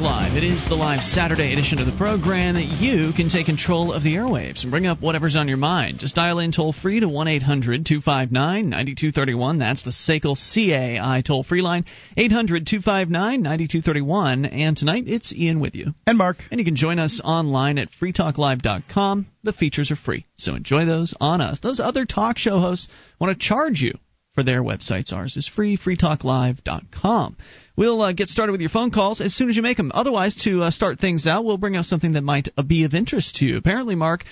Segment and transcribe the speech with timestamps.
[0.00, 0.34] Live.
[0.34, 2.54] It is the live Saturday edition of the program.
[2.54, 5.98] That you can take control of the airwaves and bring up whatever's on your mind.
[5.98, 9.58] Just dial in toll free to 1 800 259 9231.
[9.58, 11.84] That's the SACL CAI toll free line,
[12.16, 14.46] 800 259 9231.
[14.46, 15.92] And tonight it's Ian with you.
[16.06, 16.38] And Mark.
[16.50, 19.26] And you can join us online at freetalklive.com.
[19.42, 21.60] The features are free, so enjoy those on us.
[21.60, 22.88] Those other talk show hosts
[23.20, 23.98] want to charge you
[24.34, 25.12] for their websites.
[25.12, 27.36] Ours is free, freetalklive.com.
[27.76, 29.90] We'll uh, get started with your phone calls as soon as you make them.
[29.94, 32.94] Otherwise, to uh, start things out, we'll bring up something that might uh, be of
[32.94, 33.56] interest to you.
[33.56, 34.24] Apparently, Mark,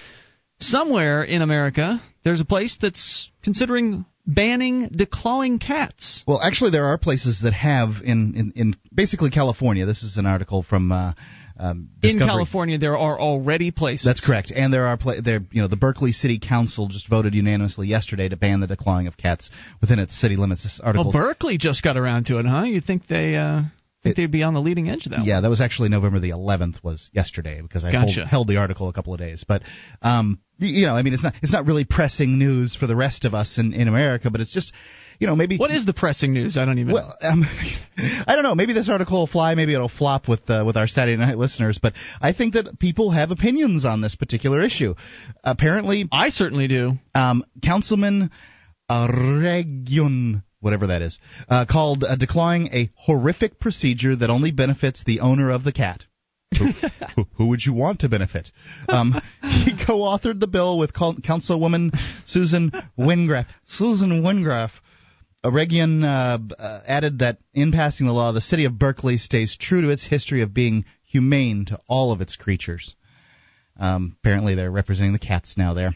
[0.61, 6.23] somewhere in America, there's a place that's considering banning declawing cats.
[6.27, 9.87] Well, actually, there are places that have in, in, in basically California.
[9.87, 10.92] This is an article from.
[10.92, 11.15] Uh,
[11.59, 14.05] um, in California, there are already places.
[14.05, 15.41] That's correct, and there are pla- there.
[15.51, 19.17] You know, the Berkeley City Council just voted unanimously yesterday to ban the declawing of
[19.17, 19.51] cats
[19.81, 20.62] within its city limits.
[20.62, 21.11] This article.
[21.12, 22.62] Well, Berkeley just got around to it, huh?
[22.62, 23.37] You think they?
[23.37, 23.62] Uh
[24.03, 25.25] think they'd be on the leading edge of that.
[25.25, 25.43] Yeah, one.
[25.45, 28.20] that was actually November the 11th was yesterday because I gotcha.
[28.20, 29.45] hold, held the article a couple of days.
[29.47, 29.62] But
[30.03, 33.25] um, you know, I mean, it's not it's not really pressing news for the rest
[33.25, 34.73] of us in in America, but it's just
[35.19, 36.56] you know maybe what is the pressing news?
[36.56, 36.92] I don't even.
[36.92, 37.44] Well, um,
[37.97, 38.55] I don't know.
[38.55, 39.55] Maybe this article will fly.
[39.55, 41.78] Maybe it'll flop with uh, with our Saturday night listeners.
[41.83, 44.94] But I think that people have opinions on this particular issue.
[45.42, 46.94] Apparently, I certainly do.
[47.14, 48.30] Um, Councilman
[48.91, 55.20] Region whatever that is, uh, called uh, declawing a horrific procedure that only benefits the
[55.20, 56.05] owner of the cat.
[56.58, 56.66] who,
[57.16, 58.50] who, who, would you want to benefit?
[58.89, 63.46] Um, he co-authored the bill with Councilwoman Susan Wengraf.
[63.64, 64.70] Susan Wengraf.
[65.44, 69.83] Regian uh, uh, added that in passing the law, the city of Berkeley stays true
[69.83, 72.95] to its history of being humane to all of its creatures.
[73.78, 75.95] Um, apparently, they're representing the cats now there.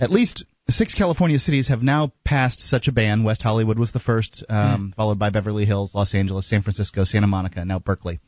[0.00, 3.22] At least six California cities have now passed such a ban.
[3.24, 4.94] West Hollywood was the first, um, mm.
[4.96, 8.20] followed by Beverly Hills, Los Angeles, San Francisco, Santa Monica, and now Berkeley.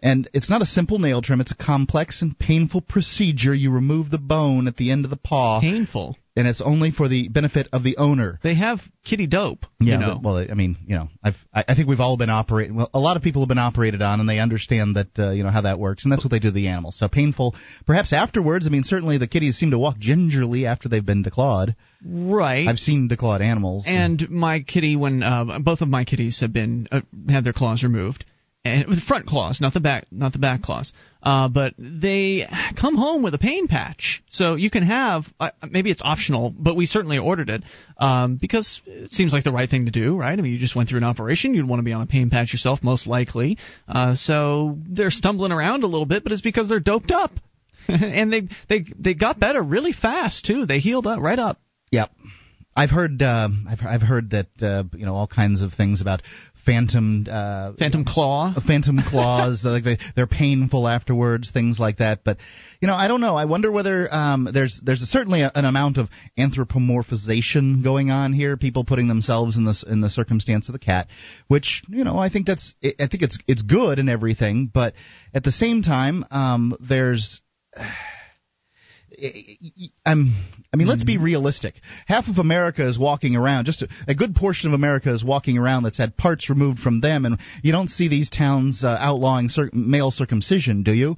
[0.00, 3.54] And it's not a simple nail trim, it's a complex and painful procedure.
[3.54, 5.60] You remove the bone at the end of the paw.
[5.60, 6.16] Painful.
[6.36, 8.38] And it's only for the benefit of the owner.
[8.42, 9.64] They have kitty dope.
[9.80, 10.20] Yeah, you know.
[10.22, 12.76] well, I mean, you know, I've, I, I think we've all been operated.
[12.76, 15.44] Well, a lot of people have been operated on, and they understand that, uh, you
[15.44, 16.98] know, how that works, and that's what they do to the animals.
[16.98, 17.54] So painful.
[17.86, 18.66] Perhaps afterwards.
[18.66, 21.74] I mean, certainly the kitties seem to walk gingerly after they've been declawed.
[22.04, 22.68] Right.
[22.68, 23.84] I've seen declawed animals.
[23.86, 27.54] And, and my kitty, when uh, both of my kitties have been uh, had their
[27.54, 28.26] claws removed
[28.66, 30.92] and with the front claws, not the back, not the back claws.
[31.22, 32.46] Uh, but they
[32.80, 35.24] come home with a pain patch, so you can have.
[35.40, 37.64] Uh, maybe it's optional, but we certainly ordered it
[37.98, 40.38] um, because it seems like the right thing to do, right?
[40.38, 42.30] I mean, you just went through an operation, you'd want to be on a pain
[42.30, 43.58] patch yourself, most likely.
[43.88, 47.32] Uh, so they're stumbling around a little bit, but it's because they're doped up,
[47.88, 50.66] and they they they got better really fast too.
[50.66, 51.60] They healed up right up.
[51.90, 52.10] Yep.
[52.76, 56.22] I've heard uh, I've I've heard that uh, you know all kinds of things about
[56.66, 59.62] phantom uh, phantom claw, phantom claws.
[59.64, 62.24] like they they're painful afterwards, things like that.
[62.24, 62.38] But
[62.80, 63.36] you know, I don't know.
[63.36, 68.56] I wonder whether um, there's there's certainly a, an amount of anthropomorphization going on here.
[68.56, 71.08] People putting themselves in the in the circumstance of the cat,
[71.48, 74.70] which you know I think that's I think it's it's good and everything.
[74.72, 74.94] But
[75.32, 77.40] at the same time, um, there's
[80.04, 80.34] I'm,
[80.72, 81.24] I mean, let's be mm-hmm.
[81.24, 81.74] realistic.
[82.06, 83.64] Half of America is walking around.
[83.64, 87.00] Just a, a, good portion of America is walking around that's had parts removed from
[87.00, 91.16] them, and you don't see these towns uh, outlawing cir- male circumcision, do you?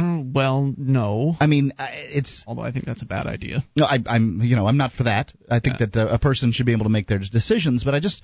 [0.00, 1.36] Mm, well, no.
[1.40, 2.44] I mean, it's.
[2.46, 3.64] Although I think that's a bad idea.
[3.76, 5.32] No, I, am You know, I'm not for that.
[5.50, 5.86] I think yeah.
[5.92, 7.84] that uh, a person should be able to make their decisions.
[7.84, 8.22] But I just,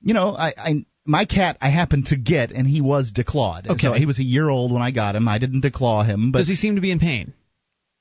[0.00, 3.68] you know, I, I my cat I happened to get, and he was declawed.
[3.68, 3.86] Okay.
[3.86, 5.28] So he was a year old when I got him.
[5.28, 7.34] I didn't declaw him, but does he seem to be in pain?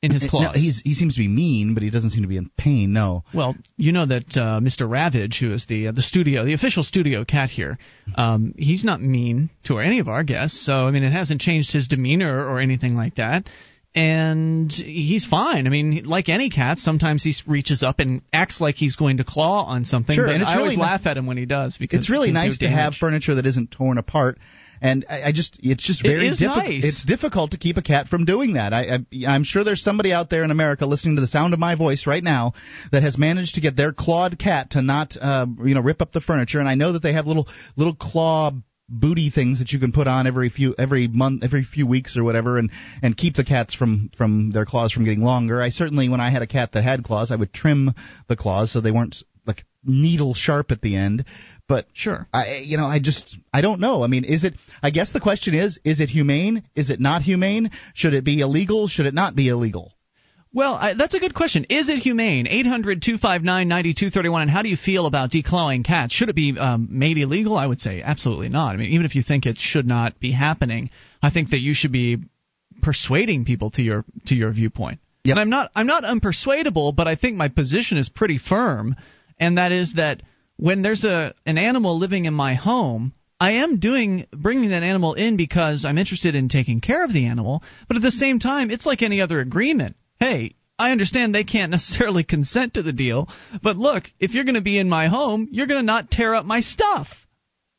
[0.01, 0.55] In his claws.
[0.55, 2.93] No, he's, he seems to be mean, but he doesn't seem to be in pain.
[2.93, 3.23] No.
[3.33, 4.89] Well, you know that uh, Mr.
[4.89, 7.77] Ravage, who is the uh, the studio, the official studio cat here,
[8.15, 10.65] um, he's not mean to any of our guests.
[10.65, 13.49] So I mean, it hasn't changed his demeanor or anything like that.
[13.95, 15.65] And he's fine.
[15.65, 19.23] I mean, like any cat, sometimes he reaches up and acts like he's going to
[19.23, 20.15] claw on something.
[20.15, 22.31] Sure, and it's I really always laugh at him when he does because it's really
[22.31, 24.37] nice to have furniture that isn't torn apart
[24.81, 26.65] and I, I just it's just very it difficult.
[26.65, 26.83] Nice.
[26.83, 28.73] It's difficult to keep a cat from doing that.
[28.73, 31.59] I, I I'm sure there's somebody out there in America listening to the sound of
[31.59, 32.53] my voice right now
[32.91, 36.11] that has managed to get their clawed cat to not uh, you know rip up
[36.11, 36.59] the furniture.
[36.59, 38.51] And I know that they have little little claw
[38.89, 42.23] booty things that you can put on every few every month every few weeks or
[42.23, 42.71] whatever and
[43.01, 46.29] and keep the cats from from their claws from getting longer i certainly when i
[46.31, 47.93] had a cat that had claws i would trim
[48.27, 51.23] the claws so they weren't like needle sharp at the end
[51.69, 54.03] but sure, I you know I just I don't know.
[54.03, 54.55] I mean, is it?
[54.81, 56.63] I guess the question is: Is it humane?
[56.75, 57.69] Is it not humane?
[57.93, 58.87] Should it be illegal?
[58.87, 59.93] Should it not be illegal?
[60.51, 61.65] Well, I, that's a good question.
[61.69, 62.47] Is it humane?
[62.47, 64.41] 800 259 9231.
[64.41, 66.11] And how do you feel about declawing cats?
[66.11, 67.55] Should it be um, made illegal?
[67.55, 68.73] I would say absolutely not.
[68.73, 70.89] I mean, even if you think it should not be happening,
[71.21, 72.17] I think that you should be
[72.81, 74.99] persuading people to your to your viewpoint.
[75.23, 75.33] Yep.
[75.33, 78.95] And I'm not I'm not unpersuadable, but I think my position is pretty firm,
[79.39, 80.23] and that is that
[80.57, 85.13] when there's a an animal living in my home, I am doing bringing that animal
[85.13, 88.71] in because I'm interested in taking care of the animal, but at the same time,
[88.71, 89.95] it's like any other agreement.
[90.19, 93.29] Hey, I understand they can't necessarily consent to the deal,
[93.61, 96.35] but look, if you're going to be in my home, you're going to not tear
[96.35, 97.07] up my stuff.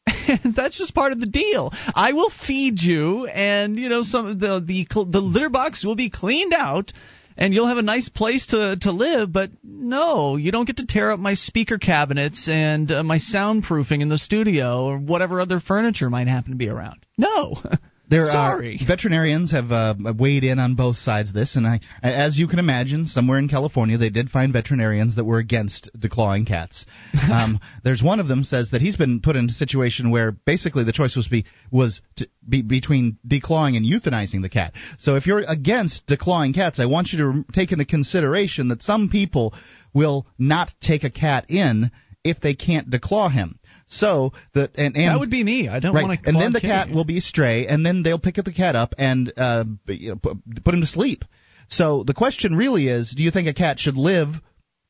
[0.57, 1.73] that's just part of the deal.
[1.95, 6.11] I will feed you, and you know some the the the litter box will be
[6.11, 6.93] cleaned out,
[7.37, 9.33] and you'll have a nice place to to live.
[9.33, 14.03] But no, you don't get to tear up my speaker cabinets and uh, my soundproofing
[14.03, 17.05] in the studio or whatever other furniture might happen to be around.
[17.19, 17.59] No.
[18.11, 18.81] There Sorry.
[18.81, 22.49] are veterinarians have uh, weighed in on both sides of this, and I, as you
[22.49, 26.87] can imagine, somewhere in California they did find veterinarians that were against declawing cats.
[27.33, 30.83] um, there's one of them says that he's been put in a situation where basically
[30.83, 34.75] the choice was be was to be between declawing and euthanizing the cat.
[34.99, 39.09] So if you're against declawing cats, I want you to take into consideration that some
[39.09, 39.55] people
[39.95, 41.93] will not take a cat in
[42.25, 43.60] if they can't declaw him.
[43.91, 45.69] So the and, and that would be me.
[45.69, 46.29] I don't right, want to.
[46.29, 48.95] And then the cat will be stray, and then they'll pick up the cat up
[48.97, 51.25] and uh, you know, put, put him to sleep.
[51.69, 54.29] So the question really is: Do you think a cat should live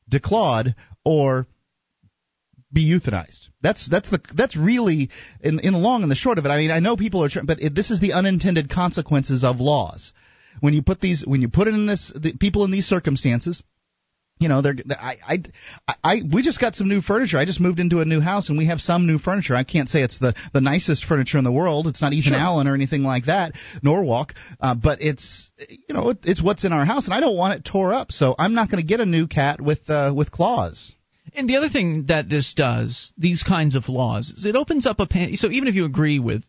[0.09, 1.47] declawed or
[2.71, 3.47] be euthanized?
[3.61, 5.09] That's that's the that's really
[5.41, 6.49] in in the long and the short of it.
[6.49, 10.13] I mean, I know people are, but it, this is the unintended consequences of laws.
[10.59, 13.63] When you put these, when you put it in this, the people in these circumstances,
[14.41, 15.17] you know they're I,
[15.87, 17.37] I I we just got some new furniture.
[17.37, 19.55] I just moved into a new house and we have some new furniture.
[19.55, 21.85] I can't say it's the the nicest furniture in the world.
[21.85, 22.41] It's not Ethan sure.
[22.41, 23.53] Allen or anything like that,
[23.83, 27.59] Norwalk, uh, but it's you know it's what's in our house and I don't want
[27.59, 28.11] it tore up.
[28.11, 30.91] So I'm not going to get a new cat with uh, with claws.
[31.35, 34.99] And the other thing that this does, these kinds of laws, is it opens up
[34.99, 36.43] a pan- so even if you agree with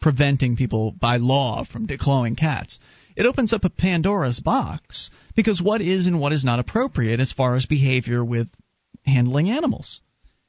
[0.00, 2.78] preventing people by law from declawing cats,
[3.16, 7.32] it opens up a Pandora's box because what is and what is not appropriate as
[7.32, 8.48] far as behavior with
[9.04, 10.00] handling animals.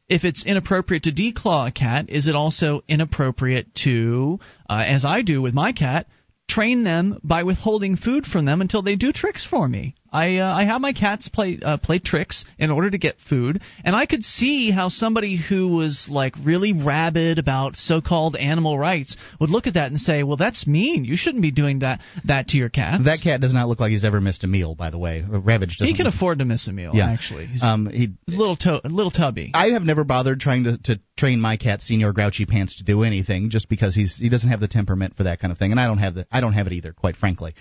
[0.09, 5.21] If it's inappropriate to declaw a cat, is it also inappropriate to, uh, as I
[5.21, 6.07] do with my cat,
[6.49, 9.95] train them by withholding food from them until they do tricks for me?
[10.11, 13.61] I uh, I have my cats play uh, play tricks in order to get food,
[13.85, 19.15] and I could see how somebody who was like really rabid about so-called animal rights
[19.39, 21.05] would look at that and say, "Well, that's mean.
[21.05, 23.91] You shouldn't be doing that that to your cat." That cat does not look like
[23.91, 25.23] he's ever missed a meal, by the way.
[25.25, 25.87] Ravage doesn't.
[25.87, 26.15] He can look...
[26.15, 26.91] afford to miss a meal.
[26.93, 27.09] Yeah.
[27.09, 27.45] actually.
[27.45, 29.51] He's, um, he, he's a little to- a little tubby.
[29.53, 33.03] I have never bothered trying to, to train my cat, Senior Grouchy Pants, to do
[33.03, 35.79] anything, just because he's he doesn't have the temperament for that kind of thing, and
[35.79, 37.53] I don't have the I don't have it either, quite frankly.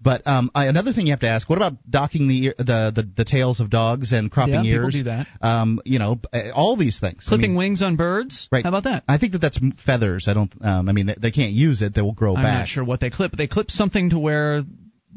[0.00, 3.08] But um, I, another thing you have to ask: What about docking the the the,
[3.16, 4.94] the tails of dogs and cropping yeah, ears?
[4.94, 5.26] People do that.
[5.40, 6.20] Um, you know,
[6.54, 7.26] all these things.
[7.28, 8.48] Clipping I mean, wings on birds.
[8.52, 8.62] Right.
[8.62, 9.04] How about that?
[9.08, 10.26] I think that that's feathers.
[10.28, 10.52] I don't.
[10.60, 11.94] Um, I mean, they, they can't use it.
[11.94, 12.52] They will grow I'm back.
[12.52, 13.32] I'm not sure what they clip.
[13.32, 14.62] They clip something to where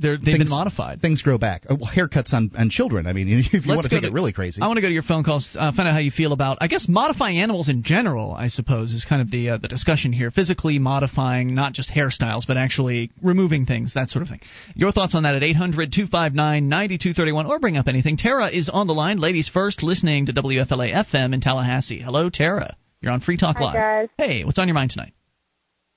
[0.02, 1.00] they're, they've things, been modified.
[1.00, 1.66] Things grow back.
[1.70, 3.08] Uh, well, haircuts on, on children.
[3.08, 4.62] I mean, if you Let's want to take to, it really crazy.
[4.62, 6.58] I want to go to your phone calls, uh, find out how you feel about,
[6.62, 8.34] I guess, modifying animals in general.
[8.34, 10.32] I suppose is kind of the uh, the discussion here.
[10.32, 14.40] Physically modifying, not just hairstyles, but actually removing things, that sort of thing.
[14.76, 18.18] Your thoughts on that at 800-259-9231, or bring up anything.
[18.18, 19.18] Tara is on the line.
[19.18, 22.02] Ladies first, listening to WFLA FM in Tallahassee.
[22.02, 22.76] Hello, Tara.
[23.02, 23.76] You're on Free Talk Hi, Live.
[23.76, 24.10] Guys.
[24.18, 25.14] Hey, what's on your mind tonight?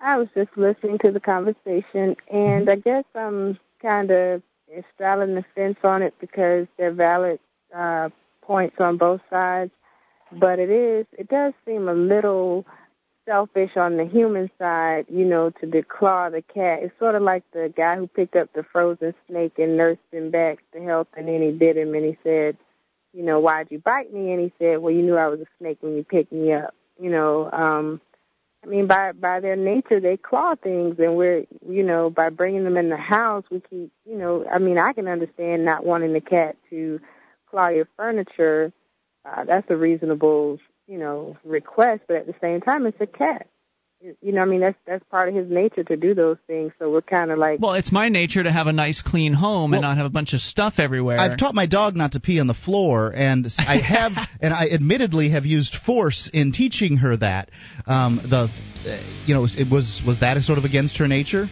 [0.01, 4.43] I was just listening to the conversation, and I guess I'm kind of
[4.95, 7.39] straddling the fence on it because they're valid
[7.77, 8.09] uh,
[8.43, 9.71] points on both sides.
[10.33, 12.67] But it is, it does seem a little
[13.27, 16.81] selfish on the human side, you know, to declaw the cat.
[16.83, 20.31] It's sort of like the guy who picked up the frozen snake and nursed him
[20.31, 22.57] back to health, and then he bit him, and he said,
[23.13, 24.33] you know, why'd you bite me?
[24.33, 26.75] And he said, well, you knew I was a snake when you picked me up.
[27.01, 28.01] You know, um,
[28.65, 32.65] I mean, by by their nature, they claw things, and we're, you know, by bringing
[32.65, 36.15] them in the house, we keep, you know, I mean, I can understand not wanting
[36.15, 37.01] the cat to
[37.51, 38.73] claw your furniture.
[39.25, 43.47] Uh, that's a reasonable, you know, request, but at the same time, it's a cat.
[44.21, 46.73] You know, I mean, that's that's part of his nature to do those things.
[46.79, 47.59] So we're kind of like.
[47.61, 50.11] Well, it's my nature to have a nice, clean home Well, and not have a
[50.11, 51.19] bunch of stuff everywhere.
[51.19, 54.69] I've taught my dog not to pee on the floor, and I have, and I
[54.69, 57.51] admittedly have used force in teaching her that.
[57.87, 58.51] Um, the,
[58.87, 61.49] uh, you know, it was was that a sort of against her nature?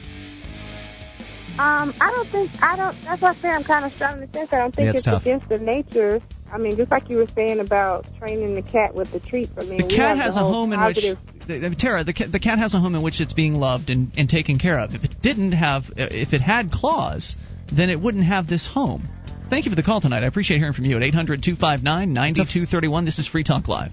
[1.58, 2.96] Um, I don't think I don't.
[3.04, 4.52] That's why I say I'm kind of strong to think.
[4.52, 6.20] I don't think Yeah, it's it's against the nature.
[6.52, 9.52] I mean, just like you were saying about training the cat with the treats.
[9.56, 12.58] I mean, the cat has the a home in which the, Tara, the, the cat
[12.58, 14.92] has a home in which it's being loved and, and taken care of.
[14.92, 17.36] If it didn't have, if it had claws,
[17.74, 19.08] then it wouldn't have this home.
[19.48, 20.24] Thank you for the call tonight.
[20.24, 23.04] I appreciate hearing from you at 800 259 9231.
[23.06, 23.92] This is Free Talk Live.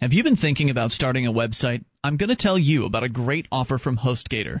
[0.00, 1.84] Have you been thinking about starting a website?
[2.02, 4.60] I'm going to tell you about a great offer from HostGator.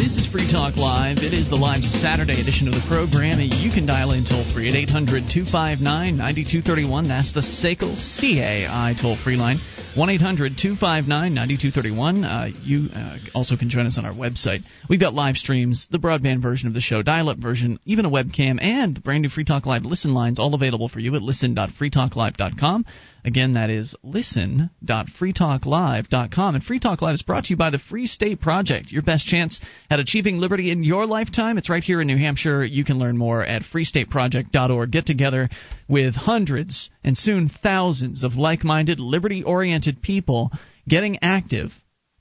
[0.00, 1.18] This is Free Talk Live.
[1.18, 3.38] It is the live Saturday edition of the program.
[3.38, 5.84] and You can dial in toll free at 800 259
[6.16, 7.06] 9231.
[7.06, 9.60] That's the SACL CAI toll free line.
[9.94, 12.24] 1 800 259 9231.
[12.24, 14.64] Uh, you uh, also can join us on our website.
[14.88, 18.10] We've got live streams, the broadband version of the show, dial up version, even a
[18.10, 21.20] webcam, and the brand new Free Talk Live listen lines all available for you at
[21.20, 22.86] listen.freetalklive.com.
[23.24, 26.54] Again, that is listen.freetalklive.com.
[26.54, 28.90] And Free Talk Live is brought to you by the Free State Project.
[28.90, 29.60] Your best chance
[29.90, 31.58] at achieving liberty in your lifetime.
[31.58, 32.64] It's right here in New Hampshire.
[32.64, 34.90] You can learn more at freestateproject.org.
[34.90, 35.48] Get together
[35.88, 40.50] with hundreds and soon thousands of like minded, liberty oriented people
[40.88, 41.72] getting active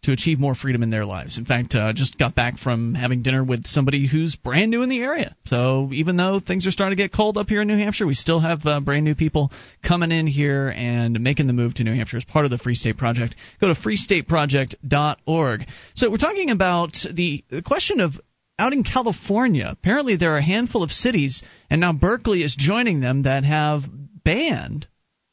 [0.10, 1.38] to achieve more freedom in their lives.
[1.38, 4.90] In fact, uh, just got back from having dinner with somebody who's brand new in
[4.90, 5.36] the area.
[5.46, 8.16] So even though things are starting to get cold up here in New Hampshire, we
[8.16, 9.52] still have uh, brand new people
[9.88, 12.76] coming in here and making the move to New Hampshire as part of the Free
[12.76, 13.36] State Project.
[13.62, 15.66] Go to freestateproject.org.
[15.96, 18.14] So we're talking about the, the question of
[18.58, 19.68] out in California.
[19.72, 23.84] Apparently, there are a handful of cities, and now Berkeley is joining them that have
[24.24, 24.88] banned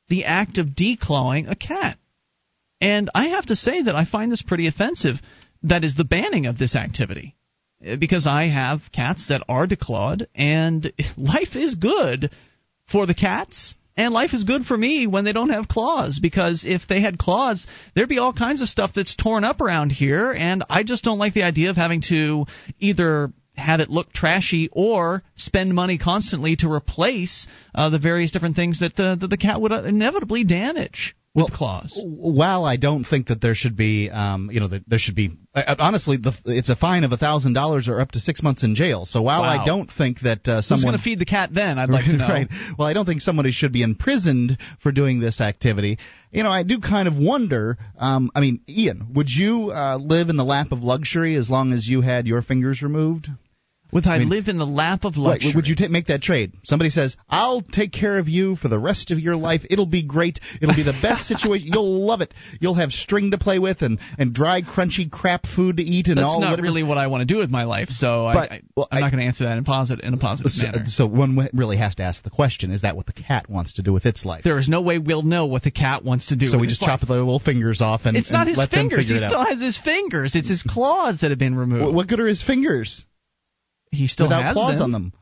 [0.08, 1.98] the act of declawing a cat.
[2.80, 5.16] And I have to say that I find this pretty offensive.
[5.62, 7.36] That is the banning of this activity.
[7.80, 12.30] Because I have cats that are declawed, and life is good
[12.90, 16.18] for the cats, and life is good for me when they don't have claws.
[16.20, 19.90] Because if they had claws, there'd be all kinds of stuff that's torn up around
[19.90, 22.46] here, and I just don't like the idea of having to
[22.78, 28.56] either have it look trashy or spend money constantly to replace uh, the various different
[28.56, 32.02] things that the, that the cat would inevitably damage well, clause.
[32.04, 35.36] While I don't think that there should be, um, you know, that there should be,
[35.54, 38.64] uh, honestly, the, it's a fine of a thousand dollars or up to six months
[38.64, 39.04] in jail.
[39.04, 39.48] So while wow.
[39.48, 42.06] I don't think that uh, someone Who's going to feed the cat, then I'd like
[42.06, 42.26] to know.
[42.26, 42.48] right.
[42.78, 45.98] Well, I don't think somebody should be imprisoned for doing this activity.
[46.30, 47.76] You know, I do kind of wonder.
[47.98, 51.72] Um, I mean, Ian, would you uh, live in the lap of luxury as long
[51.72, 53.28] as you had your fingers removed?
[53.92, 55.52] Would I, mean, live in the lap of luxury?
[55.54, 56.52] would you t- make that trade?
[56.64, 59.62] Somebody says, "I'll take care of you for the rest of your life.
[59.70, 60.40] It'll be great.
[60.60, 61.68] It'll be the best situation.
[61.72, 62.34] You'll love it.
[62.60, 66.18] You'll have string to play with and and dry, crunchy crap food to eat and
[66.18, 66.62] That's all." That's not whatever.
[66.62, 67.88] really what I want to do with my life.
[67.90, 70.50] So but, I, well, I'm not going to answer that in positive in a positive
[70.50, 70.86] so, manner.
[70.86, 73.82] So one really has to ask the question: Is that what the cat wants to
[73.82, 74.42] do with its life?
[74.44, 76.46] There is no way we'll know what the cat wants to do.
[76.46, 79.08] So we just chop their little fingers off and it's and not his fingers.
[79.08, 79.48] He still out.
[79.48, 80.34] has his fingers.
[80.34, 81.84] It's his claws that have been removed.
[81.84, 83.04] What, what good are his fingers?
[83.90, 84.82] He still without has claws them.
[84.82, 85.12] on them.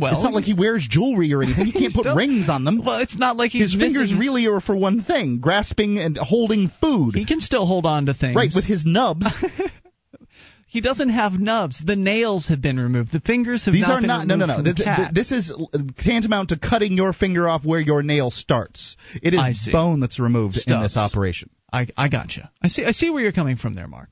[0.00, 1.66] Well, it's not like he wears jewelry or anything.
[1.68, 2.82] He can't put still, rings on them.
[2.84, 6.16] Well, it's not like he's his fingers missing, really are for one thing: grasping and
[6.16, 7.14] holding food.
[7.14, 8.36] He can still hold on to things.
[8.36, 9.26] Right with his nubs.
[10.66, 11.82] he doesn't have nubs.
[11.84, 13.12] The nails have been removed.
[13.12, 14.26] The fingers have These not are been not.
[14.26, 14.62] No, no, no.
[14.62, 15.52] Th- th- this is
[15.98, 18.96] tantamount to cutting your finger off where your nail starts.
[19.22, 20.74] It is bone that's removed Stubs.
[20.74, 21.50] in this operation.
[21.72, 22.50] I I gotcha.
[22.62, 22.84] I see.
[22.84, 24.10] I see where you're coming from there, Mark.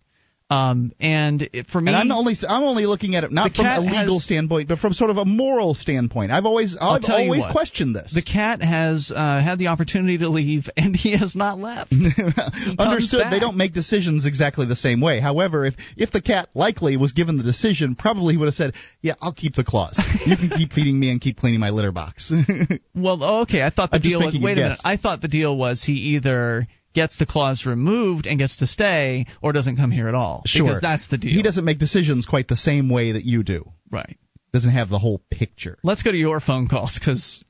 [0.49, 3.67] Um, and it, for me, and I'm only I'm only looking at it not from
[3.67, 6.31] a legal has, standpoint, but from sort of a moral standpoint.
[6.31, 8.15] I've always I've always what, questioned this.
[8.15, 11.93] The cat has uh, had the opportunity to leave, and he has not left.
[12.79, 13.23] Understood.
[13.23, 13.33] Back.
[13.33, 15.19] They don't make decisions exactly the same way.
[15.19, 18.75] However, if if the cat likely was given the decision, probably he would have said,
[19.03, 20.01] "Yeah, I'll keep the claws.
[20.27, 22.33] You can keep feeding me and keep cleaning my litter box."
[22.95, 23.63] well, okay.
[23.63, 24.39] I thought the I'm deal was.
[24.41, 24.63] Wait a guess.
[24.63, 24.81] minute.
[24.85, 29.27] I thought the deal was he either gets the clause removed and gets to stay,
[29.43, 30.43] or doesn't come here at all.
[30.47, 31.31] Sure, because that's the deal.
[31.31, 33.71] He doesn't make decisions quite the same way that you do.
[33.93, 34.19] Right.
[34.53, 35.79] Doesn't have the whole picture.
[35.85, 37.45] Let's go to your phone calls because.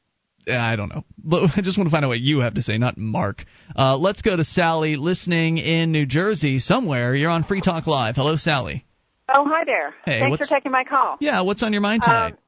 [0.48, 1.02] I don't know.
[1.56, 3.44] I just want to find out what you have to say, not Mark.
[3.74, 7.16] Uh, let's go to Sally, listening in New Jersey somewhere.
[7.16, 8.14] You're on Free Talk Live.
[8.14, 8.84] Hello, Sally.
[9.28, 9.92] Oh, hi there.
[10.04, 11.16] Hey, Thanks for taking my call.
[11.18, 12.34] Yeah, what's on your mind tonight?
[12.34, 12.38] Um,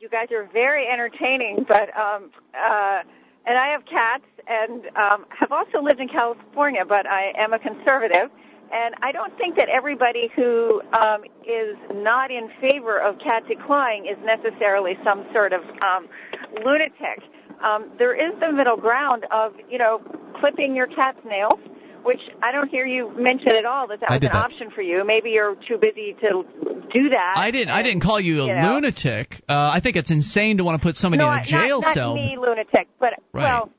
[0.00, 3.02] you guys are very entertaining, but um, uh,
[3.48, 7.58] and I have cats and um, have also lived in California, but I am a
[7.58, 8.30] conservative.
[8.70, 14.10] And I don't think that everybody who um, is not in favor of cat declawing
[14.10, 16.08] is necessarily some sort of um,
[16.62, 17.22] lunatic.
[17.62, 20.02] Um, there is the middle ground of, you know,
[20.38, 21.58] clipping your cat's nails
[22.02, 24.44] which I don't hear you mention at all that that I was an that.
[24.44, 25.04] option for you.
[25.04, 26.44] Maybe you're too busy to
[26.92, 27.34] do that.
[27.36, 27.70] I didn't.
[27.70, 28.74] I didn't call you a you know.
[28.74, 29.34] lunatic.
[29.48, 31.94] Uh, I think it's insane to want to put somebody no, in a jail not,
[31.94, 32.14] cell.
[32.14, 33.42] Not me, lunatic, but Right.
[33.42, 33.70] well,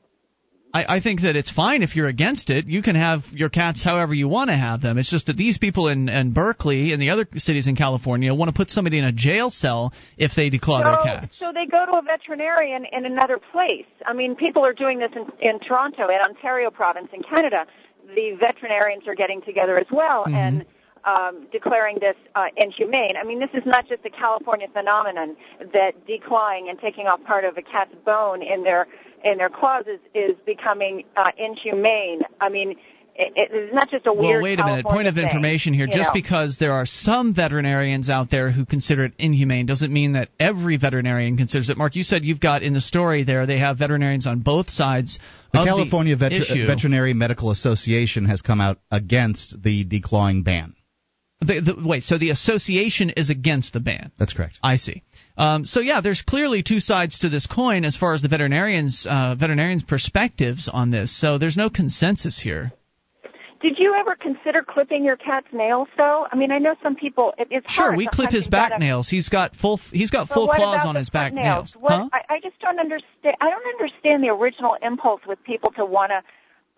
[0.72, 2.66] I, I think that it's fine if you're against it.
[2.66, 4.98] You can have your cats however you want to have them.
[4.98, 8.50] It's just that these people in, in Berkeley and the other cities in California want
[8.50, 11.38] to put somebody in a jail cell if they declaw their so, cats.
[11.38, 13.86] so they go to a veterinarian in another place.
[14.06, 17.66] I mean, people are doing this in, in Toronto, in Ontario province, in Canada.
[18.14, 20.34] The veterinarians are getting together as well Mm-hmm.
[20.34, 20.64] and
[21.04, 23.16] um, declaring this uh, inhumane.
[23.16, 25.36] I mean, this is not just a California phenomenon
[25.72, 28.86] that declawing and taking off part of a cat's bone in their
[29.24, 32.20] in their claws is, is becoming uh, inhumane.
[32.40, 32.76] I mean,
[33.14, 34.82] it, it's not just a well, wait a minute.
[34.82, 35.86] California Point of thing, information here.
[35.86, 36.12] Just know.
[36.12, 40.76] because there are some veterinarians out there who consider it inhumane doesn't mean that every
[40.76, 41.76] veterinarian considers it.
[41.76, 45.18] Mark, you said you've got in the story there they have veterinarians on both sides.
[45.52, 46.66] The of California the Veter- issue.
[46.66, 50.74] Veterinary Medical Association has come out against the declawing ban.
[51.40, 54.12] The, the, wait, so the association is against the ban.
[54.18, 54.58] That's correct.
[54.62, 55.02] I see.
[55.38, 59.06] Um, so yeah, there's clearly two sides to this coin as far as the veterinarians
[59.08, 61.18] uh, veterinarians perspectives on this.
[61.18, 62.72] So there's no consensus here.
[63.60, 66.26] Did you ever consider clipping your cat's nails, though?
[66.32, 67.34] I mean, I know some people.
[67.36, 67.96] It, it's Sure, hard.
[67.96, 69.08] we clip his back gotta- nails.
[69.08, 71.74] He's got full he's got full claws on his back nails.
[71.74, 71.76] nails.
[71.78, 72.08] What, Huh?
[72.12, 73.36] I, I just don't understand.
[73.40, 76.22] I don't understand the original impulse with people to want to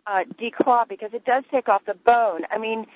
[0.08, 2.42] uh, declaw because it does take off the bone.
[2.50, 2.86] I mean,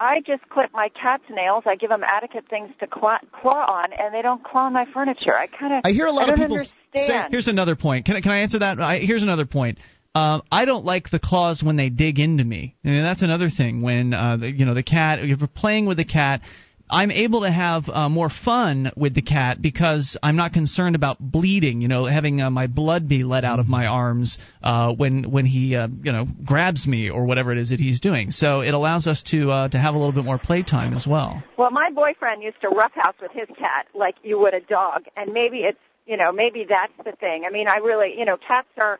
[0.00, 1.62] I just clip my cat's nails.
[1.66, 4.86] I give them adequate things to claw, claw on, and they don't claw on my
[4.92, 5.34] furniture.
[5.38, 5.82] I kind of.
[5.84, 6.56] I hear a lot of don't people
[6.94, 7.30] understand.
[7.30, 8.06] Here's another point.
[8.06, 8.80] Can I, can I answer that?
[8.80, 9.78] I, here's another point.
[10.16, 13.82] Um, I don't like the claws when they dig into me, and that's another thing.
[13.82, 16.40] When uh, the, you know the cat, if you're playing with the cat,
[16.88, 21.18] I'm able to have uh, more fun with the cat because I'm not concerned about
[21.20, 21.82] bleeding.
[21.82, 25.44] You know, having uh, my blood be let out of my arms uh, when when
[25.44, 28.30] he uh, you know grabs me or whatever it is that he's doing.
[28.30, 31.42] So it allows us to uh, to have a little bit more playtime as well.
[31.58, 35.34] Well, my boyfriend used to roughhouse with his cat like you would a dog, and
[35.34, 37.44] maybe it's you know maybe that's the thing.
[37.44, 38.98] I mean, I really you know cats are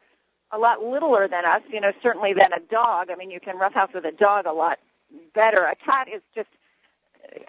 [0.53, 3.11] a lot littler than us, you know, certainly than a dog.
[3.11, 4.79] I mean, you can roughhouse with a dog a lot
[5.35, 5.65] better.
[5.65, 6.49] A cat is just.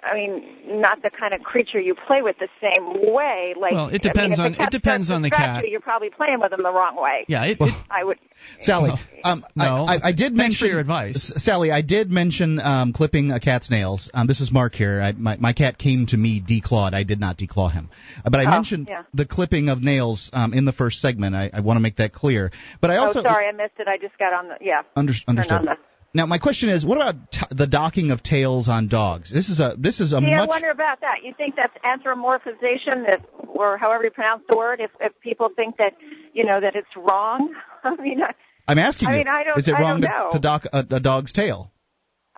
[0.03, 3.53] I mean, not the kind of creature you play with the same way.
[3.59, 5.65] Like, Well, it I mean, depends on- it depends on the cat.
[5.65, 7.25] You, you're probably playing with them the wrong way.
[7.27, 8.17] Yeah, it, Well, it I would.
[8.61, 9.85] Sally, Well, um, no.
[9.87, 11.33] I, I, I did mention for your advice.
[11.37, 14.09] Sally, I did mention um, clipping a cat's nails.
[14.13, 15.01] Um, this is Mark here.
[15.01, 16.93] I, my, my cat came to me declawed.
[16.93, 17.89] I did not declaw him,
[18.23, 19.03] uh, but I Oh, mentioned yeah.
[19.13, 21.35] the clipping of nails um, in the first segment.
[21.35, 22.51] I, I want to make that clear.
[22.79, 23.87] But I also oh, sorry, I missed it.
[23.87, 24.57] I just got on the.
[24.61, 24.83] Yeah.
[24.95, 25.67] Under, understood.
[26.17, 29.31] Now, my question is, what about t- the docking of tails on dogs?
[29.31, 31.17] This is a this is a See, I much wonder about that.
[31.23, 34.79] You think that's anthropomorphization, that, or however you pronounce the word?
[34.81, 35.93] If, if people think that,
[36.33, 37.53] you know, that it's wrong.
[37.83, 38.33] I mean, I,
[38.67, 39.17] I'm asking I you.
[39.19, 41.71] mean, I don't- is it I wrong to, to dock a, a dog's tail?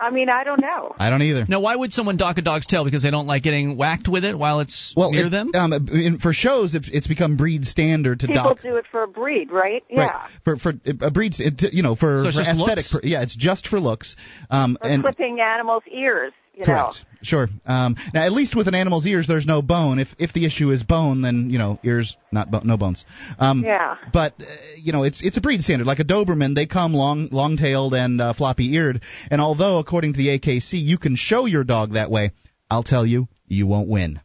[0.00, 0.94] I mean, I don't know.
[0.98, 1.44] I don't either.
[1.46, 2.84] Now, why would someone dock a dog's tail?
[2.84, 5.50] Because they don't like getting whacked with it while it's Well, near it- them?
[5.54, 8.56] um, in, for shows, it, it's become breed standard to People dock.
[8.56, 9.84] People do it for a breed, right?
[9.90, 10.06] Yeah.
[10.06, 10.30] Right.
[10.44, 12.58] For for a breed, it, you know, for, So for aesthetic.
[12.76, 12.92] looks?
[12.92, 14.16] pur- yeah, it's just for looks.
[14.50, 17.04] Um, Or and clipping animals' ears, you correct.
[17.22, 17.48] Sure.
[17.66, 19.98] Um, now, at least with an animal's ears, there's no bone.
[19.98, 23.04] If if the issue is bone, then you know ears, not bo- no bones.
[23.38, 23.96] Um, Yeah.
[24.12, 24.44] But uh,
[24.76, 25.86] you know, it's it's a breed standard.
[25.86, 29.02] Like a Doberman, they come long long tailed and uh, floppy eared.
[29.30, 32.32] And although according to the AKC, you can show your dog that way,
[32.70, 34.20] I'll tell you, you won't win.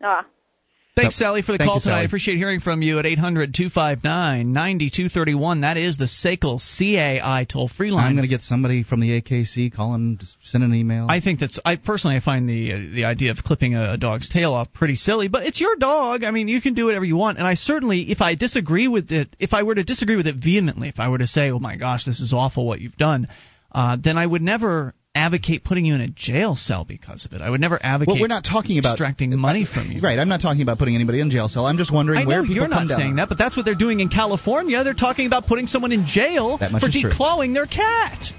[0.00, 0.08] know.
[0.08, 0.24] Ah.
[1.02, 1.16] Thanks.
[1.16, 2.00] Sally, for the Thank call you, tonight.
[2.00, 5.60] I appreciate hearing from you at 800 259 9231.
[5.60, 8.06] That is the SACL CAI toll free line.
[8.06, 11.06] I'm going to get somebody from the AKC calling, just send an email.
[11.08, 13.96] I think that's I personally I find the uh, the idea of clipping a, a
[13.96, 16.24] dog's tail off pretty silly, but it's your dog.
[16.24, 17.38] I mean, you can do whatever you want.
[17.38, 20.36] And I certainly, if I disagree with it, if I were to disagree with it
[20.36, 23.28] vehemently, if I were to say, "Oh my gosh, this is awful what you've done,"
[23.72, 27.40] uh, then I would never advocate putting you in a jail cell because of it.
[27.40, 28.14] I would never advocate.
[28.14, 30.00] well, we're not talking about extracting money from you.
[30.00, 30.18] Right.
[30.18, 31.66] I'm not talking about putting anybody in jail cell.
[31.66, 32.98] I'm just wondering I know where people you're not down.
[32.98, 34.82] saying that, but that's what they're doing in California.
[34.84, 37.10] They're talking about putting someone in jail for is true.
[37.10, 38.32] declawing their cat.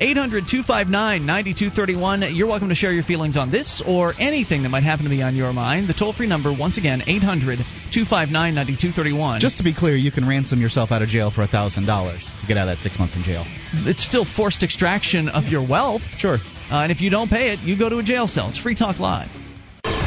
[0.00, 2.34] 800 259 9231.
[2.34, 5.22] You're welcome to share your feelings on this or anything that might happen to be
[5.22, 5.88] on your mind.
[5.88, 7.58] The toll free number, once again, 800
[7.92, 9.40] 259 9231.
[9.40, 12.56] Just to be clear, you can ransom yourself out of jail for $1,000 to get
[12.56, 13.44] out of that six months in jail.
[13.86, 16.02] It's still forced extraction of your wealth.
[16.18, 16.38] Sure.
[16.70, 18.48] Uh, and if you don't pay it, you go to a jail cell.
[18.48, 19.28] It's Free Talk Live.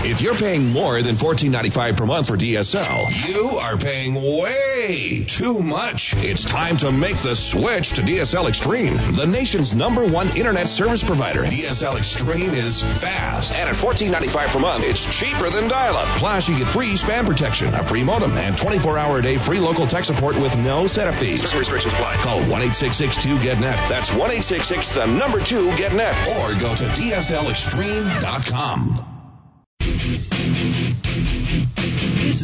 [0.05, 5.57] If you're paying more than $14.95 per month for DSL, you are paying way too
[5.59, 6.13] much.
[6.17, 11.01] It's time to make the switch to DSL Extreme, the nation's number one internet service
[11.03, 11.41] provider.
[11.43, 16.19] DSL Extreme is fast, and at $14.95 per month, it's cheaper than dial-up.
[16.19, 19.87] Plus, you get free spam protection, a free modem, and 24-hour a day free local
[19.87, 21.41] tech support with no setup fees.
[21.41, 22.17] Some restrictions apply.
[22.21, 23.89] Call 1-866-2-GET-NET.
[23.89, 26.37] That's 1-866, the number two GET-NET.
[26.37, 29.06] Or go to DSLExtreme.com.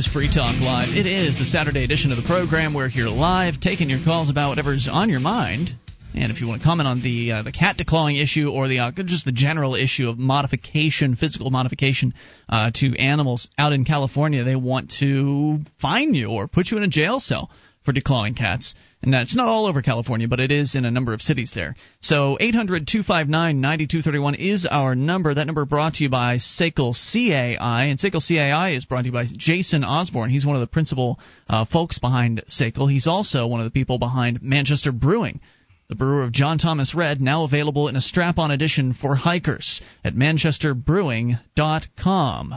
[0.05, 0.89] is Free Talk Live.
[0.89, 2.73] It is the Saturday edition of the program.
[2.73, 5.69] We're here live, taking your calls about whatever's on your mind.
[6.13, 8.79] And if you want to comment on the uh, the cat declawing issue or the
[8.79, 12.13] uh, just the general issue of modification, physical modification
[12.49, 16.83] uh, to animals out in California, they want to fine you or put you in
[16.83, 17.49] a jail cell
[17.85, 18.75] for declawing cats.
[19.03, 21.75] And that's not all over California, but it is in a number of cities there.
[21.99, 25.33] So 800 259 9231 is our number.
[25.33, 27.87] That number brought to you by SACL CAI.
[27.87, 30.29] And SACL CAI is brought to you by Jason Osborne.
[30.29, 32.89] He's one of the principal uh, folks behind SACL.
[32.89, 35.41] He's also one of the people behind Manchester Brewing.
[35.89, 39.81] The brewer of John Thomas Red, now available in a strap on edition for hikers
[40.05, 42.55] at manchesterbrewing.com.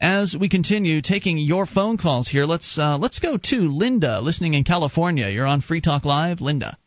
[0.00, 4.54] As we continue taking your phone calls here, let's uh, let's go to Linda, listening
[4.54, 5.28] in California.
[5.28, 6.78] You're on Free Talk Live, Linda.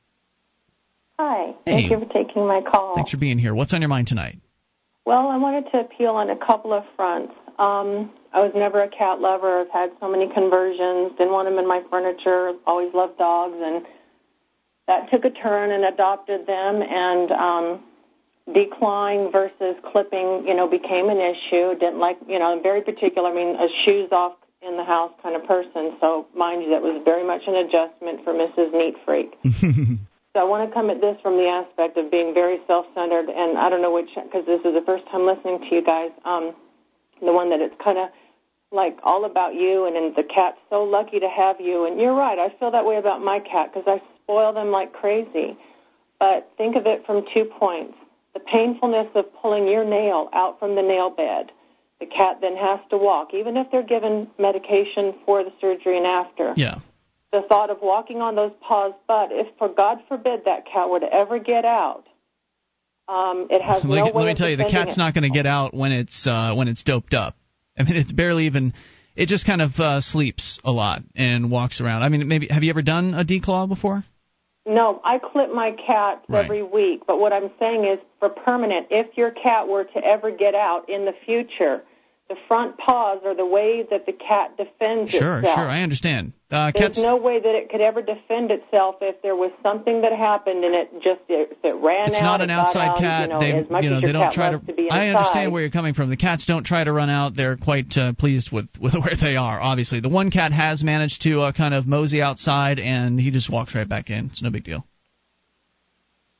[1.19, 1.53] Hi.
[1.65, 1.87] Hey.
[1.87, 2.95] Thank you for taking my call.
[2.95, 3.53] Thanks for being here.
[3.53, 4.39] What's on your mind tonight?
[5.05, 7.33] Well, I wanted to appeal on a couple of fronts.
[7.59, 9.59] Um, I was never a cat lover.
[9.59, 11.11] I've had so many conversions.
[11.17, 12.53] Didn't want them in my furniture.
[12.65, 13.85] Always loved dogs, and
[14.87, 16.81] that took a turn and adopted them.
[16.81, 17.83] And um,
[18.49, 21.77] declawing versus clipping, you know, became an issue.
[21.79, 23.29] Didn't like, you know, I'm very particular.
[23.29, 25.97] I mean, a shoes off in the house kind of person.
[25.99, 28.73] So, mind you, that was very much an adjustment for Mrs.
[28.73, 29.33] Neat Freak.
[30.33, 33.57] so, I want to come at this from the aspect of being very self-centered, and
[33.57, 36.11] I don't know which, because this is the first time listening to you guys.
[36.25, 36.53] Um,
[37.21, 38.09] the one that it's kind of
[38.71, 41.85] like all about you, and, and the cat's so lucky to have you.
[41.85, 44.93] And you're right, I feel that way about my cat because I spoil them like
[44.93, 45.57] crazy.
[46.19, 47.97] But think of it from two points
[48.33, 51.51] the painfulness of pulling your nail out from the nail bed.
[51.99, 56.07] The cat then has to walk, even if they're given medication for the surgery and
[56.07, 56.53] after.
[56.55, 56.79] Yeah.
[57.31, 60.99] The thought of walking on those paws, but if, for God forbid, that cat were
[60.99, 62.03] to ever get out,
[63.07, 65.23] um, it has let, no me- way let me tell you, the cat's not going
[65.23, 67.35] to get out when it's uh, when it's doped up.
[67.77, 68.73] I mean, it's barely even.
[69.15, 72.03] It just kind of uh, sleeps a lot and walks around.
[72.03, 74.05] I mean, maybe have you ever done a declaw before?
[74.65, 76.43] No, I clip my cats Right.
[76.43, 80.29] every week, but what I'm saying is for permanent, if your cat were to ever
[80.31, 81.81] get out in the future,
[82.29, 85.55] the front paws are the way that the cat defends Sure, itself.
[85.55, 86.33] sure, sure, I understand.
[86.51, 90.11] Uh, There's no way that it could ever defend itself if there was something that
[90.11, 92.19] happened and it just if it ran It's out.
[92.19, 93.21] It's not an outside out, cat.
[93.29, 95.15] You know, they, you know they don't try to be I inside.
[95.15, 96.09] understand where you're coming from.
[96.09, 97.35] The cats don't try to run out.
[97.37, 99.61] They're quite uh, pleased with with where they are.
[99.61, 103.49] Obviously, the one cat has managed to uh, kind of mosey outside, and he just
[103.49, 104.25] walks right back in.
[104.25, 104.85] It's no big deal.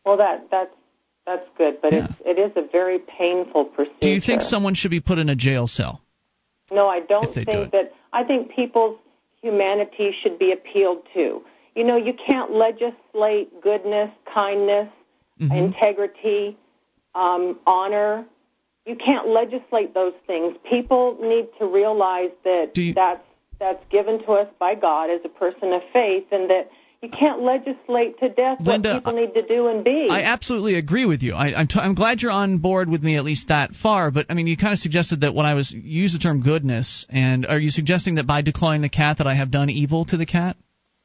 [0.06, 0.72] Well, that that's
[1.26, 2.06] that's good, but Yeah.
[2.06, 3.98] it's it is a very painful procedure.
[4.02, 6.02] Do you think someone should be put in a jail cell?
[6.70, 7.94] No, I don't they do think that.
[8.14, 8.98] I think people's
[9.42, 11.44] humanity should be appealed to.
[11.76, 14.90] You know, you can't legislate goodness, kindness,
[15.40, 15.56] Mm-hmm.
[15.56, 16.56] integrity,
[17.16, 18.24] um, honor.
[18.86, 20.56] You can't legislate those things.
[20.70, 23.26] People need to realize that you- that's
[23.58, 26.70] that's given to us by God as a person of faith, and that
[27.02, 30.08] you can't legislate to death Linda, what people need to do and be.
[30.10, 31.34] I absolutely agree with you.
[31.34, 34.12] I, I'm, t- I'm glad you're on board with me at least that far.
[34.12, 36.44] But I mean, you kind of suggested that when I was you used the term
[36.44, 40.06] goodness, and are you suggesting that by declawing the cat that I have done evil
[40.06, 40.58] to the cat?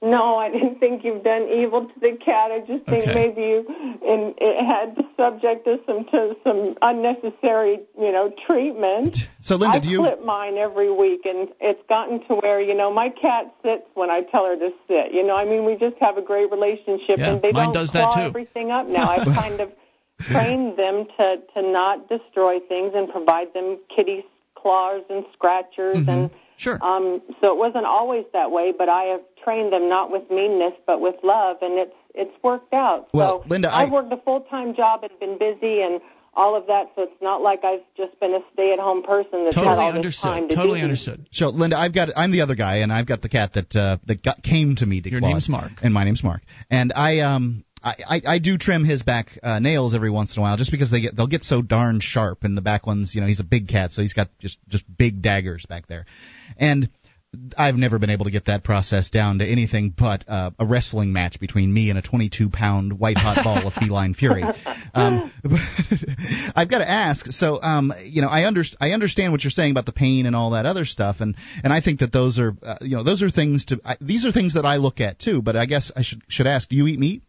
[0.07, 2.53] No, I didn't think you've done evil to the cat.
[2.55, 3.15] I just think Okay.
[3.15, 3.67] maybe you
[4.07, 9.17] and it had the subject to some to some unnecessary, you know, treatment.
[9.41, 10.05] So, Linda, I do you?
[10.07, 13.83] I clip mine every week, and it's gotten to where you know my cat sits
[13.95, 15.13] when I tell her to sit.
[15.13, 17.83] You know, I mean, we just have a great relationship, Yeah, and they mine don't
[17.83, 18.29] does that claw too.
[18.31, 19.11] everything up now.
[19.11, 19.71] I've kind of
[20.31, 24.25] trained them to to not destroy things and provide them kitty
[24.67, 26.09] claws and scratchers Mhm.
[26.09, 26.79] and Sure.
[26.83, 30.73] um, so it wasn't always that way, but I have trained them not with meanness,
[30.87, 33.09] but with love, and it's it's worked out.
[33.13, 36.01] Well, so Linda, I've I- worked a full time job and been busy and
[36.37, 39.45] all of that, so it's not like I've just been a stay at home person
[39.45, 40.31] that's had totally all this understood.
[40.31, 41.27] time to Totally do understood.
[41.33, 43.97] So, Linda, I've got I'm the other guy, and I've got the cat that uh,
[44.07, 45.01] that got, came to me.
[45.05, 45.31] Your declawed.
[45.31, 45.73] name's Mark.
[45.83, 47.65] and my name's Mark, and I um.
[47.85, 50.73] I, I, I do trim his back uh, nails every once in a while, just
[50.73, 53.39] because they get they'll get so darn sharp, and the back ones, you know, he's
[53.39, 56.07] a big cat, so he's got just just big daggers back there,
[56.59, 56.89] and
[57.57, 61.13] I've never been able to get that process down to anything but uh, a wrestling
[61.13, 64.45] match between me and a 22 pound white hot ball of feline fury.
[64.95, 65.61] Um, but
[66.57, 67.27] I've got to ask.
[67.27, 70.35] So, um, you know, I under, I understand what you're saying about the pain and
[70.35, 73.23] all that other stuff, and and I think that those are, uh, you know, those
[73.23, 73.81] are things to.
[73.85, 75.43] I, these are things that I look at too.
[75.43, 76.69] But I guess I should should ask.
[76.71, 77.23] Do you eat meat?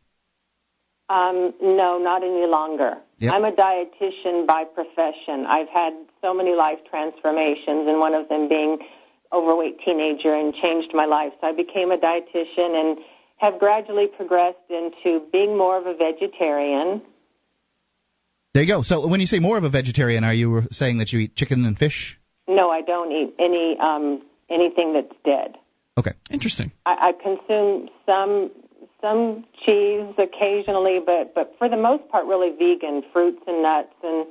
[1.10, 2.96] Um, no, not any longer.
[3.20, 3.34] Yep.
[3.34, 5.46] I'm a dietitian by profession.
[5.48, 8.78] I've had so many life transformations, and one of them being
[9.34, 11.34] overweight teenager and changed my life.
[11.42, 12.98] So I became a dietitian and
[13.38, 17.02] have gradually progressed into being more of a vegetarian.
[18.54, 18.82] There you go.
[18.82, 21.66] So when you say more of a vegetarian, are you saying that you eat chicken
[21.66, 22.20] and fish?
[22.48, 25.58] No, I don't eat any um, anything that's dead.
[25.98, 26.14] Okay.
[26.32, 26.72] Interesting.
[26.86, 28.52] I, I consume some
[29.02, 34.26] some cheese occasionally, but but for the most part, really vegan fruits and nuts and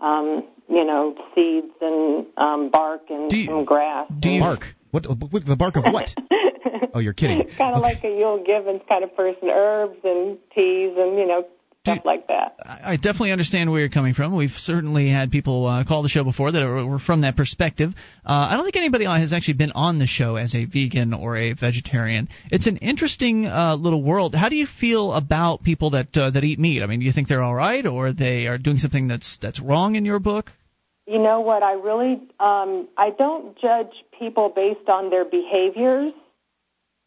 [0.00, 4.10] um, you know seeds and um, bark and Do you- some grass.
[4.18, 4.64] Do you bark?
[4.90, 5.04] What?
[5.04, 6.14] the bark of what?
[6.94, 7.48] oh, you're kidding.
[7.56, 7.94] kind of Okay.
[7.94, 11.46] like a Euell Gibbons kind of person, herbs and teas and you know
[11.80, 12.56] stuff like that.
[12.64, 14.36] I definitely understand where you're coming from.
[14.36, 17.90] We've certainly had people uh, call the show before that were were from that perspective.
[18.24, 21.36] Uh, I don't think anybody has actually been on the show as a vegan or
[21.38, 22.28] a vegetarian.
[22.50, 24.34] It's an interesting uh, little world.
[24.34, 26.82] How do you feel about people that uh, that eat meat?
[26.82, 29.58] I mean, do you think they're all right, or they are doing something that's that's
[29.58, 30.50] wrong in your book?
[31.12, 31.62] You know what?
[31.62, 36.14] I really um, I don't judge people based on their behaviors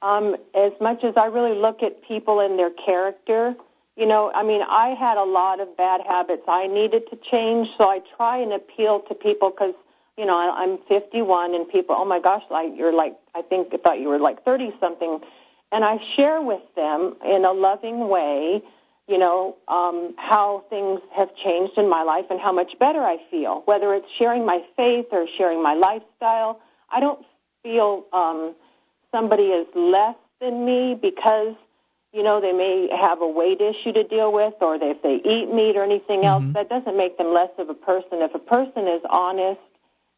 [0.04, 3.56] um, as much as I really look at people and their character.
[3.98, 7.68] You know, I mean, I had a lot of bad habits I needed to change,
[7.80, 9.74] so I try and appeal to people because
[10.20, 13.78] you know I'm 51 and people, oh my gosh, like you're like I think I
[13.78, 15.18] thought you were like 30 something,
[15.72, 18.62] and I share with them in a loving way
[19.08, 23.18] you know, um, how things have changed in my life and how much better I
[23.30, 23.62] feel.
[23.66, 27.24] Whether it's sharing my faith or sharing my lifestyle, I don't
[27.62, 28.56] feel um,
[29.12, 31.56] somebody is less than me because,
[32.14, 35.22] you know, they may have a weight issue to deal with or they, if they
[35.30, 36.44] eat meat or anything else.
[36.56, 38.24] That doesn't make them less of a person.
[38.26, 39.62] If a person is honest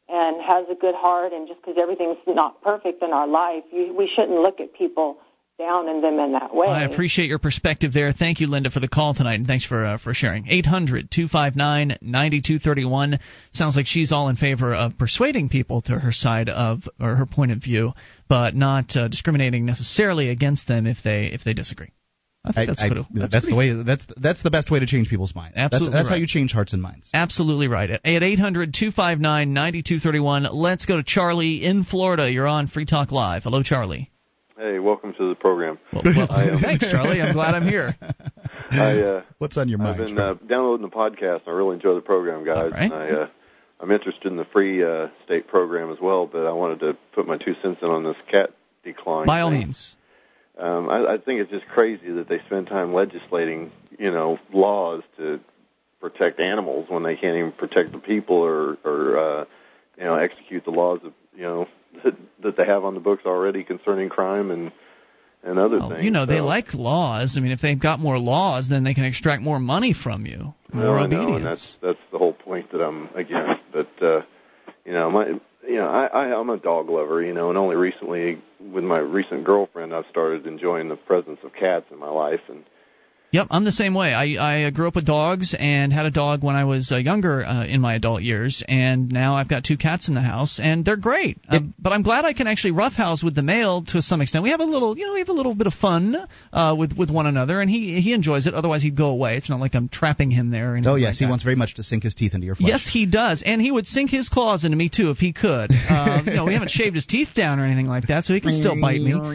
[0.08, 3.94] and has a good heart and just because everything's not perfect in our life, you,
[3.94, 5.18] we shouldn't look at people
[5.58, 6.68] down in them in that way.
[6.68, 8.12] I appreciate your perspective there.
[8.14, 10.46] Thank you, Linda, for the call tonight, and thanks for uh, for sharing.
[10.46, 13.20] 800-259-9231.
[13.54, 17.26] Sounds like she's all in favor of persuading people to her side of or her
[17.26, 17.94] point of view,
[18.30, 21.90] but not uh, discriminating necessarily against them if they if they disagree.
[22.46, 23.74] I think that's, I- pretty- that's, pretty- the way.
[23.84, 25.58] That's that's the best way to change people's minds.
[25.58, 27.10] Absolutely That's, that's how you change hearts and minds.
[27.14, 27.90] Absolutely right.
[27.90, 30.50] At 800-259-9231.
[30.54, 32.32] Let's go to Charlie in Florida.
[32.32, 33.42] You're on Free Talk Live.
[33.44, 34.12] Hello, Charlie.
[34.58, 35.78] Hey, welcome to the program.
[35.94, 37.22] Well, well, I, um, thanks, Charlie.
[37.22, 37.96] I'm glad I'm here.
[38.72, 40.02] I, uh, What's on your mind?
[40.02, 41.42] I've been uh, downloading the podcast.
[41.46, 42.58] and I really enjoy the program, guys.
[42.58, 42.92] All right.
[42.92, 43.28] And I, uh,
[43.80, 47.28] I'm interested in the free uh, state program as well, but I wanted to put
[47.28, 48.50] my two cents in on this cat
[48.84, 49.28] decline.
[49.28, 49.60] By all thing.
[49.60, 49.96] means.
[50.58, 55.04] Um, I, I think it's just crazy that they spend time legislating, you know, laws
[55.18, 55.40] to
[56.02, 59.46] protect animals when they can't even protect the people or, or uh,
[60.00, 61.68] you know, execute the laws of, you know,
[62.04, 64.72] that, that they have on the books already concerning crime and
[65.44, 66.04] and other Well, things.
[66.04, 67.36] you know, they like laws.
[67.38, 70.54] I mean, if they've got more laws, then they can extract more money from you,
[70.74, 71.30] more Well, I obedience.
[71.30, 73.62] know, and that's that's the whole point that I'm against.
[73.72, 74.22] But uh,
[74.86, 75.28] you know, my
[75.68, 78.98] you know, I, I I'm a dog lover, you know, and only recently with my
[78.98, 82.64] recent girlfriend, I've started enjoying the presence of cats in my life, and
[83.32, 84.14] Yep, I'm the same way.
[84.14, 87.44] I I grew up with dogs and had a dog when I was uh, younger
[87.46, 90.86] uh, in my adult years, and now I've got two cats in the house, and
[90.86, 91.38] they're great.
[91.50, 94.44] Uh, but I'm glad I can actually roughhouse with the male to some extent.
[94.44, 96.16] We have a little, you know, we have a little bit of fun
[96.54, 98.54] uh, with with one another, and he he enjoys it.
[98.54, 99.36] Otherwise, he'd go away.
[99.36, 100.78] It's not like I'm trapping him there.
[100.86, 101.30] Oh yes, like he that.
[101.30, 102.70] wants very much to sink his teeth into your flesh.
[102.70, 105.72] Yes, he does, and he would sink his claws into me too if he could.
[105.98, 108.42] Um, you know, we haven't shaved his teeth down or anything like that, so he
[108.42, 109.16] can still bite me.
[109.16, 109.32] well,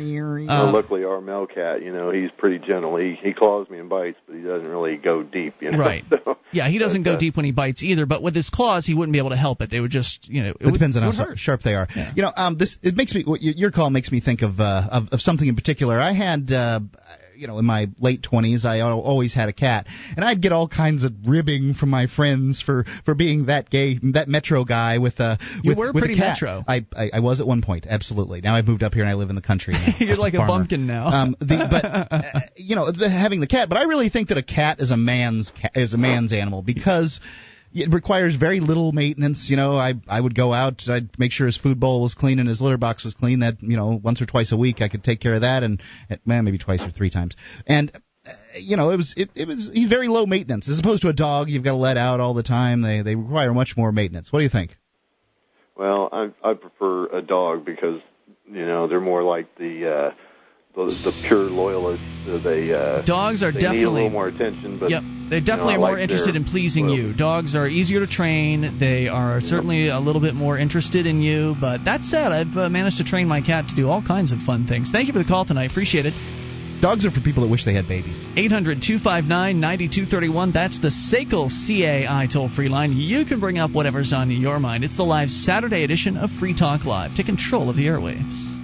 [0.48, 2.96] Uh, luckily our male cat, you know, he's pretty gentle.
[2.96, 5.78] He he claws me and bites, but he doesn't really go deep, you know.
[5.78, 6.04] Right.
[6.24, 8.48] So, yeah, he doesn't but, go uh, deep when he bites either, but with his
[8.50, 9.70] claws, he wouldn't be able to help it.
[9.70, 11.38] They would just, you know, it, It, would, depends on it how sharp- hurt.
[11.38, 11.88] sharp they are.
[11.96, 12.12] Yeah.
[12.14, 13.24] You know, um, this it makes me.
[13.24, 15.98] what- Your your call makes me think of uh, of, of something in particular.
[16.00, 16.52] I had.
[16.52, 16.80] Uh,
[17.42, 20.68] you know, in my late twenties, I always had a cat, and I'd get all
[20.68, 25.18] kinds of ribbing from my friends for for being that gay, that metro guy with
[25.18, 25.38] a.
[25.62, 26.38] You with, were with a pretty cat.
[26.40, 26.64] metro.
[26.68, 28.42] I, I I was at one point, absolutely.
[28.42, 29.74] Now I've moved up here and I live in the country.
[29.74, 30.52] Now, You're like a farmer.
[30.52, 31.08] bumpkin now.
[31.08, 34.38] Um, the, but uh, you know, the, having the cat, but I really think that
[34.38, 37.20] a cat is a man's ca- is a man's animal because
[37.74, 39.48] it requires very little maintenance.
[39.50, 42.38] You know, I I would go out, I'd make sure his food bowl was clean
[42.38, 43.40] and his litter box was clean.
[43.40, 45.82] That you know, once or twice a week, I could take care of that, and
[46.24, 47.36] man, maybe twice or three times.
[47.66, 47.92] And
[48.26, 51.14] uh, you know, it was it, it was very low maintenance as opposed to a
[51.14, 51.48] dog.
[51.48, 52.82] You've got to let out all the time.
[52.82, 54.32] They they require much more maintenance.
[54.32, 54.76] What do you think?
[55.76, 58.00] Well, I I prefer a dog because
[58.46, 60.14] you know they're more like the uh
[60.74, 62.04] the, the pure loyalists.
[62.26, 65.40] Uh, they uh, dogs are they definitely need a little more attention, but Yep, they
[65.40, 67.02] definitely you know, are more like interested their in pleasing loyalty.
[67.08, 67.14] you.
[67.14, 68.78] Dogs are easier to train.
[68.80, 71.54] They are certainly a little bit more interested in you.
[71.60, 74.40] But that said, I've uh, managed to train my cat to do all kinds of
[74.40, 74.90] fun things.
[74.90, 75.70] Thank you for the call tonight.
[75.70, 76.14] Appreciate it.
[76.80, 78.24] Dogs are for people that wish they had babies.
[78.34, 80.50] 800 259 9231.
[80.50, 82.92] That's the SACL CAI toll free line.
[82.92, 84.82] You can bring up whatever's on your mind.
[84.82, 87.14] It's the live Saturday edition of Free Talk Live.
[87.14, 88.61] Take control of the airwaves.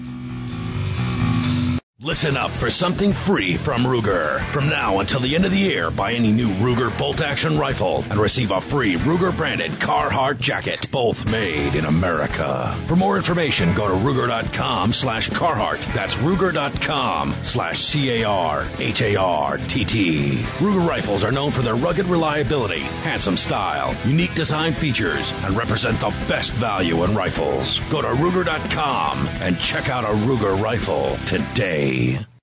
[2.01, 4.39] Listen up for something free from Ruger.
[4.53, 8.05] From now until the end of the year, buy any new Ruger bolt action rifle
[8.09, 12.79] and receive a free Ruger branded Carhartt jacket, both made in America.
[12.87, 15.83] For more information, go to Ruger.com slash Carhartt.
[15.93, 20.45] That's Ruger.com slash C A R H A R T T.
[20.61, 25.99] Ruger rifles are known for their rugged reliability, handsome style, unique design features, and represent
[25.99, 27.81] the best value in rifles.
[27.91, 32.38] Go to Ruger.com and check out a Ruger rifle today day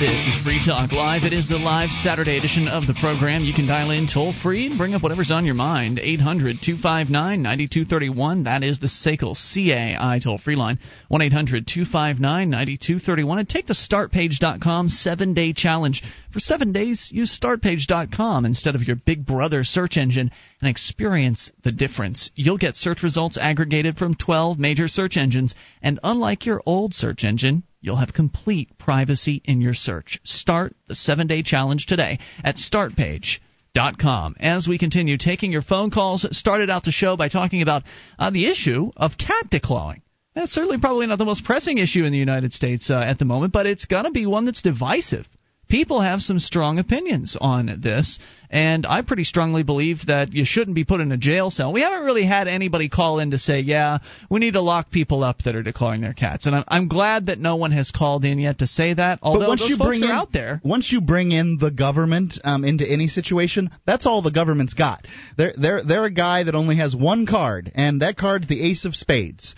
[0.00, 1.24] This is Free Talk Live.
[1.24, 3.44] It is the live Saturday edition of the program.
[3.44, 5.98] You can dial in toll free and bring up whatever's on your mind.
[5.98, 8.44] 800 259 9231.
[8.44, 10.78] That is the SACL CAI toll free line.
[11.08, 13.38] 1 800 259 9231.
[13.40, 16.02] And take the startpage.com seven day challenge.
[16.32, 20.30] For seven days, use startpage.com instead of your big brother search engine
[20.62, 22.30] and experience the difference.
[22.34, 27.22] You'll get search results aggregated from 12 major search engines, and unlike your old search
[27.22, 30.20] engine, You'll have complete privacy in your search.
[30.24, 34.36] Start the seven day challenge today at startpage.com.
[34.38, 37.84] As we continue taking your phone calls, started out the show by talking about
[38.18, 40.02] uh, the issue of cat declawing.
[40.34, 43.24] That's certainly probably not the most pressing issue in the United States uh, at the
[43.24, 45.26] moment, but it's going to be one that's divisive.
[45.70, 48.18] People have some strong opinions on this,
[48.50, 51.72] and I pretty strongly believe that you shouldn't be put in a jail cell.
[51.72, 55.22] We haven't really had anybody call in to say, yeah, we need to lock people
[55.22, 56.46] up that are declawing their cats.
[56.46, 59.40] And I'm, I'm glad that no one has called in yet to say that, although
[59.40, 60.60] but once those you folks bring are in, out there.
[60.64, 65.06] Once you bring in the government um, into any situation, that's all the government's got.
[65.36, 68.84] They're they're they're a guy that only has one card, and that card's the ace
[68.84, 69.54] of spades.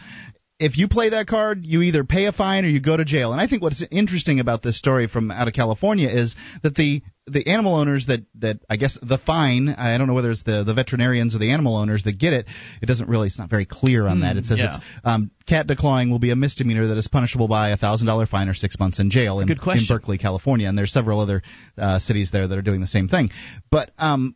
[0.62, 3.32] If you play that card, you either pay a fine or you go to jail.
[3.32, 7.02] And I think what's interesting about this story from out of California is that the
[7.26, 10.64] the animal owners that that I guess the fine I don't know whether it's the
[10.64, 12.46] the veterinarians or the animal owners that get it
[12.80, 14.76] it doesn't really it's not very clear on that it says yeah.
[14.76, 18.26] it's um, cat declawing will be a misdemeanor that is punishable by a thousand dollar
[18.26, 21.42] fine or six months in jail in, in Berkeley California and there's several other
[21.78, 23.30] uh, cities there that are doing the same thing
[23.70, 24.34] but um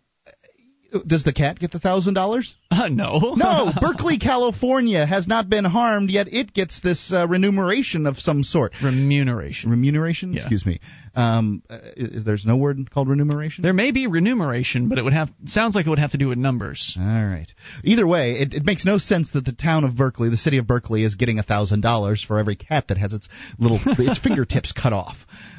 [1.03, 2.55] does the cat get the thousand dollars?
[2.71, 3.35] Uh, no.
[3.47, 6.27] No, Berkeley, California has not been harmed yet.
[6.33, 8.73] It gets this uh, remuneration of some sort.
[8.83, 9.71] Remuneration.
[9.71, 10.33] Remuneration?
[10.33, 10.41] Yeah.
[10.41, 10.81] Excuse me.
[11.15, 13.63] Um, uh, is, there's no word called remuneration?
[13.63, 16.29] There may be remuneration, but it would have sounds like it would have to do
[16.29, 16.97] with numbers.
[16.99, 17.51] All right.
[17.85, 20.67] Either way, it, it makes no sense that the town of Berkeley, the city of
[20.67, 23.29] Berkeley, is getting a thousand dollars for every cat that has its
[23.59, 25.17] little its fingertips cut off.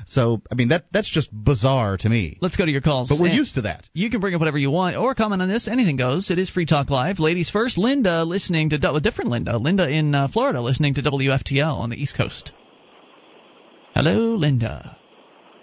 [0.09, 2.37] So, I mean, that that's just bizarre to me.
[2.39, 3.09] Let's go to your calls.
[3.09, 3.89] But we're And used to that.
[3.93, 5.67] You can bring up whatever you want or comment on this.
[5.67, 6.31] Anything goes.
[6.31, 7.19] It is Free Talk Live.
[7.19, 7.77] Ladies first.
[7.77, 9.57] Linda listening to a different Linda.
[9.57, 12.53] Linda in uh, Florida listening to WFTL on the East Coast.
[13.95, 14.95] Hello, Linda.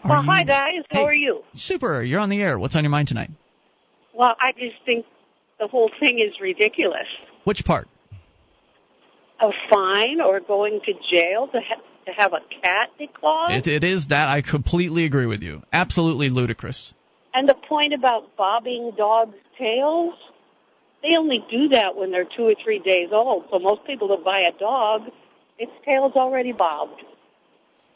[0.02, 0.82] Are Well, hi you- guys.
[0.90, 1.04] How Hey.
[1.06, 1.42] are you?
[1.54, 2.02] Super.
[2.02, 2.58] You're on the air.
[2.58, 3.30] What's on your mind tonight?
[4.12, 5.06] Well, I just think
[5.58, 7.06] the whole thing is ridiculous.
[7.44, 7.88] Which part?
[9.40, 13.58] A fine or going to jail to ha- to have a cat declawed?
[13.58, 14.28] It, it is that.
[14.28, 15.62] I completely agree with you.
[15.72, 16.92] Absolutely ludicrous.
[17.34, 20.14] and the point about bobbing dogs' tails,
[21.02, 23.44] they only do that when they're two or three days old.
[23.50, 25.02] So most people that buy a dog,
[25.58, 27.02] its tail's already bobbed.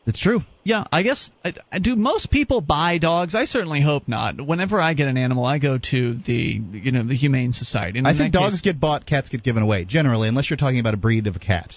[0.06, 0.40] It's true.
[0.64, 1.30] Yeah, I guess.
[1.44, 3.34] I, I- do most people buy dogs?
[3.34, 4.40] I certainly hope not.
[4.40, 6.32] Whenever I get an animal, I go to the
[6.72, 7.98] you know the Humane Society.
[7.98, 9.84] And I think dogs case- get bought, cats get given away.
[9.84, 11.74] Generally, unless you're talking about a breed of a cat.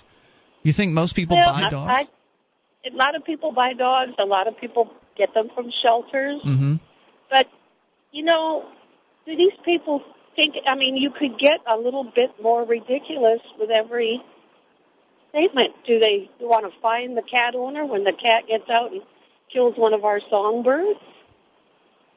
[0.64, 2.08] You think most people Well, buy I- dogs?
[2.10, 2.12] I-
[2.86, 4.14] a lot of people buy dogs.
[4.20, 6.42] A lot of people get them from shelters.
[6.44, 6.76] mm-hmm.
[7.30, 7.48] But,
[8.12, 8.66] you know,
[9.26, 10.04] do these people
[10.36, 14.22] think, I mean, you could get a little bit more ridiculous with every
[15.30, 15.74] statement.
[15.86, 19.02] Do they want to find the cat owner when the cat gets out and
[19.52, 21.00] kills one of our songbirds?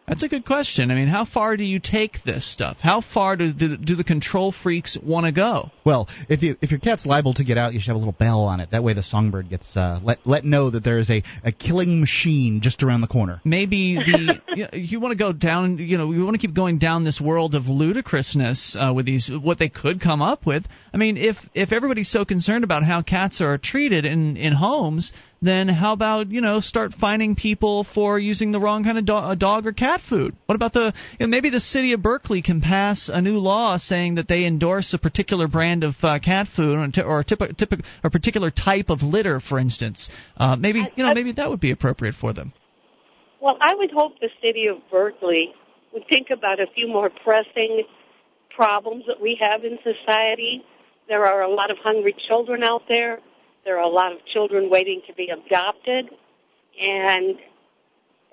[0.06, 0.90] That's a good question.
[0.90, 2.76] I mean, how far do you take this stuff?
[2.80, 5.70] How far do do, do the control freaks want to go?
[5.84, 8.12] Well, if you if your cat's liable to get out, you should have a little
[8.12, 8.72] bell on it.
[8.72, 12.00] That way, the songbird gets uh, let let know that there is a, a killing
[12.00, 13.40] machine just around the corner.
[13.44, 15.78] Maybe the you, you want to go down.
[15.78, 19.30] You know, you want to keep going down this world of ludicrousness uh, with these
[19.30, 20.64] what they could come up with.
[20.92, 25.12] I mean, if if everybody's so concerned about how cats are treated in in homes,
[25.46, 29.12] then how about you know start fining people for using the wrong kind of do-
[29.12, 30.36] uh, dog or cat food?
[30.46, 33.76] What about the you know, maybe the city of Berkeley can pass a new law
[33.76, 37.56] saying that they endorse a particular brand of uh, cat food or, or a, typ-
[37.56, 40.10] typ- a particular type of litter, for instance.
[40.36, 42.52] Uh, maybe you know maybe that would be appropriate for them.
[43.40, 45.52] Well, I would hope the city of Berkeley
[45.92, 47.84] would think about a few more pressing
[48.54, 50.64] problems that we have in society.
[51.08, 53.20] There are a lot of hungry children out there.
[53.64, 56.10] There are a lot of children waiting to be adopted.
[56.80, 57.36] And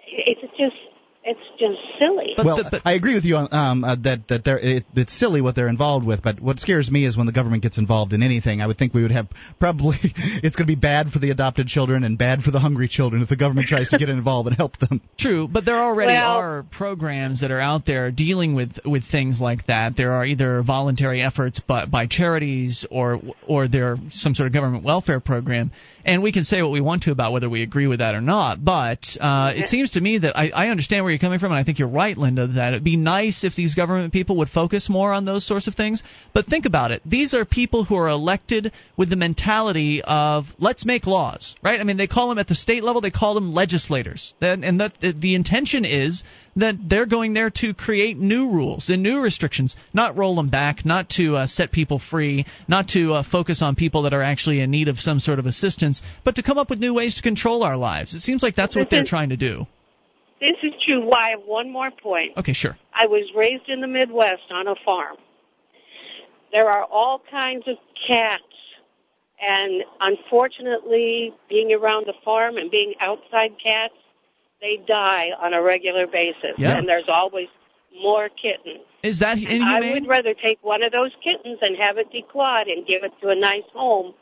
[0.07, 0.75] it's just
[1.23, 2.33] it's just silly.
[2.35, 5.41] But, well, I agree with you on um, uh, that that they're, it, it's silly
[5.41, 6.23] what they're involved with.
[6.23, 8.59] But what scares me is when the government gets involved in anything.
[8.59, 9.27] I would think we would have
[9.59, 12.87] probably it's going to be bad for the adopted children and bad for the hungry
[12.87, 15.01] children if the government tries to get involved and help them.
[15.19, 19.39] True, but there already Well- are programs that are out there dealing with with things
[19.39, 19.95] like that.
[19.95, 24.83] There are either voluntary efforts by, by charities or or there some sort of government
[24.83, 25.71] welfare program.
[26.05, 28.21] And we can say what we want to about whether we agree with that or
[28.21, 31.51] not, but uh, it seems to me that I, I understand where you're coming from,
[31.51, 34.49] and I think you're right, Linda, that it'd be nice if these government people would
[34.49, 36.03] focus more on those sorts of things.
[36.33, 37.01] But think about it.
[37.05, 41.79] These are people who are elected with the mentality of let's make laws, right?
[41.79, 44.33] I mean, they call them at the state level, they call them legislators.
[44.41, 46.23] And, and that the intention is
[46.55, 50.85] that they're going there to create new rules and new restrictions, not roll them back,
[50.85, 54.59] not to uh, set people free, not to uh, focus on people that are actually
[54.59, 57.21] in need of some sort of assistance, but to come up with new ways to
[57.21, 58.13] control our lives.
[58.13, 59.65] It seems like that's what they're trying to do.
[60.39, 61.05] This is true.
[61.05, 61.27] Why?
[61.27, 62.35] I have one more point.
[62.35, 62.75] Okay, sure.
[62.93, 65.17] I was raised in the Midwest on a farm.
[66.51, 67.77] There are all kinds of
[68.07, 68.43] cats.
[69.39, 73.93] And unfortunately, being around the farm and being outside cats,
[74.61, 76.53] they die on a regular basis.
[76.57, 76.77] Yeah.
[76.77, 77.47] And there's always
[78.01, 78.85] more kittens.
[79.03, 82.71] Is that And I would rather take one of those kittens and have it declawed
[82.71, 84.13] and give it to a nice home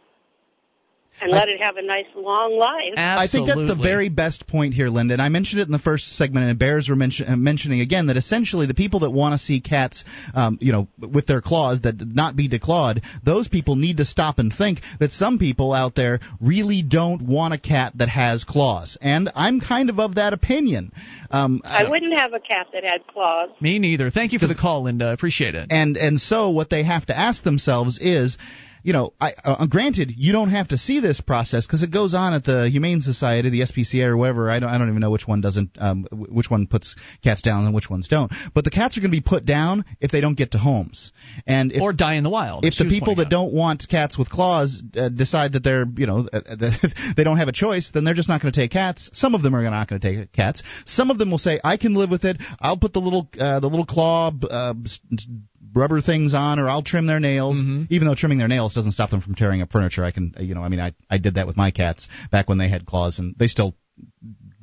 [1.22, 2.94] and let it have a nice long life.
[2.98, 5.14] I think that's the very best point here, Linda.
[5.14, 8.08] And I mentioned it in the first segment, and Bears were mention, uh, mentioning again
[8.08, 11.82] that essentially the people that want to see cats, um, you know, with their claws
[11.82, 15.96] that not be declawed, those people need to stop and think that some people out
[15.96, 18.98] there really don't want a cat that has claws.
[19.02, 20.92] And I'm kind of of that opinion.
[21.32, 23.50] Um, I wouldn't have a cat that had claws.
[23.60, 24.10] Me neither.
[24.10, 25.06] Thank you for the call, Linda.
[25.06, 25.68] I appreciate it.
[25.70, 28.38] and and so what they have to ask themselves is
[28.84, 32.14] you know, I, uh, granted, you don't have to see this process because it goes
[32.14, 34.50] on at the Humane Society, the SPCA, or whatever.
[34.50, 37.66] I don't, I don't even know which one doesn't, um, which one puts cats down
[37.66, 38.32] and which ones don't.
[38.54, 41.12] But the cats are going to be put down if they don't get to homes,
[41.46, 42.66] and if, or die in the wild.
[42.66, 46.28] If the people that don't want cats with claws uh, decide that they're, you know,
[46.32, 46.72] uh, uh,
[47.18, 49.10] they don't have a choice, then they're just not going to take cats.
[49.14, 50.64] Some of them are not going to take cats.
[50.86, 52.38] Some of them will say, "I can live with it.
[52.60, 54.32] I'll put the little, uh, the little claw."
[55.74, 57.84] Rubber things on or I'll trim their nails Mm-hmm.
[57.90, 60.42] even though trimming their nails doesn't stop them from tearing up furniture I can uh,
[60.42, 62.86] you know I mean I I did that with my cats back when they had
[62.86, 63.76] claws and they still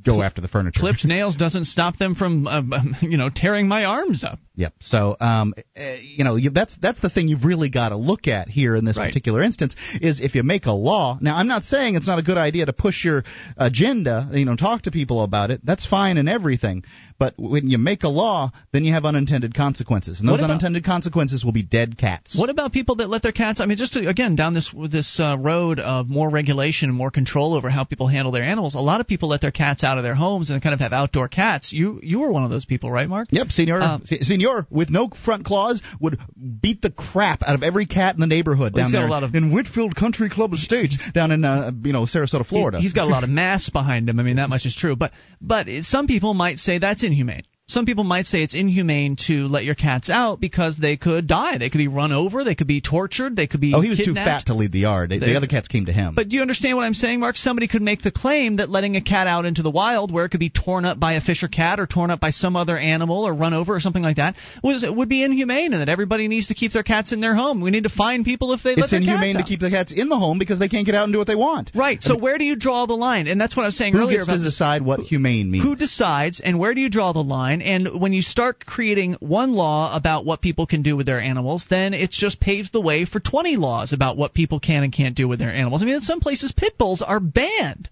[0.04, 2.62] go after the furniture Clipped nails doesn't stop them from, uh,
[3.02, 4.38] you know, tearing my arms up.
[4.54, 4.72] Yep.
[4.80, 8.26] So, um, uh, you know, you, that's that's the thing you've really got to look
[8.28, 9.08] at here in this Right.
[9.08, 11.18] particular instance is if you make a law.
[11.20, 13.24] Now, I'm not saying it's not a good idea to push your
[13.58, 15.60] agenda, you know, talk to people about it.
[15.64, 16.84] That's fine and everything.
[17.18, 20.84] But when you make a law, then you have unintended consequences, and those about- unintended
[20.84, 22.38] consequences will be dead cats.
[22.38, 23.60] What about people that let their cats?
[23.60, 27.10] I mean, just to, again down this this uh, road of more regulation and more
[27.10, 28.74] control over how people handle their animals.
[28.74, 30.92] A lot of people let their cats out of their homes and kind of have
[30.92, 31.72] outdoor cats.
[31.72, 33.28] You you were one of those people, right, Mark?
[33.30, 34.02] Yep, senior, Um,
[34.70, 36.18] with no front claws would
[36.62, 39.08] beat the crap out of every cat in the neighborhood Well, down he's got there
[39.08, 42.78] a lot of- in Whitfield Country Club Estates down in uh, you know Sarasota, Florida.
[42.78, 44.20] He, has got a lot of mass behind him.
[44.20, 44.96] I mean, that much is true.
[44.96, 47.44] But but some people might say that's inhumane.
[47.68, 51.58] Some people might say it's inhumane to let your cats out because they could die.
[51.58, 52.44] They could be run over.
[52.44, 53.34] They could be tortured.
[53.34, 53.74] They could be.
[53.74, 55.10] Oh, he was too fat to lead the yard.
[55.10, 56.14] The They- other cats came to him.
[56.14, 57.36] But do you understand what I'm saying, Mark?
[57.36, 60.28] Somebody could make the claim that letting a cat out into the wild, where it
[60.28, 63.24] could be torn up by a fisher cat or torn up by some other animal
[63.26, 66.46] or run over or something like that, was would be inhumane, and that everybody needs
[66.46, 67.60] to keep their cats in their home.
[67.60, 68.92] We need to fine people if they let their cats.
[68.92, 71.12] it's inhumane to keep the cats in the home because they can't get out and
[71.12, 71.72] do what they want.
[71.74, 72.00] Right.
[72.00, 73.26] So where do you draw the line?
[73.26, 75.64] And that's what I was saying Who earlier gets about to decide what humane means?
[75.64, 79.52] who decides and where do you draw the line and when you start creating one
[79.52, 83.04] law about what people can do with their animals then it just paves the way
[83.04, 85.94] for 20 laws about what people can and can't do with their animals i mean
[85.94, 87.88] in some places pit bulls are banned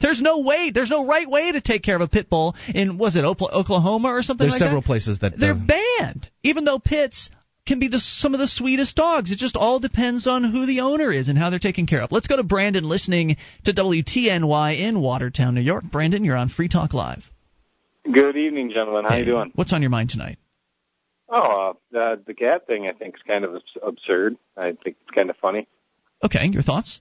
[0.00, 2.98] there's no way there's no right way to take care of a pit bull in
[2.98, 5.66] was it oklahoma or something There's like several that places that they're uh,
[5.98, 7.30] banned even though pits
[7.66, 9.30] can be the, some of the sweetest dogs.
[9.30, 12.12] It just all depends on who the owner is and how they're taken care of.
[12.12, 15.84] Let's go to Brandon listening to WTNY in Watertown, New York.
[15.90, 17.28] Brandon, you're on Free Talk Live.
[18.12, 19.04] Good evening, gentlemen.
[19.04, 19.52] How Hey, you doing?
[19.54, 20.38] What's on your mind tonight?
[21.28, 24.36] Oh, uh, uh, the cat thing I think is kind of abs- absurd.
[24.56, 25.66] I think it's kind of funny.
[26.24, 27.00] Okay, your thoughts?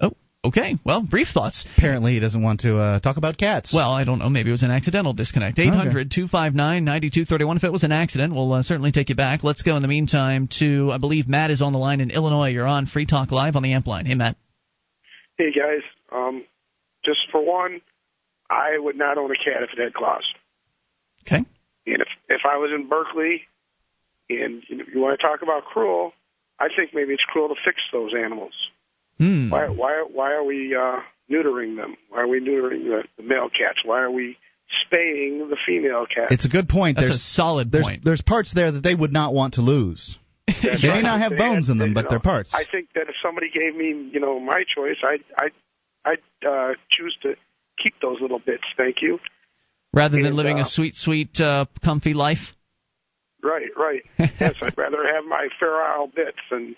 [0.00, 0.12] Oh,
[0.44, 1.66] Okay, well, brief thoughts.
[1.76, 3.74] Apparently, he doesn't want to uh, talk about cats.
[3.74, 4.30] Well, I don't know.
[4.30, 5.58] Maybe it was an accidental disconnect.
[5.58, 7.56] 800 259 9231.
[7.58, 9.44] If it was an accident, we'll uh, certainly take you back.
[9.44, 12.48] Let's go in the meantime to, I believe Matt is on the line in Illinois.
[12.48, 14.06] You're on Free Talk Live on the Amp line.
[14.06, 14.36] Hey, Matt.
[15.36, 15.82] Hey, guys.
[16.10, 16.44] Um,
[17.04, 17.80] just for one,
[18.50, 20.24] I would not own a cat if it had claws.
[21.22, 21.44] Okay.
[21.86, 23.42] And if, if I was in Berkeley
[24.30, 26.12] and you, know, you want to talk about cruel,
[26.58, 28.52] I think maybe it's cruel to fix those animals.
[29.18, 29.50] Hmm.
[29.50, 31.96] Why why why are we uh, neutering them?
[32.08, 33.80] Why are we neutering the, the male cats?
[33.84, 34.36] Why are we
[34.86, 36.30] spaying the female cat?
[36.30, 36.96] It's a good point.
[36.96, 38.04] That's there's, a solid there's, point.
[38.04, 40.18] The's parts there that they would not want to lose.
[40.46, 42.54] That's they may not have bones had- in them, but know, they're parts.
[42.54, 45.52] I think that if somebody gave me, you know, my choice, I'd I'd
[46.04, 47.34] I'd uh, choose to
[47.82, 48.64] keep those little bits.
[48.76, 49.18] Thank you.
[49.92, 52.54] Rather than And, living uh, a sweet, sweet, uh, comfy life.
[53.42, 54.02] Right, right.
[54.18, 56.76] yes, I'd rather have my feral bits than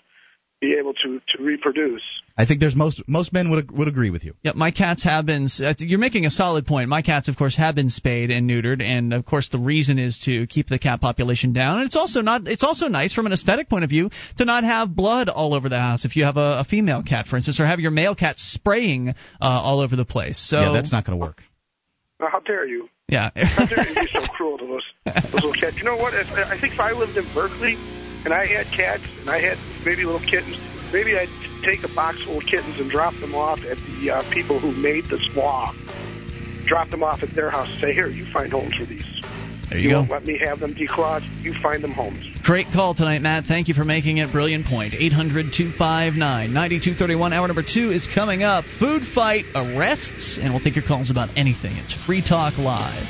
[0.61, 2.03] be able to to reproduce.
[2.37, 4.35] I think there's most most men would would agree with you.
[4.43, 5.47] Yep, my cats have been.
[5.59, 6.87] uh, You're making a solid point.
[6.87, 10.19] My cats, of course, have been spayed and neutered, and of course, the reason is
[10.25, 11.79] to keep the cat population down.
[11.79, 12.47] And it's also not.
[12.47, 15.67] It's also nice from an aesthetic point of view to not have blood all over
[15.67, 16.05] the house.
[16.05, 19.09] If you have a, a female cat, for instance, or have your male cat spraying
[19.09, 20.37] uh, all over the place.
[20.39, 21.41] So yeah, that's not going to work.
[22.19, 22.87] Now, how dare you?
[23.09, 23.31] Yeah.
[23.35, 25.75] How dare you be so cruel to those those little cats?
[25.77, 26.13] You know what?
[26.13, 27.75] If, I think if I lived in Berkeley
[28.25, 30.57] and I had cats and I had maybe little kittens,
[30.93, 31.29] maybe I'd
[31.63, 34.71] take a box full of kittens and drop them off at the uh, people who
[34.71, 35.75] made the swab.
[36.65, 39.03] Drop them off at their house and say, "Here, you find homes for these.
[39.69, 39.99] there you, go.
[39.99, 41.23] won't let me have them declawed.
[41.43, 43.45] You find them homes." Great call tonight, Matt.
[43.45, 44.31] Thank you for making it.
[44.31, 44.93] Brilliant point.
[44.93, 47.33] 800 259 9231.
[47.33, 48.63] Hour number two is coming up.
[48.79, 51.75] Food fight arrests, and we'll take your calls about anything.
[51.77, 53.05] It's Free Talk Live.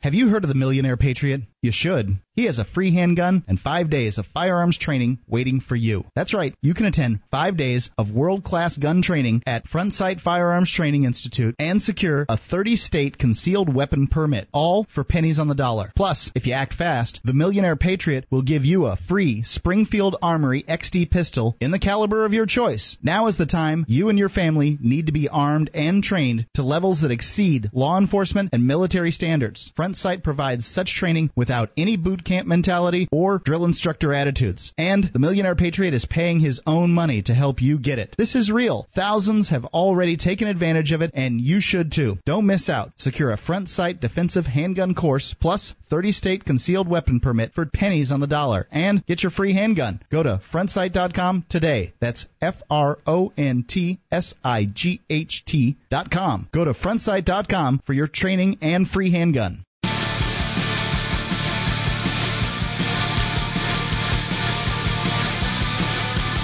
[0.00, 1.42] Have you heard of the Millionaire Patriot?
[1.62, 2.18] You should.
[2.34, 6.04] He has a free handgun and five days of firearms training waiting for you.
[6.16, 6.54] That's right.
[6.62, 11.04] You can attend five days of world class gun training at Front Sight Firearms Training
[11.04, 15.92] Institute and secure a 30 state concealed weapon permit, all for pennies on the dollar.
[15.94, 20.62] Plus, if you act fast, the Millionaire Patriot will give you a free Springfield Armory
[20.62, 22.96] XD pistol in the caliber of your choice.
[23.02, 26.62] Now is the time you and your family need to be armed and trained to
[26.62, 29.70] levels that exceed law enforcement and military standards.
[29.76, 34.72] Front Sight provides such training without any boot camp mentality or drill instructor attitudes.
[34.78, 38.14] And the Millionaire Patriot is paying his own money to help you get it.
[38.16, 38.88] This is real.
[38.94, 42.16] Thousands have already taken advantage of it, and you should too.
[42.24, 42.92] Don't miss out.
[42.96, 48.10] Secure a Front Sight defensive handgun course plus 30 state concealed weapon permit for pennies
[48.10, 50.00] on the dollar and get your free handgun.
[50.10, 51.92] Go to frontsight.com today.
[52.00, 56.48] That's F R O N T S I G H T.com.
[56.50, 59.66] Go to frontsight.com for your training and free handgun.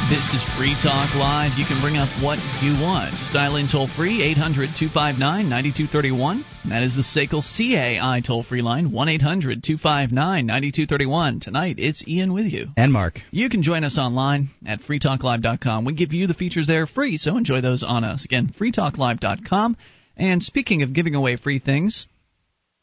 [0.08, 1.58] This is Free Talk Live.
[1.58, 3.12] You can bring up what you want.
[3.18, 6.46] Just dial in toll free, 800 259 9231.
[6.70, 11.40] That is the SACL CAI toll free line, 1 800 259 9231.
[11.40, 12.68] Tonight, it's Ian with you.
[12.78, 13.20] And Mark.
[13.30, 15.84] You can join us online at freetalklive.com.
[15.84, 18.24] We give you the features there free, so enjoy those on us.
[18.24, 19.76] Again, freetalklive.com.
[20.16, 22.06] And speaking of giving away free things,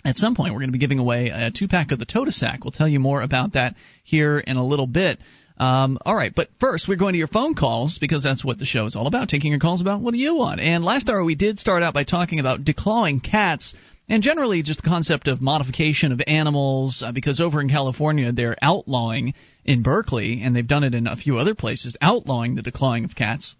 [0.06, 2.60] at some point we're going to be giving away a two pack of the Totasak.
[2.64, 3.74] We'll tell you more about that
[4.04, 5.18] here in a little bit.
[5.58, 8.66] Um, all right, but first we're going to your phone calls because that's what the
[8.66, 9.30] show is all about.
[9.30, 10.60] Taking your calls about what do you want.
[10.60, 13.74] And last hour we did start out by talking about declawing cats
[14.10, 18.58] and generally just the concept of modification of animals uh, because over in California they're
[18.62, 19.34] outlawing
[19.64, 23.16] in Berkeley and they've done it in a few other places outlawing the declawing of
[23.16, 23.56] cats.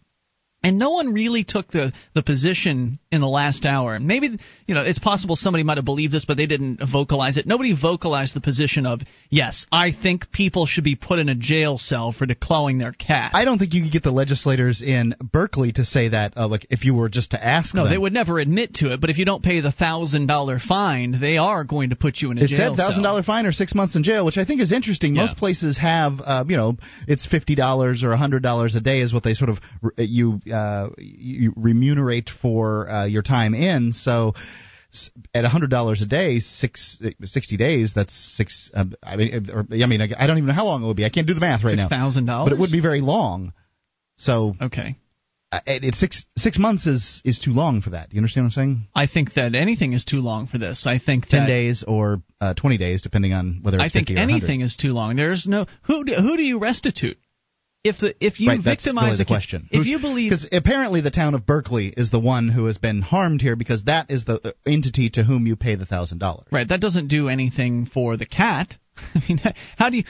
[0.66, 4.00] And no one really took the, the position in the last hour.
[4.00, 7.46] Maybe, you know, it's possible somebody might have believed this, but they didn't vocalize it.
[7.46, 11.78] Nobody vocalized the position of, yes, I think people should be put in a jail
[11.78, 13.34] cell for declawing their cat.
[13.36, 16.66] I don't think you could get the legislators in Berkeley to say that, uh, like,
[16.72, 17.82] if you were just to ask them.
[17.82, 17.94] no, them.
[17.94, 21.38] they would never admit to it, but if you don't pay the $1,000 fine, they
[21.38, 23.76] are going to put you in a It jail said thousand dollar fine or six
[23.76, 25.14] months in jail, which I think is interesting.
[25.14, 25.26] Yeah.
[25.26, 29.14] Most places have, uh, you know, it's fifty dollars or hundred dollars a day is
[29.14, 29.60] what they sort of
[29.98, 33.92] you uh, you remunerate for uh, your time in.
[33.94, 34.34] So
[35.34, 38.72] at hundred dollars a day, six sixty days, that's six.
[38.74, 41.06] Uh, I mean, or, I mean, I don't even know how long it would be.
[41.06, 41.90] I can't do the math right now.
[41.90, 42.26] $6,000?
[42.46, 43.54] but it would be very long.
[44.18, 44.96] So Okay.
[45.52, 48.10] uh, it's six six months is is too long for that.
[48.10, 48.88] Do You understand what I'm saying?
[48.96, 50.88] I think that anything is too long for this.
[50.88, 54.14] I think Ten days or uh, twenty days, depending on whether it's I think 50
[54.14, 54.38] or 100.
[54.38, 55.16] anything is too long.
[55.18, 57.18] There's no who do, who do you restitute?
[57.86, 59.70] If the if you right, victimize really the question.
[59.72, 63.02] if you believe because apparently the town of Berkeley is the one who has been
[63.02, 66.48] harmed here because that is the uh, entity to whom you pay the thousand dollars.
[66.52, 68.76] right, that doesn't do anything for the cat.
[69.16, 69.40] I mean,
[69.78, 70.04] how do you?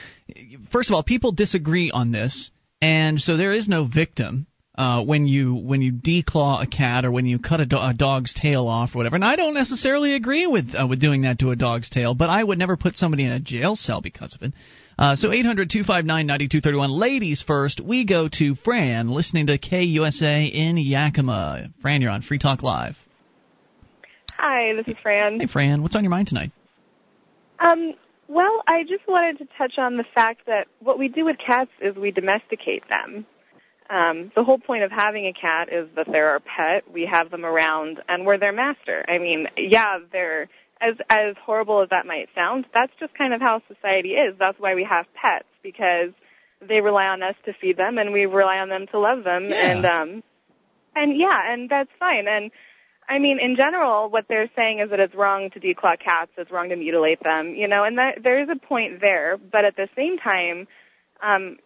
[0.71, 2.51] First of all, people disagree on this,
[2.82, 4.47] and so there is no victim.
[4.78, 7.93] uh, when you when you declaw a cat or when you cut a, do- a
[7.93, 9.15] dog's tail off or whatever.
[9.15, 12.30] And I don't necessarily agree with uh, with doing that to a dog's tail, but
[12.30, 14.53] I would never put somebody in a jail cell because of it.
[14.97, 16.89] Uh, so 800 259 9231.
[16.89, 21.69] Ladies first, we go to Fran, listening to KUSA in Yakima.
[21.81, 22.95] Fran, you're on Free Talk Live.
[24.37, 25.39] Hi, this is Fran.
[25.39, 26.51] Hey, Fran, what's on your mind tonight?
[27.59, 27.93] Um,
[28.29, 31.71] well, I just wanted to touch on the fact that what we do with cats
[31.81, 33.25] is we domesticate them.
[33.89, 36.91] Um, the whole point of having a cat is that they're our pet.
[36.91, 39.05] We have them around, and we're their master.
[39.07, 40.47] I mean, yeah, they're
[40.86, 42.65] as as horrible as that might sound.
[42.73, 44.36] That's just kind of how society is.
[44.38, 46.11] That's why we have pets because
[46.61, 49.49] they rely on us to feed them, and we rely on them to love them.
[49.49, 49.55] Yeah.
[49.55, 50.23] And um,
[50.95, 52.27] and yeah, and that's fine.
[52.27, 52.51] And
[53.07, 56.51] I mean, in general, what they're saying is that it's wrong to declaw cats, it's
[56.51, 59.38] wrong to mutilate them, you know, and that, there is a point there.
[59.38, 60.67] But at the same time,
[61.21, 61.57] um,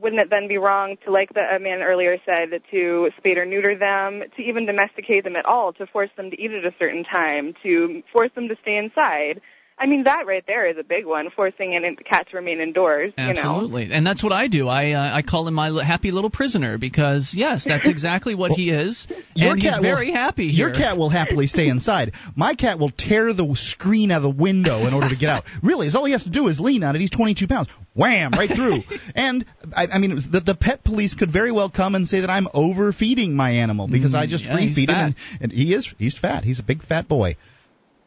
[0.00, 3.46] wouldn't it then be wrong to, like the a man earlier said, to spay or
[3.46, 6.74] neuter them, to even domesticate them at all, to force them to eat at a
[6.78, 9.40] certain time, to force them to stay inside?
[9.76, 12.60] I mean, that right there is a big one, forcing an, a cat to remain
[12.60, 13.12] indoors.
[13.18, 13.30] You know?
[13.30, 14.68] Absolutely, and that's what I do.
[14.68, 18.70] I uh, I call him my happy little prisoner because yes, that's exactly what he
[18.70, 20.68] is, and he's very will, happy here.
[20.68, 22.12] Your cat will happily stay inside.
[22.36, 25.42] My cat will tear the screen out of the window in order to get out.
[25.62, 27.00] Really, is all he has to do is lean on it.
[27.00, 27.68] He's 22 pounds.
[27.96, 28.30] Wham!
[28.32, 28.82] Right through.
[29.16, 29.44] and
[29.74, 32.20] I, I mean, it was the, the pet police could very well come and say
[32.20, 35.74] that I'm overfeeding my animal because I just Mm, yeah, refeed him, and, and he
[35.74, 36.44] is he's fat.
[36.44, 37.36] He's a big fat boy.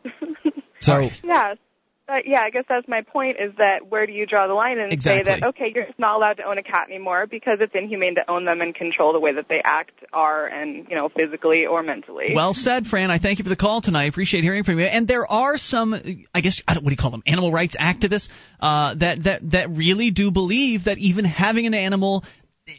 [0.79, 1.55] So Yeah.
[2.07, 4.79] But yeah, I guess that's my point is that where do you draw the line
[4.79, 8.15] and say that, okay, you're not allowed to own a cat anymore because it's inhumane
[8.15, 11.65] to own them and control the way that they act are and, you know, physically
[11.65, 12.31] or mentally.
[12.33, 13.11] Well said, Fran.
[13.11, 14.03] I thank you for the call tonight.
[14.03, 14.85] I appreciate hearing from you.
[14.85, 15.93] And there are some,
[16.33, 18.29] I guess, I don't, what do you call them, animal rights activists
[18.61, 22.23] uh, that that that really do believe that even having an animal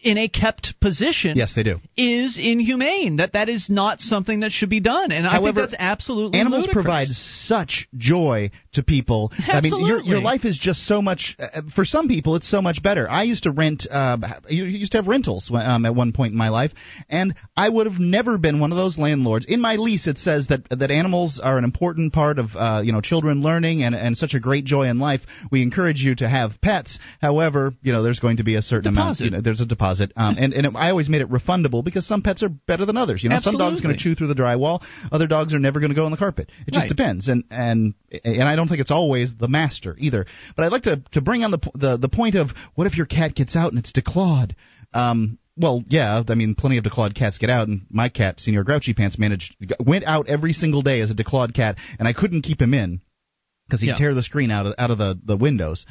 [0.02, 1.80] in a kept position yes, they do.
[1.96, 3.16] is inhumane.
[3.16, 5.12] That that is not something that should be done.
[5.12, 6.84] And I think that's absolutely Animals ludicrous.
[6.84, 9.32] provide such joy to people.
[9.38, 10.10] I mean, your Absolutely.
[10.10, 11.36] your life is just so much.
[11.38, 13.08] Uh, for some people, it's so much better.
[13.08, 13.86] I used to rent.
[13.90, 14.18] Uh,
[14.48, 16.72] you used to have rentals um, at one point in my life,
[17.08, 19.46] and I would have never been one of those landlords.
[19.48, 22.92] In my lease, it says that that animals are an important part of uh, you
[22.92, 25.22] know children learning and and such a great joy in life.
[25.50, 26.98] We encourage you to have pets.
[27.20, 29.18] However, you know there's going to be a certain amount.
[29.18, 29.24] Deposit.
[29.24, 32.06] You know, there's a deposit, um, and and it, I always made it refundable because
[32.06, 33.22] some pets are better than others.
[33.22, 35.90] You know, some dogs going to chew through the drywall, other dogs are never going
[35.90, 36.50] to go on the carpet.
[36.66, 36.88] It just Right.
[36.88, 40.26] depends, and and and I don't think it's always the master either.
[40.56, 43.06] But I'd like to to bring on the the the point of what if your
[43.06, 44.54] cat gets out and it's declawed.
[44.92, 48.64] Um, well, yeah, I mean, plenty of declawed cats get out, and my cat, Senior
[48.64, 52.42] Grouchy Pants, managed went out every single day as a declawed cat, and I couldn't
[52.42, 53.00] keep him in
[53.66, 53.94] because he'd Yeah.
[53.96, 55.84] tear the screen out of out of the the windows.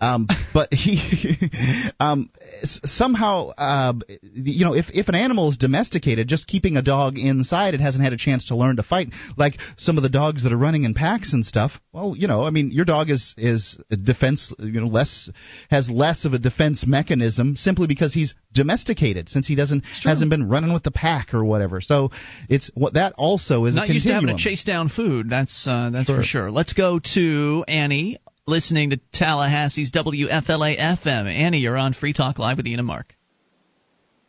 [0.00, 1.50] Um, but he,
[2.00, 2.30] um,
[2.62, 7.74] somehow, uh, you know, if if an animal is domesticated, just keeping a dog inside,
[7.74, 9.08] it hasn't had a chance to learn to fight.
[9.36, 11.72] Like some of the dogs that are running in packs and stuff.
[11.92, 15.30] Well, you know, I mean, your dog is is a defense, you know, less
[15.70, 20.48] has less of a defense mechanism simply because he's domesticated, since he doesn't hasn't been
[20.48, 21.80] running with the pack or whatever.
[21.80, 22.10] So
[22.48, 25.30] it's what that also is Not a used to having to chase down food.
[25.30, 26.16] That's uh, that's Sure.
[26.16, 26.50] for sure.
[26.50, 31.32] Let's go to Annie, listening to Tallahassee's WFLA FM.
[31.32, 33.14] Annie, you're on Free Talk Live with Ian and Mark.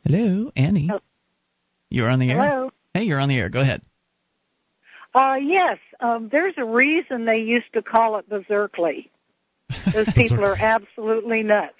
[0.05, 0.89] Hello, Annie.
[1.89, 2.37] You're on the air.
[2.37, 2.71] Hello.
[2.93, 3.49] Hey, you're on the air.
[3.49, 3.81] Go ahead.
[5.13, 9.11] Uh, yes, um, there's a reason they used to call it Berserkly.
[9.93, 11.73] Those people are absolutely nuts.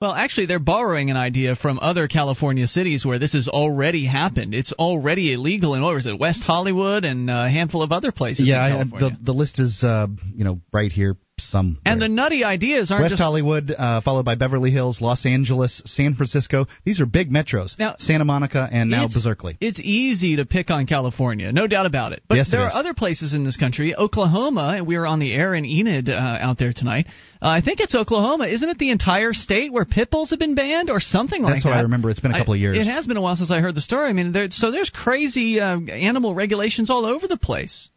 [0.00, 4.54] Well, actually, they're borrowing an idea from other California cities where this has already happened.
[4.54, 8.48] It's already illegal in what was it, West Hollywood and a handful of other places.
[8.48, 11.16] yeah, in I, the the list is uh, you know right here.
[11.42, 15.24] Some and the nutty ideas aren't West just Hollywood, uh, followed by Beverly Hills, Los
[15.26, 16.66] Angeles, San Francisco.
[16.84, 17.78] These are big metros.
[17.78, 19.56] Now- Santa Monica and now It's- Berkeley.
[19.60, 22.22] It's easy to pick on California, no doubt about it.
[22.28, 22.72] But Yes, it there is.
[22.72, 23.94] are other places in this country.
[23.94, 27.06] Oklahoma, and we were on the air in Enid uh, out there tonight.
[27.42, 28.46] Uh, I think it's Oklahoma.
[28.46, 31.54] Isn't it the entire state where pit bulls have been banned or something like that?
[31.54, 31.70] That's that?
[31.70, 32.10] what I remember.
[32.10, 32.78] It's been a couple I- of years.
[32.78, 34.08] It has been a while since I heard the story.
[34.08, 37.88] I mean, there, so there's crazy uh, animal regulations all over the place.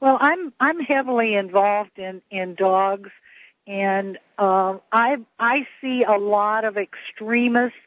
[0.00, 3.10] Well, I'm I'm heavily involved in in dogs,
[3.66, 7.78] and um, I I see a lot of extremists.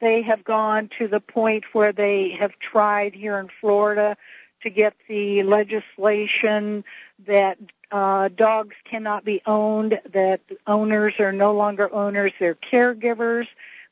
[0.00, 4.16] They have gone to the point where they have tried here in Florida
[4.62, 6.84] to get the legislation
[7.26, 7.58] that
[7.90, 13.46] uh, dogs cannot be owned, that owners are no longer owners, they're caregivers.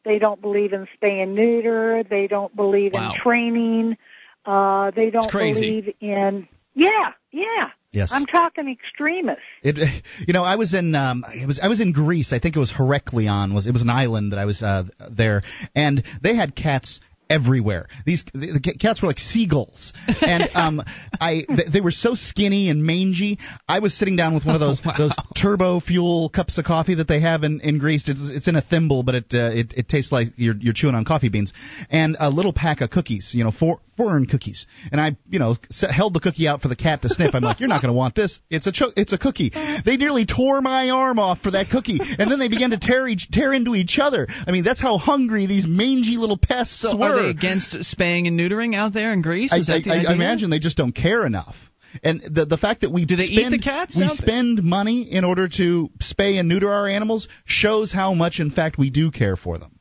[0.05, 2.03] They don't believe in spay and neuter.
[2.03, 3.13] They don't believe Wow.
[3.15, 3.97] in training.
[4.45, 7.71] Uh, they don't believe in yeah, yeah.
[7.93, 8.11] Yes.
[8.11, 9.43] I'm talking extremists.
[9.63, 12.33] It, you know, I was in, um, it was, I was in Greece.
[12.33, 13.53] I think it was Heraklion.
[13.55, 15.43] Was it was an island that I was uh, there,
[15.75, 17.01] and they had cats
[17.33, 17.89] everywhere.
[18.07, 20.83] These the, the cats were like seagulls, and um,
[21.21, 23.39] I th- they were so skinny and mangy.
[23.69, 24.95] I was sitting down with one of those Oh, wow.
[24.99, 28.09] those turbo fuel cups of coffee that they have in, in Greece.
[28.09, 30.95] It's, it's in a thimble, but it, uh, it it tastes like you're you're chewing
[30.95, 31.53] on coffee beans,
[31.91, 33.31] and a little pack of cookies.
[33.35, 34.67] You know, four, foreign cookies.
[34.91, 37.35] And I you know s- held the cookie out for the cat to sniff.
[37.35, 38.39] I'm like, you're not going to want this.
[38.51, 39.53] It's a cho- it's a cookie.
[39.85, 43.07] They nearly tore my arm off for that cookie, and then they began to tear
[43.09, 44.27] each tear into each other.
[44.47, 47.03] I mean, that's how hungry these mangy little pests So were.
[47.23, 49.53] Are they against spaying and neutering out there in Greece?
[49.53, 50.13] I, Is that I, the I idea?
[50.13, 51.55] imagine they just don't care enough.
[52.03, 55.03] And the the fact that we Do they eat spend, the cats we spend money
[55.03, 59.11] in order to spay and neuter our animals shows how much, in fact, we do
[59.11, 59.79] care for them.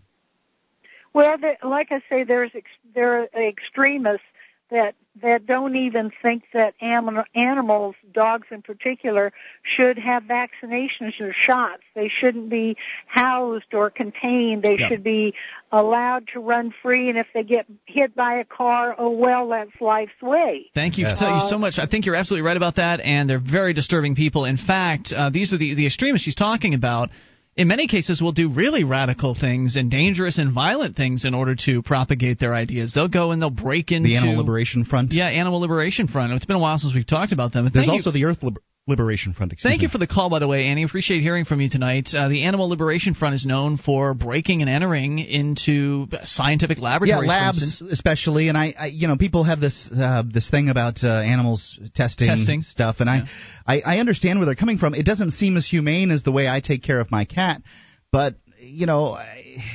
[1.14, 4.26] Well, there, like I say, there's ex, there are extremists
[4.70, 9.34] that that don't even think that animals, dogs in particular,
[9.64, 11.84] should have vaccinations or shots.
[11.96, 14.64] They shouldn't be housed or contained.
[14.64, 14.88] They Yeah.
[14.88, 15.34] should be
[15.72, 17.10] allowed to run free.
[17.10, 20.70] And if they get hit by a car, oh well, that's life's way.
[20.74, 21.20] Thank you, Yes.
[21.20, 21.78] tell you so much.
[21.78, 24.46] I think you're absolutely right about that, and they're very disturbing people.
[24.46, 27.10] In fact, uh, these are the the extremists she's talking about.
[27.58, 31.56] In many cases, will do really radical things and dangerous and violent things in order
[31.66, 32.94] to propagate their ideas.
[32.94, 35.12] They'll go and they'll break into The Animal Liberation Front.
[35.12, 36.32] Yeah, Animal Liberation Front.
[36.32, 37.66] It's been a while since we've talked about them.
[37.66, 38.14] But There's also you.
[38.14, 39.56] the Earth Liber- Liberation Front.
[39.62, 39.84] Thank me.
[39.86, 40.84] you for the call, by the way, Annie.
[40.84, 42.10] Appreciate hearing from you tonight.
[42.14, 47.24] Uh, the Animal Liberation Front is known for breaking and entering into scientific laboratories.
[47.24, 51.04] for labs especially, and I, I, you know, people have this uh, this thing about
[51.04, 52.62] uh, animals testing, Testing.
[52.62, 53.24] stuff, and I,
[53.66, 54.94] I, I understand where they're coming from.
[54.94, 57.64] It doesn't seem as humane as the way I take care of my cat,
[58.12, 58.36] but
[58.72, 59.18] you know,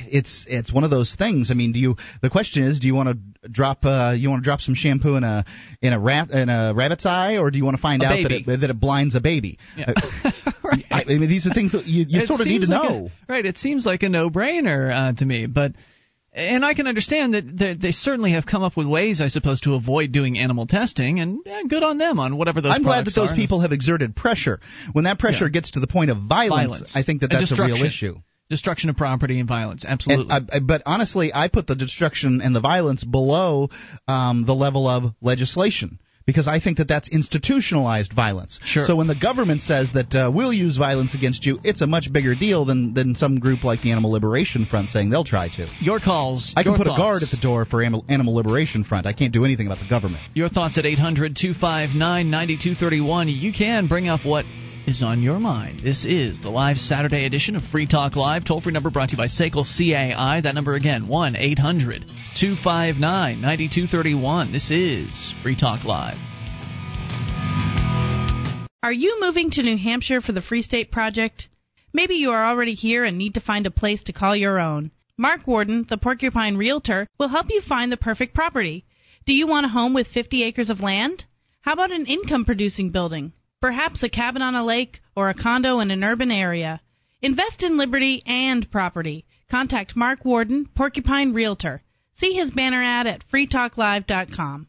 [0.09, 1.51] it's it's one of those things.
[1.51, 1.95] I mean, do you?
[2.21, 5.15] The question is, do you want to drop uh, you want to drop some shampoo
[5.15, 5.45] in a
[5.81, 8.23] in a rat in a rabbit's eye, or do you want to find A out
[8.23, 9.59] that it that it blinds a baby?
[9.75, 9.93] Yeah.
[10.91, 13.09] I, I mean, these are things that you, you sort of need to like know.
[13.29, 13.45] a- right.
[13.45, 15.71] It seems like a no-brainer uh, to me, but
[16.33, 19.61] and I can understand that they, they certainly have come up with ways, I suppose,
[19.61, 21.39] to avoid doing animal testing, and
[21.69, 22.73] good on them on whatever those.
[22.75, 24.59] I'm glad that those people have exerted pressure.
[24.93, 25.51] When that pressure Yeah.
[25.51, 26.95] gets to the point of violence, Violence.
[26.95, 28.15] I think that that's a real issue.
[28.49, 29.85] Destruction of property and violence.
[29.87, 30.27] Absolutely.
[30.29, 33.69] And I, I, but honestly, I put the destruction and the violence below
[34.07, 38.59] um, the level of legislation because I think that that's institutionalized violence.
[38.65, 38.83] Sure.
[38.83, 42.11] So when the government says that uh, we'll use violence against you, it's a much
[42.11, 45.67] bigger deal than than some group like the Animal Liberation Front saying they'll try to.
[45.79, 46.53] your calls.
[46.55, 46.99] I can put thoughts.
[46.99, 49.07] a guard at the door for Animal, Animal Liberation Front.
[49.07, 50.21] I can't do anything about the government.
[50.33, 53.29] Your thoughts at 800 259 9231.
[53.29, 54.45] You can bring up what
[54.87, 55.81] is on your mind.
[55.83, 58.45] This is the live Saturday edition of Free Talk Live.
[58.45, 60.39] Toll free number brought to you by Sekel CAI.
[60.39, 62.05] That number again, 1 800
[62.39, 64.53] 259 9231.
[64.53, 66.17] This is Free Talk Live.
[68.81, 71.49] Are you moving to New Hampshire for the Free State Project?
[71.91, 74.91] Maybe you are already here and need to find a place to call your own.
[75.17, 78.85] Mark Warden, the Porcupine Realtor, will help you find the perfect property.
[79.25, 81.25] Do you want a home with 50 acres of land?
[81.59, 83.33] How about an income producing building?
[83.59, 86.79] Perhaps a cabin on a lake or a condo in an urban area.
[87.21, 89.25] Invest in liberty and property.
[89.49, 91.81] Contact Mark Warden, Porcupine Realtor.
[92.13, 94.67] See his banner ad at freetalklive.com.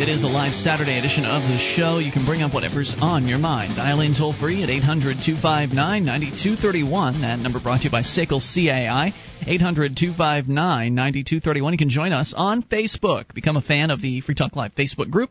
[0.00, 1.98] It is a live Saturday edition of the show.
[1.98, 3.74] You can bring up whatever's on your mind.
[3.74, 7.22] Dial in toll free at 800 259 9231.
[7.22, 9.12] That number brought to you by Sickle CAI.
[9.44, 11.72] 800 259 9231.
[11.72, 13.34] You can join us on Facebook.
[13.34, 15.30] Become a fan of the Free Talk Live Facebook group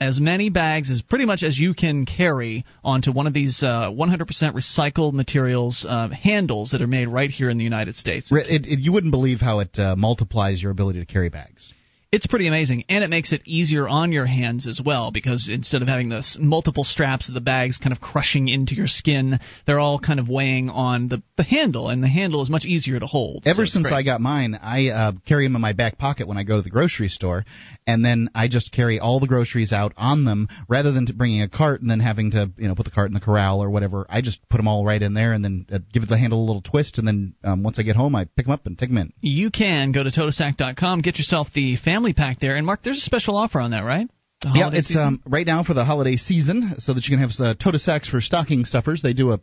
[0.00, 3.90] as many bags as pretty much as you can carry onto one of these uh,
[3.90, 8.30] 100% recycled materials uh, handles that are made right here in the United States.
[8.30, 11.72] It, it, you wouldn't believe how it uh, multiplies your ability to carry bags.
[12.16, 15.82] It's pretty amazing, and it makes it easier on your hands as well because instead
[15.82, 19.78] of having the multiple straps of the bags kind of crushing into your skin, they're
[19.78, 23.04] all kind of weighing on the, the handle, and the handle is much easier to
[23.04, 23.42] hold.
[23.44, 23.98] Ever it's since great.
[23.98, 26.62] I got mine, I uh, carry them in my back pocket when I go to
[26.62, 27.44] the grocery store,
[27.86, 31.42] and then I just carry all the groceries out on them rather than to bringing
[31.42, 33.68] a cart and then having to you know put the cart in the corral or
[33.68, 34.06] whatever.
[34.08, 36.46] I just put them all right in there and then uh, give the handle a
[36.46, 38.88] little twist, and then um, once I get home, I pick them up and take
[38.88, 39.12] them in.
[39.20, 43.00] You can go to totasak.com, get yourself the family pack there, and Mark, there's a
[43.00, 44.08] special offer on that, right?
[44.54, 45.02] Yeah, it's season?
[45.02, 48.08] um, right now for the holiday season, so that you can have uh, Tota sacks
[48.08, 49.02] for stocking stuffers.
[49.02, 49.40] They do a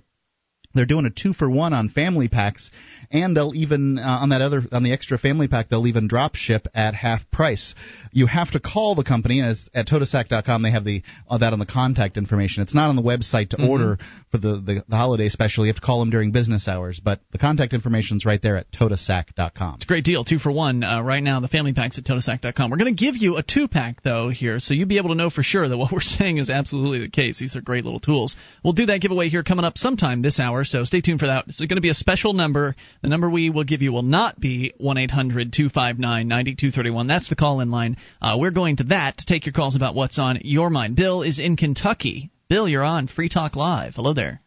[0.73, 2.69] they're doing a two for one on family packs,
[3.11, 6.35] and they'll even uh, on that other on the extra family pack they'll even drop
[6.35, 7.75] ship at half price.
[8.11, 11.53] You have to call the company, and it's at totasak.com they have the uh, that
[11.53, 12.63] on the contact information.
[12.63, 13.69] It's not on the website to Mhm.
[13.69, 13.97] order
[14.31, 15.65] for the, the the holiday special.
[15.65, 18.71] You have to call them during business hours, but the contact information's right there at
[18.71, 19.75] totasak.com.
[19.75, 21.39] It's a great deal, two for one uh, right now.
[21.39, 22.71] The family packs at totasak.com.
[22.71, 25.15] We're going to give you a two pack though here, so you'll be able to
[25.15, 27.39] know for sure that what we're saying is absolutely the case.
[27.39, 28.35] These are great little tools.
[28.63, 31.45] We'll do that giveaway here coming up sometime this hour, so stay tuned for that.
[31.47, 32.75] It's going to be a special number.
[33.01, 36.27] The number we will give you will not be one eight hundred two five nine
[36.27, 37.07] ninety two thirty one.
[37.07, 37.97] That's the call in line.
[38.21, 40.95] Uh, we're going to that to take your calls about what's on your mind.
[40.95, 42.31] Bill is in Kentucky.
[42.49, 43.95] Bill, you're on Free Talk Live.
[43.95, 44.41] Hello there.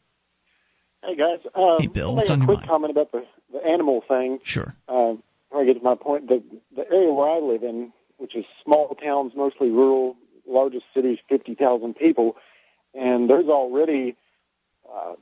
[1.03, 4.03] Hey guys, um, Hey, Bill, I'll what's on a quick comment about the, the animal
[4.09, 4.41] thing.
[4.43, 4.75] Sure.
[4.89, 6.43] Um, before I get to my point, the
[6.75, 10.17] the area where I live in, which is small towns, mostly rural,
[10.49, 12.37] largest cities, fifty thousand people,
[12.93, 14.17] and there's already
[14.93, 15.14] uh,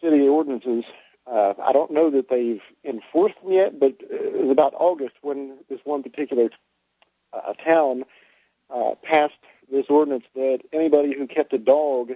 [0.00, 0.84] city ordinances.
[1.26, 5.58] Uh, I don't know that they've enforced them yet, but it was about August when
[5.68, 6.50] this one particular
[7.32, 8.04] uh, town
[8.70, 9.34] uh, passed
[9.70, 12.12] this ordinance that anybody who kept a dog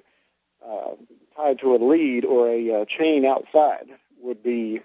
[0.65, 0.93] uh,
[1.37, 3.89] tied to a lead or a uh, chain outside
[4.23, 4.81] would be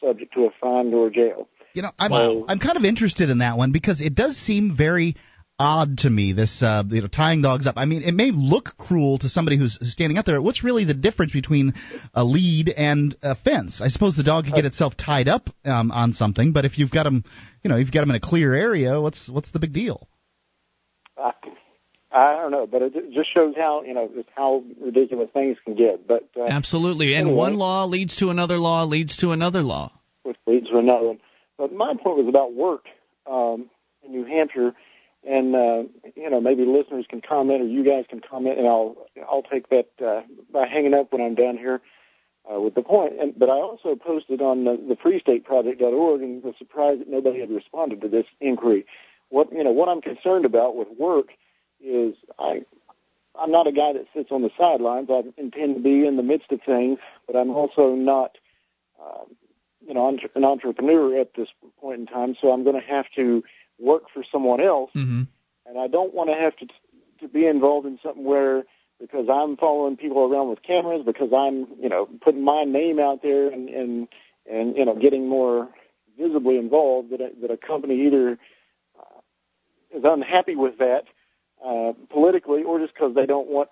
[0.00, 1.48] subject to a fine or jail.
[1.74, 2.44] You know, I'm Wow.
[2.48, 5.14] I'm kind of interested in that one because it does seem very
[5.60, 6.32] odd to me.
[6.32, 7.74] This uh, you know tying dogs up.
[7.76, 10.40] I mean, it may look cruel to somebody who's standing up there.
[10.40, 11.74] What's really the difference between
[12.14, 13.80] a lead and a fence?
[13.80, 16.90] I suppose the dog could get itself tied up um, on something, but if you've
[16.90, 17.24] got them,
[17.62, 20.08] you know, you've got them in a clear area, what's what's the big deal?
[21.18, 21.32] I,
[22.10, 25.58] I don't know, but it it just shows how you know just how ridiculous things
[25.64, 26.08] can get.
[26.08, 27.14] But uh, Absolutely.
[27.14, 27.36] And anyway.
[27.36, 29.92] one law leads to another law leads to another law.
[30.22, 31.20] which leads to another one.
[31.58, 32.86] But my point was about work
[33.30, 33.68] um,
[34.02, 34.74] in New Hampshire,
[35.26, 35.82] and uh,
[36.16, 38.96] you know maybe listeners can comment or you guys can comment, and I'll
[39.28, 41.80] I'll take that uh, by hanging up when I'm down here
[42.50, 43.20] uh, with the point.
[43.20, 47.50] And but I also posted on the, the FreeStateProject.org and was surprised that nobody had
[47.50, 48.86] responded to this inquiry.
[49.28, 51.28] What you know what I'm concerned about with work
[51.80, 52.62] is I
[53.38, 55.08] I'm not a guy that sits on the sidelines.
[55.10, 58.36] I intend to be in the midst of things, but I'm also not.
[59.00, 59.36] Um,
[59.86, 61.48] you know, an entrepreneur at this
[61.80, 63.42] point in time, so I'm going to have to
[63.80, 65.22] work for someone else, Mm-hmm.
[65.66, 66.66] and I don't want to have to
[67.20, 68.64] to be involved in something where
[68.98, 73.22] because I'm following people around with cameras, because I'm you know putting my name out
[73.22, 74.08] there and and
[74.50, 75.68] and you know getting more
[76.18, 78.38] visibly involved that a, that a company either
[78.98, 79.20] uh,
[79.96, 81.04] is unhappy with that
[81.64, 83.70] uh, politically or just because they don't want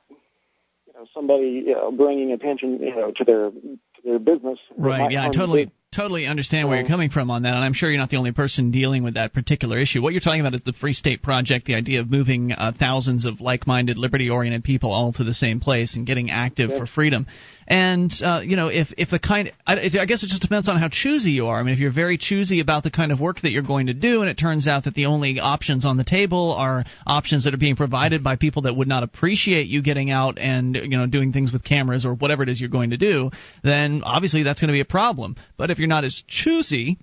[0.86, 4.58] you know somebody you know, bringing attention you know to their to their business.
[4.76, 5.10] Right.
[5.10, 7.98] Yeah, I totally totally understand where you're coming from on that, and I'm sure you're
[7.98, 10.02] not the only person dealing with that particular issue.
[10.02, 13.24] What you're talking about is the Free State Project, the idea of moving uh, thousands
[13.24, 17.26] of like-minded, liberty-oriented people all to the same place and getting active for freedom.
[17.70, 20.78] And uh, you know, if if the kind, I, I guess it just depends on
[20.78, 21.60] how choosy you are.
[21.60, 23.94] I mean, if you're very choosy about the kind of work that you're going to
[23.94, 27.52] do, and it turns out that the only options on the table are options that
[27.52, 31.06] are being provided by people that would not appreciate you getting out and you know
[31.06, 33.30] doing things with cameras or whatever it is you're going to do,
[33.62, 35.36] then obviously that's going to be a problem.
[35.58, 36.98] But if you're not as choosy,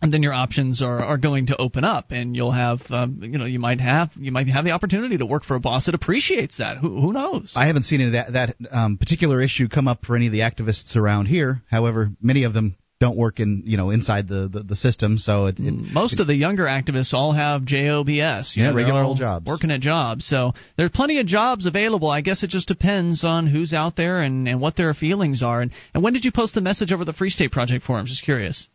[0.00, 3.38] and then your options are, are going to open up, and you'll have, um, you
[3.38, 5.94] know, you might have you might have the opportunity to work for a boss that
[5.94, 6.78] appreciates that.
[6.78, 7.52] Who, who knows?
[7.56, 10.96] I haven't seen that that um, particular issue come up for any of the activists
[10.96, 11.62] around here.
[11.70, 15.46] However, many of them don't work in you know inside the the, the system, so
[15.46, 18.08] it, it Most of the younger activists all have jobs.
[18.10, 19.44] Yeah, know, regular old jobs.
[19.44, 20.24] working at jobs.
[20.24, 22.08] So there's plenty of jobs available.
[22.08, 25.60] I guess it just depends on who's out there and, and what their feelings are.
[25.62, 28.10] And, and when did you post the message over the Free State Project forums?
[28.10, 28.68] Just curious.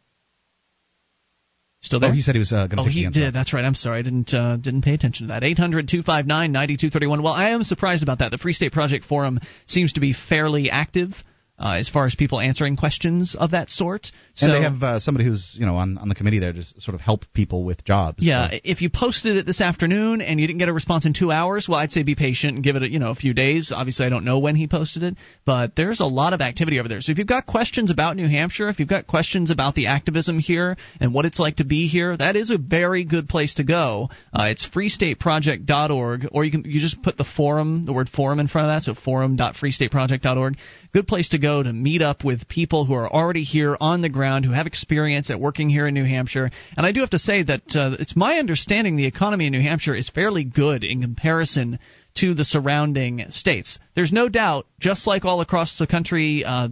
[1.80, 2.10] Still there?
[2.10, 3.34] Oh, he said he was uh, going to Oh, take he did.
[3.34, 3.64] That's right.
[3.64, 4.00] I'm sorry.
[4.00, 5.44] I didn't uh, didn't pay attention to that.
[5.44, 7.24] 800-259-9231.
[7.24, 8.32] Well, I am surprised about that.
[8.32, 11.14] The Free State Project forum seems to be fairly active.
[11.60, 14.12] Uh, as far as people answering questions of that sort.
[14.36, 16.64] So, and they have uh, somebody who's you know on, on the committee there to
[16.64, 18.18] sort of help people with jobs.
[18.20, 18.58] Yeah, so.
[18.64, 21.68] if you posted it this afternoon and you didn't get a response in two hours,
[21.68, 23.72] well, I'd say be patient and give it a, you know a few days.
[23.76, 26.88] Obviously, I don't know when he posted it, but there's a lot of activity over
[26.88, 27.02] there.
[27.02, 30.38] So if you've got questions about New Hampshire, if you've got questions about the activism
[30.38, 33.64] here and what it's like to be here, that is a very good place to
[33.64, 34.10] go.
[34.32, 38.48] Uh, it's freestateproject.org, or you can you just put the forum, the word forum in
[38.48, 40.58] front of that, so forum.freestateproject.org.
[40.94, 44.10] Good place to go to meet up with people who are already here on the
[44.10, 46.50] ground, who have experience at working here in New Hampshire.
[46.76, 49.62] And I do have to say that uh, it's my understanding the economy in New
[49.62, 51.80] Hampshire is fairly good in comparison
[52.16, 53.80] to the surrounding states.
[53.96, 56.70] There's no doubt, just like all across the country, uh,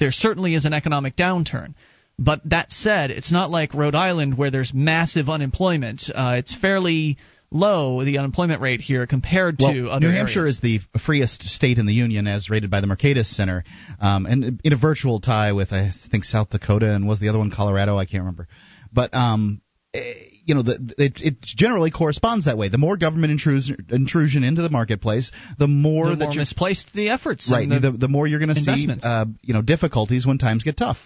[0.00, 1.74] there certainly is an economic downturn.
[2.18, 6.02] But that said, it's not like Rhode Island where there's massive unemployment.
[6.14, 7.16] Uh, it's fairly
[7.52, 10.56] low the unemployment rate here compared to other New Hampshire areas.
[10.56, 13.64] is the freest state in the union, as rated by the Mercatus Center,
[14.00, 17.38] um, and in a virtual tie with I think South Dakota and was the other
[17.38, 17.96] one Colorado?
[17.98, 18.48] I can't remember,
[18.92, 19.60] but um,
[19.94, 22.68] eh, you know, the, it, it generally corresponds that way.
[22.68, 26.92] The more government intrusion, intrusion into the marketplace, the more the that more you're misplaced
[26.94, 27.50] the efforts.
[27.50, 27.68] right.
[27.68, 30.76] and The, the more you're going to see, uh, you know, difficulties when times get
[30.76, 30.98] tough.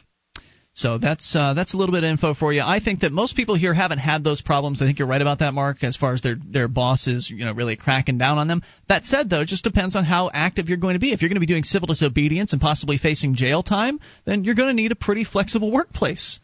[0.76, 2.60] So that's uh, that's a little bit of info for you.
[2.62, 4.82] I think that most people here haven't had those problems.
[4.82, 5.82] I think you're right about that, Mark.
[5.82, 8.62] As far as their their bosses, you know, really cracking down on them.
[8.86, 11.12] That said, though, it just depends on how active you're going to be.
[11.12, 14.54] If you're going to be doing civil disobedience and possibly facing jail time, then you're
[14.54, 16.40] going to need a pretty flexible workplace.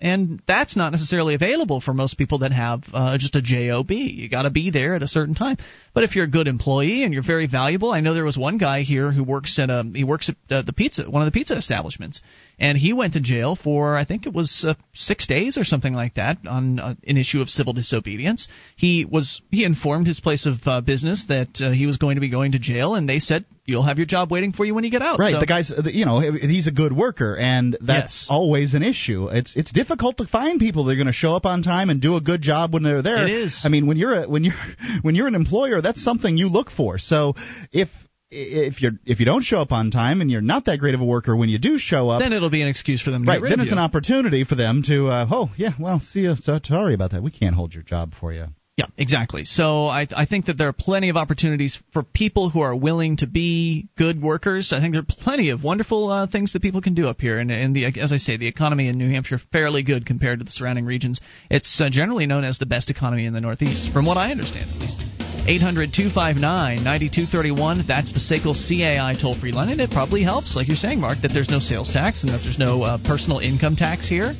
[0.00, 3.90] And that's not necessarily available for most people that have uh, just a job.
[3.90, 5.56] You got to be there at a certain time.
[5.96, 8.58] But if you're a good employee and you're very valuable, I know there was one
[8.58, 11.32] guy here who works at a he works at uh, the pizza one of the
[11.32, 12.20] pizza establishments,
[12.58, 15.94] and he went to jail for I think it was uh, six days or something
[15.94, 18.46] like that on uh, an issue of civil disobedience.
[18.76, 22.20] He was he informed his place of uh, business that uh, he was going to
[22.20, 24.84] be going to jail, and they said you'll have your job waiting for you when
[24.84, 25.18] you get out.
[25.18, 25.32] Right.
[25.32, 28.26] So- The guy's, you know, he's a good worker, and that's Yes.
[28.28, 29.28] always an issue.
[29.32, 32.02] It's it's difficult to find people that are going to show up on time and
[32.02, 33.26] do a good job when they're there.
[33.26, 33.62] It is.
[33.64, 34.54] I mean, when you're a, when you're
[35.02, 36.98] when you're an employer, that's something you look for.
[36.98, 37.34] So
[37.72, 37.88] if
[38.30, 41.00] if you're if you don't show up on time and you're not that great of
[41.00, 43.30] a worker when you do show up, then it'll be an excuse for them to
[43.30, 43.42] right?
[43.42, 46.34] Then it's an opportunity for them to, uh, oh yeah, well, see you.
[46.34, 47.22] Sorry about that.
[47.22, 48.46] We can't hold your job for you.
[48.76, 49.44] Yeah, exactly.
[49.44, 53.16] So I, I think that there are plenty of opportunities for people who are willing
[53.18, 54.70] to be good workers.
[54.70, 57.38] I think there are plenty of wonderful uh, things that people can do up here,
[57.38, 60.44] and, and the, as I say, the economy in New Hampshire fairly good compared to
[60.44, 61.22] the surrounding regions.
[61.48, 64.70] It's uh, generally known as the best economy in the Northeast, from what I understand
[64.70, 65.25] at least.
[65.46, 66.42] 800 259
[66.82, 67.86] 9231.
[67.86, 69.70] That's the SACL CAI toll free line.
[69.70, 72.42] And it probably helps, like you're saying, Mark, that there's no sales tax and that
[72.42, 74.34] there's no uh, personal income tax here.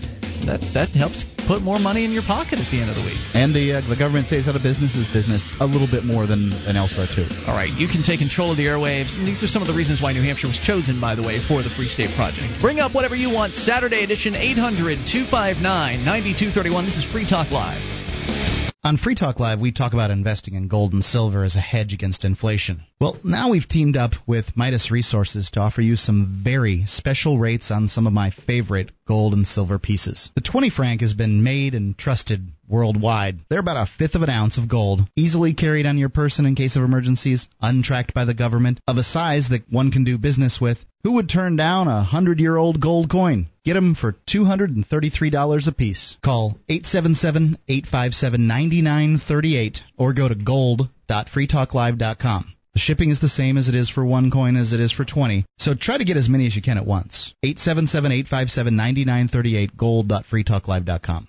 [0.47, 3.19] That, that helps put more money in your pocket at the end of the week.
[3.35, 6.27] And the uh, the government stays out of business is business a little bit more
[6.27, 7.27] than, than elsewhere too.
[7.47, 9.17] All right, you can take control of the airwaves.
[9.17, 11.43] And these are some of the reasons why New Hampshire was chosen, by the way,
[11.47, 12.47] for the Free State Project.
[12.61, 13.55] Bring up whatever you want.
[13.55, 16.85] Saturday edition, 800 259 9231.
[16.85, 18.66] This is Free Talk Live.
[18.87, 21.93] On Free Talk Live, we talk about investing in gold and silver as a hedge
[21.93, 22.83] against inflation.
[23.01, 27.73] Well, now we've teamed up with Midas Resources to offer you some very special rates
[27.73, 30.31] on some of my favorite gold and silver pieces.
[30.35, 33.39] The 20 franc has been made and trusted worldwide.
[33.49, 36.55] They're about a fifth of an ounce of gold, easily carried on your person in
[36.55, 40.59] case of emergencies, untracked by the government, of a size that one can do business
[40.61, 40.79] with.
[41.05, 43.47] Who would turn down a hundred year old gold coin?
[43.65, 46.17] Get them for $233 a piece.
[46.25, 52.56] Call 877 857 9938 or go to gold.freetalklive.com.
[52.77, 55.07] The shipping is the same as it is for one coin as it is for
[55.07, 55.47] 20.
[55.57, 57.33] So try to get as many as you can at once.
[57.43, 61.27] 877 857 9938 gold.freetalklive.com.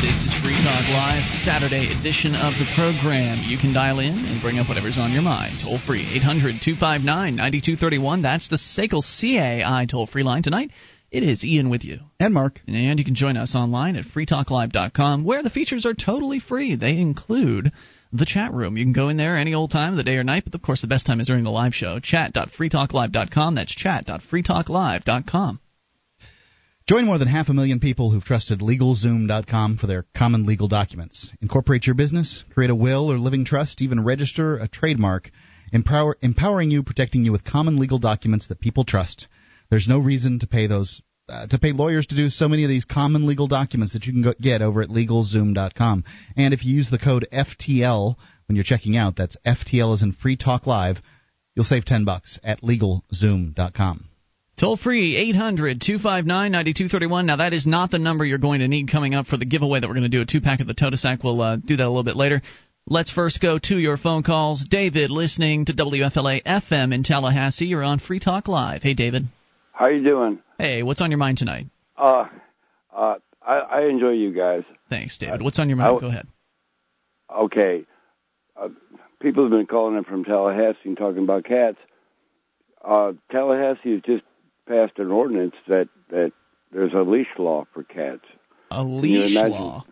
[0.00, 3.44] This is Free Talk Live, Saturday edition of the program.
[3.44, 5.60] You can dial in and bring up whatever's on your mind.
[5.62, 7.04] Toll free, 800 259
[7.36, 8.22] 9231.
[8.22, 10.42] That's the SACL CAI toll free line.
[10.42, 10.70] Tonight,
[11.10, 11.98] it is Ian with you.
[12.18, 12.62] And Mark.
[12.66, 16.76] And you can join us online at freetalklive.com, where the features are totally free.
[16.76, 17.72] They include
[18.12, 18.76] the chat room.
[18.76, 20.62] You can go in there any old time of the day or night, but of
[20.62, 21.98] course, the best time is during the live show.
[22.00, 23.54] Chat.freetalklive.com.
[23.54, 25.60] That's chat.freetalklive.com.
[26.88, 31.30] Join more than half a million people who've trusted LegalZoom.com for their common legal documents.
[31.40, 35.30] Incorporate your business, create a will or living trust, even register a trademark,
[35.72, 39.28] empower, empowering you, protecting you with common legal documents that people trust.
[39.70, 41.00] There's no reason to pay those
[41.30, 44.12] uh, to pay lawyers to do so many of these common legal documents that you
[44.12, 46.04] can go, get over at LegalZoom.com.
[46.36, 48.16] And if you use the code FTL
[48.48, 50.96] when you're checking out, that's FTL as in Free Talk Live,
[51.54, 54.06] you'll save 10 bucks at LegalZoom.com.
[54.58, 57.26] Toll free, 800 259 9231.
[57.26, 59.80] Now, that is not the number you're going to need coming up for the giveaway
[59.80, 61.24] that we're going to do a two pack of the Totasak.
[61.24, 62.42] We'll uh, do that a little bit later.
[62.86, 64.66] Let's first go to your phone calls.
[64.68, 67.66] David, listening to WFLA FM in Tallahassee.
[67.66, 68.82] You're on Free Talk Live.
[68.82, 69.28] Hey, David.
[69.72, 70.40] How you doing?
[70.60, 71.66] Hey, what's on your mind tonight?
[71.96, 72.26] Uh,
[72.94, 74.62] uh, I, I enjoy you guys.
[74.88, 75.42] Thanks, David.
[75.42, 75.96] What's on your mind?
[75.96, 76.26] I- Go ahead.
[77.34, 77.84] Okay.
[78.60, 78.68] Uh,
[79.20, 81.78] people have been calling in from Tallahassee and talking about cats.
[82.86, 84.22] Uh, Tallahassee has just
[84.68, 86.32] passed an ordinance that that
[86.72, 88.24] there's a leash law for cats.
[88.70, 89.84] A Can you leash imagine law.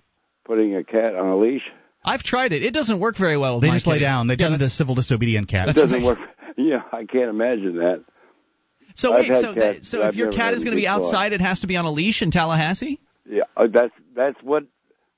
[0.44, 1.62] Putting a cat on a leash.
[2.04, 2.62] I've tried it.
[2.64, 3.60] It doesn't work very well.
[3.60, 4.04] They my just lay kitty.
[4.04, 4.26] down.
[4.26, 5.74] They Yeah, turn the civil disobedient That cats.
[5.80, 6.18] doesn't work.
[6.60, 8.02] Yeah, I can't imagine that.
[8.94, 11.32] So I've wait, so that, so if I've your cat is going to be outside,
[11.32, 13.00] it has to be on a leash in Tallahassee.
[13.28, 14.64] Yeah, uh, that's that's what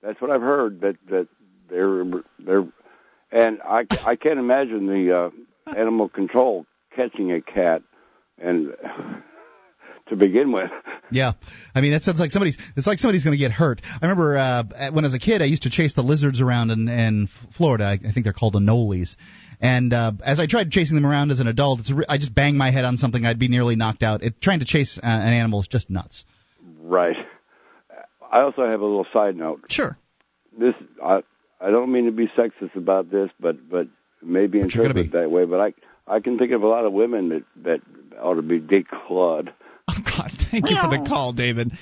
[0.03, 1.29] that's what I've heard that that
[1.68, 2.05] they're
[2.39, 2.66] they're,
[3.31, 5.33] and I I can't imagine the
[5.66, 7.83] uh, animal control catching a cat
[8.39, 8.75] and
[10.11, 10.71] to begin with.
[11.13, 11.33] Yeah,
[11.75, 12.57] I mean that sounds like somebody's.
[12.77, 13.83] It's like somebody's going to get hurt.
[13.85, 16.89] I remember uh, when was a kid I used to chase the lizards around in,
[16.89, 17.83] in Florida.
[17.83, 19.17] I, I think they're called anoles.
[19.61, 22.57] And uh, as I tried chasing them around as an adult, it's I just banged
[22.57, 23.25] my head on something.
[23.25, 24.23] I'd be nearly knocked out.
[24.23, 26.25] It, trying to chase uh, an animal is just nuts.
[26.81, 27.17] Right.
[28.31, 29.65] I also have a little side note.
[29.69, 29.99] Sure.
[30.57, 31.23] This I
[31.61, 33.89] I don't mean to be sexist about this, but but
[34.23, 35.45] maybe you're that way.
[35.45, 35.75] But I
[36.07, 37.81] I can think of a lot of women that that
[38.21, 39.53] ought to be declawed.
[40.51, 41.72] Thank you for the call, David.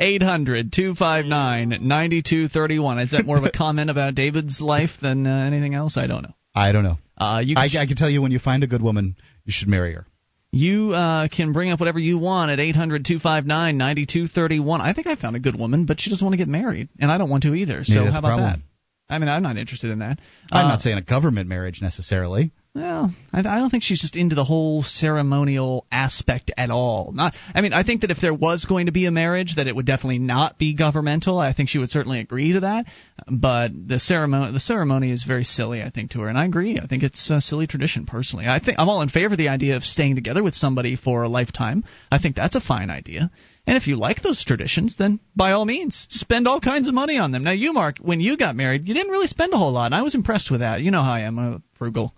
[0.00, 2.98] 800 259 9231.
[3.00, 5.96] Is that more of a comment about David's life than uh, anything else?
[5.96, 6.34] I don't know.
[6.54, 6.98] I don't know.
[7.16, 9.68] Uh, you I, I can tell you when you find a good woman, you should
[9.68, 10.06] marry her.
[10.50, 14.80] You uh, can bring up whatever you want at 800 259 9231.
[14.80, 17.10] I think I found a good woman, but she doesn't want to get married, and
[17.10, 17.84] I don't want to either.
[17.84, 18.64] So Maybe that's how about problem.
[19.08, 19.14] that?
[19.14, 20.18] I mean, I'm not interested in that.
[20.52, 22.52] I'm Uh, not saying a government marriage necessarily.
[22.74, 27.12] Well, I, I don't think she's just into the whole ceremonial aspect at all.
[27.12, 29.66] Not, I mean, I think that if there was going to be a marriage, that
[29.66, 31.38] it would definitely not be governmental.
[31.38, 32.86] I think she would certainly agree to that.
[33.26, 36.78] But the ceremony, the ceremony is very silly, I think, to her, and I agree.
[36.78, 38.46] I think it's a silly tradition, personally.
[38.46, 41.22] I think I'm all in favor of the idea of staying together with somebody for
[41.24, 41.84] a lifetime.
[42.12, 43.30] I think that's a fine idea.
[43.66, 47.18] And if you like those traditions, then by all means, spend all kinds of money
[47.18, 47.44] on them.
[47.44, 49.94] Now, you, Mark, when you got married, you didn't really spend a whole lot, and
[49.94, 50.80] I was impressed with that.
[50.80, 52.14] You know how I am, uh, frugal.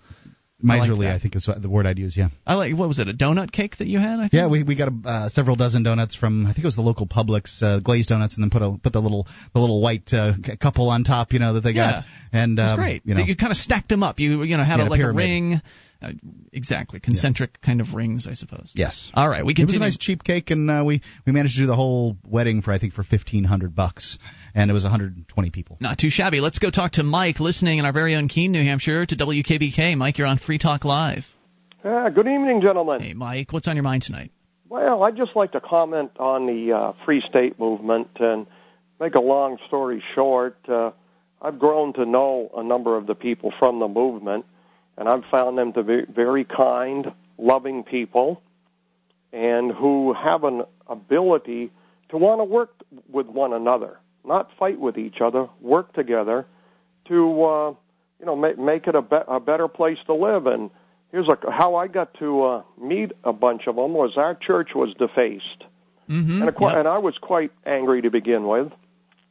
[0.69, 2.17] I like I think is what, the word I'd use.
[2.17, 2.29] Yeah.
[2.47, 3.09] I like what was it?
[3.09, 4.19] A donut cake that you had?
[4.19, 4.33] I think?
[4.35, 6.83] Yeah, we we got a, uh, several dozen donuts from I think it was the
[6.83, 10.13] local Publix uh, glazed donuts, and then put a put the little the little white
[10.13, 12.03] uh, couple on top, you know, that they Yeah.
[12.03, 13.03] got, and um, great.
[13.05, 14.21] you know, you kind of stacked them up.
[14.21, 15.17] You you know had Yeah, a, a like a pyramid.
[15.25, 15.61] ring.
[16.03, 16.13] Uh,
[16.55, 18.73] exactly, concentric kind of rings, I suppose.
[18.75, 19.11] yes.
[19.13, 19.75] All right, we continue.
[19.77, 22.17] It was a nice cheap cake, and uh, we we managed to do the whole
[22.25, 24.17] wedding for I think for fifteen hundred bucks,
[24.55, 25.76] and it was 120 people.
[25.80, 26.40] Not too shabby.
[26.40, 29.96] Let's go talk to Mike, listening in our very own Keene, New Hampshire, to WKBK.
[29.96, 31.24] Mike, you're on Free Talk Live.
[31.82, 33.01] Uh, good evening, gentlemen.
[33.01, 34.30] Hey, Mike, what's on your mind tonight?
[34.68, 38.46] Well, I'd just like to comment on the uh, Free State movement and
[39.01, 40.57] make a long story short.
[40.68, 40.92] Uh,
[41.42, 44.44] I've grown to know a number of the people from the movement,
[44.96, 48.42] and I've found them to be very kind, loving people,
[49.32, 51.72] and who have an ability
[52.11, 52.74] to want to work
[53.09, 56.47] with one another, not fight with each other, work together
[57.07, 57.75] to, uh,
[58.18, 60.47] you know, make, make it a, be- a better place to live.
[60.47, 60.71] And
[61.11, 64.71] here's a, how I got to uh, meet a bunch of them was our church
[64.75, 65.64] was defaced,
[66.09, 66.41] Mm-hmm.
[66.41, 68.73] and, of course, and I was quite angry to begin with.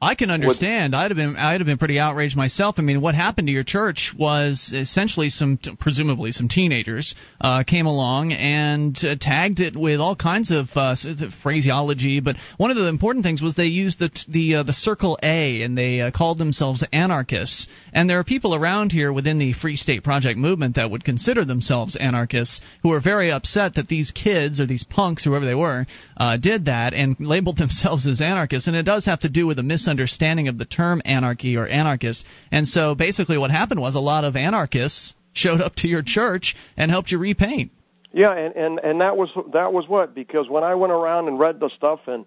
[0.01, 0.95] I can understand.
[0.95, 2.75] I'd have been I'd have been pretty outraged myself.
[2.77, 7.85] I mean, what happened to your church was essentially some presumably some teenagers uh, came
[7.85, 10.95] along and uh, tagged it with all kinds of uh,
[11.43, 12.21] phraseology.
[12.21, 15.63] But one of the important things was they used the the uh, the circle A
[15.63, 17.67] and they uh, called themselves anarchists.
[17.91, 21.43] And there are people around here within the Free State Project movement that would consider
[21.43, 25.87] themselves anarchists who are very upset that these kids or these punks, whoever they were,
[26.15, 28.67] uh, did that and labeled themselves as anarchists.
[28.67, 32.23] And it does have to do with a misunderstanding of the term anarchy or anarchist.
[32.51, 36.55] And so basically, what happened was a lot of anarchists showed up to your church
[36.77, 37.71] and helped you repaint.
[38.13, 41.39] Yeah, and and and that was that was what because when I went around and
[41.39, 42.25] read the stuff and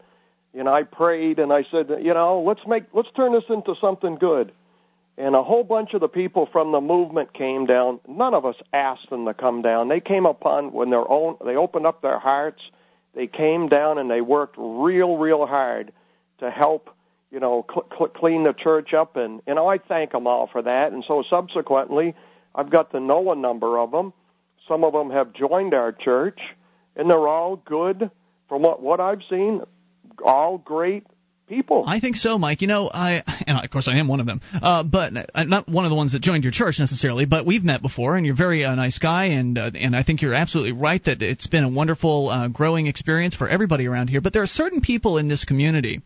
[0.54, 3.74] you know I prayed and I said you know let's make let's turn this into
[3.80, 4.52] something good.
[5.18, 8.00] And a whole bunch of the people from the movement came down.
[8.08, 9.88] None of us asked them to come down.
[9.88, 12.62] They came upon when their own they opened up their hearts.
[13.14, 15.92] They came down and they worked real real hard
[16.38, 16.90] to help
[17.32, 20.46] you know cl- cl- clean the church up and you know I thank them all
[20.46, 20.92] for that.
[20.92, 22.14] And so subsequently
[22.54, 24.12] I've got to know a number of them.
[24.68, 26.38] Some of them have joined our church,
[26.94, 28.10] and they're all good.
[28.48, 29.62] From what what I've seen,
[30.24, 31.06] all great
[31.48, 31.84] people.
[31.86, 32.60] I think so, Mike.
[32.60, 35.68] You know, I and of course I am one of them, uh, but uh, not
[35.68, 37.24] one of the ones that joined your church necessarily.
[37.24, 40.02] But we've met before, and you're a very uh, nice guy, and uh, and I
[40.02, 44.08] think you're absolutely right that it's been a wonderful uh, growing experience for everybody around
[44.08, 44.20] here.
[44.20, 46.02] But there are certain people in this community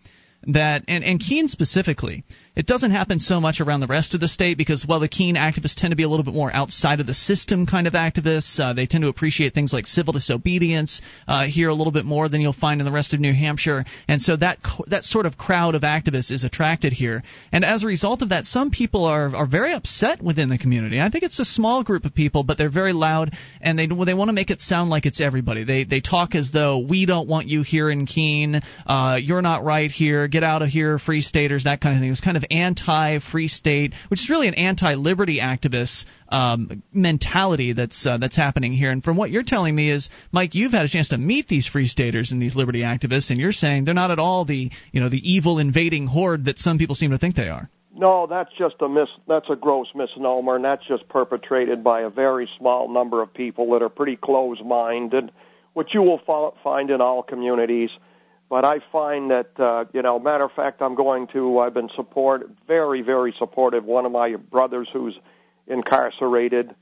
[0.48, 2.24] that and, and Keene specifically,
[2.54, 5.34] it doesn't happen so much around the rest of the state because well the Keene
[5.34, 8.58] activists tend to be a little bit more outside of the system kind of activists.
[8.60, 12.28] Uh, they tend to appreciate things like civil disobedience uh, here a little bit more
[12.28, 15.36] than you'll find in the rest of New Hampshire, and so that that sort of
[15.36, 17.22] crowd of activists is attracted here.
[17.52, 21.00] And as a result of that, some people are are very upset within the community.
[21.00, 24.14] I think it's a small group of people, but they're very loud and they they
[24.14, 25.64] want to make it sound like it's everybody.
[25.64, 28.60] They they talk as though we don't want you here in Keene.
[28.86, 32.10] Uh, you're not right here get out of here, free staters, that kind of thing.
[32.10, 37.72] This kind of anti free state, which is really an anti liberty activist um, mentality
[37.72, 38.90] that's uh, that's happening here.
[38.90, 41.66] And from what you're telling me is, Mike, you've had a chance to meet these
[41.66, 45.00] free staters and these liberty activists, and you're saying they're not at all the you
[45.00, 47.70] know the evil invading horde that some people seem to think they are.
[47.98, 49.08] No, that's just a mis.
[49.26, 53.70] That's a gross misnomer, and that's just perpetrated by a very small number of people
[53.72, 55.32] that are pretty close-minded,
[55.72, 56.20] which you will
[56.62, 57.88] find in all communities.
[58.48, 61.90] But I find that, uh, you know, matter of fact, I'm going to, I've been
[61.96, 63.84] support, very, very supportive.
[63.84, 65.18] One of my brothers who's
[65.66, 66.74] incarcerated,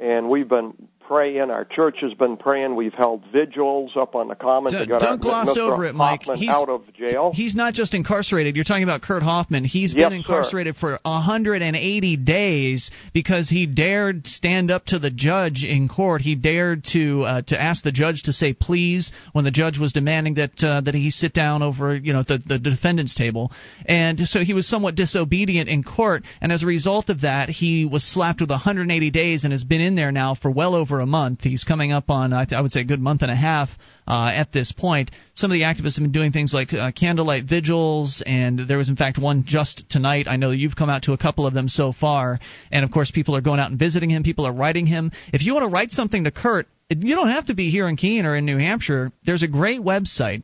[0.00, 1.50] and we've been praying.
[1.50, 2.76] Our church has been praying.
[2.76, 5.58] We've held vigils up on the common D- don't our, gloss Mr.
[5.72, 6.20] over it, Mike.
[6.22, 7.32] Hoffman He's, out of jail.
[7.34, 8.56] He's not just incarcerated.
[8.56, 9.64] You're talking about Kurt Hoffman.
[9.64, 10.16] He's Yes, been sir.
[10.16, 16.20] incarcerated for 180 days because he dared stand up to the judge in court.
[16.20, 19.92] He dared to uh, to ask the judge to say please when the judge was
[19.92, 23.52] demanding that uh, that he sit down over you know the the defendant's table.
[23.86, 27.84] And so he was somewhat disobedient in court, and as a result of that, he
[27.84, 31.06] was slapped with 180 days and has been in there now for well over a
[31.06, 31.40] month.
[31.42, 33.68] He's coming up on I, th- I would say a good month and a half
[34.06, 35.10] uh, at this point.
[35.34, 38.88] Some of the activists have been doing things like uh, candlelight vigils, and there was
[38.88, 40.26] in fact one just tonight.
[40.28, 42.38] I know you've come out to a couple of them so far,
[42.70, 44.22] and of course people are going out and visiting him.
[44.22, 45.12] People are writing him.
[45.32, 47.96] If you want to write something to Kurt, you don't have to be here in
[47.96, 49.10] Keene or in New Hampshire.
[49.24, 50.42] There's a great website.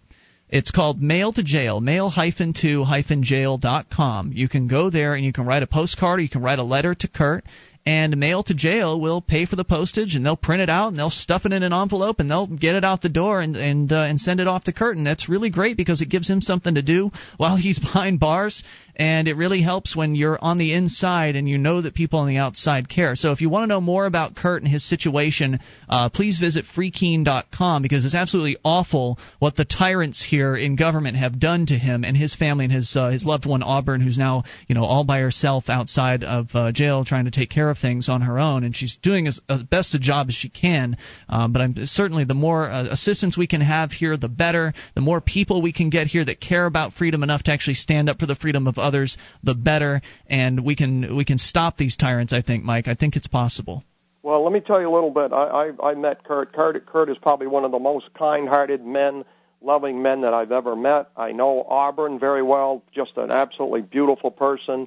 [0.53, 4.33] It's called Mail to Jail, mail-to-jail.com.
[4.35, 6.63] You can go there and you can write a postcard or you can write a
[6.63, 7.47] letter to Kurt
[7.85, 10.99] and mail to jail will pay for the postage and they'll print it out and
[10.99, 13.93] they'll stuff it in an envelope and they'll get it out the door and and
[13.93, 15.05] uh, and send it off to Curtin.
[15.05, 18.63] That's really great because it gives him something to do while he's behind bars
[18.97, 22.29] and it really helps when you're on the inside and you know that people on
[22.29, 23.17] the outside care.
[23.17, 26.67] So if you want to know more about Kurt and his situation, uh, please visit
[26.77, 32.05] freekeene.com because it's absolutely awful what the tyrants here in government have done to him
[32.05, 35.05] and his family and his uh, his loved one Auburn, who's now you know all
[35.05, 38.63] by herself outside of uh, jail trying to take care of things on her own,
[38.65, 40.97] and she's doing as, as best a job as she can.
[41.29, 44.75] Um, but I'm certainly the more uh, assistance we can have here, the better.
[44.95, 48.11] The more people we can get here that care about freedom enough to actually stand
[48.11, 50.03] up for the freedom of others, the better.
[50.29, 52.33] And we can we can stop these tyrants.
[52.33, 52.89] I think, Mike.
[52.89, 53.85] I think it's possible.
[54.23, 55.33] Well, let me tell you a little bit.
[55.33, 56.53] I, I, I met Kurt.
[56.53, 56.87] Kurt.
[56.87, 59.25] Kurt is probably one of the most kind-hearted men,
[59.61, 61.11] loving men that I've ever met.
[61.17, 62.85] I know Auburn very well.
[62.95, 64.87] Just an absolutely beautiful person,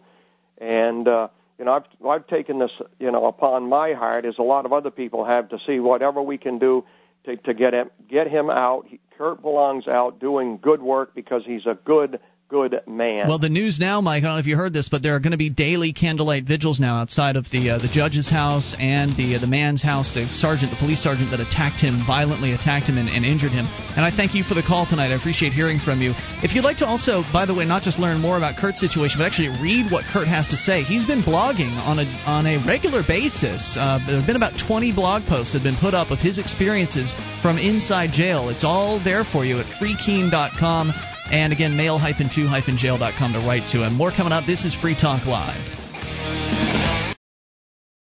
[0.57, 1.27] and uh,
[1.59, 4.71] you know I've I've taken this you know upon my heart as a lot of
[4.71, 6.85] other people have to see whatever we can do
[7.25, 8.85] to to get him get him out.
[8.87, 13.27] He, Kurt belongs out doing good work because he's a good good man.
[13.27, 14.23] Well, the news now, Mike.
[14.23, 16.45] I don't know if you heard this, but there are going to be daily candlelight
[16.45, 20.13] vigils now outside of the uh, the judge's house and the uh, the man's house.
[20.13, 23.65] The sergeant, the police sergeant that attacked him, violently attacked him and, and injured him.
[23.95, 25.11] And I thank you for the call tonight.
[25.11, 26.13] I appreciate hearing from you.
[26.43, 29.19] If you'd like to also, by the way, not just learn more about Kurt's situation,
[29.19, 30.83] but actually read what Kurt has to say.
[30.83, 33.75] He's been blogging on a on a regular basis.
[33.79, 36.37] Uh, there have been about 20 blog posts that have been put up of his
[36.37, 38.49] experiences from inside jail.
[38.49, 41.14] It's all there for you at freekeene.com.
[41.31, 43.95] And again, mail-to-jail.com to write to him.
[43.95, 44.45] More coming up.
[44.45, 47.15] This is Free Talk Live.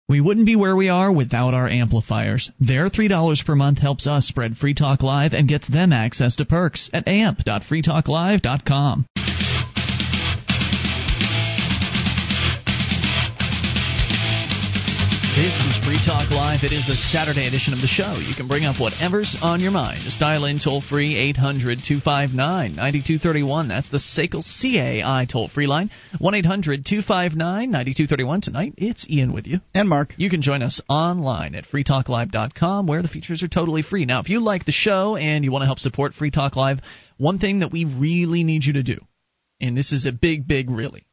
[0.09, 2.51] We wouldn't be where we are without our amplifiers.
[2.59, 6.47] Their $3 per month helps us spread Free Talk Live and gets them access to
[6.47, 9.05] perks at amp.freetalklive.com.
[15.39, 16.65] This is Free Talk Live.
[16.65, 18.15] It is the Saturday edition of the show.
[18.15, 20.01] You can bring up whatever's on your mind.
[20.03, 23.69] Just dial in toll free 800 259 9231.
[23.69, 25.91] That's the SACL CAI toll free line.
[26.19, 28.41] 1 800 259 9231.
[28.41, 29.61] Tonight, it's Ian with you.
[29.75, 30.13] And Mark.
[30.17, 34.07] You can join us online at freetalklive.com where the features are totally free.
[34.07, 36.81] Now, if you like the show and you want to help support Free Talk Live,
[37.17, 38.99] one thing that we really need you to do,
[39.61, 41.07] and this is a big, big really,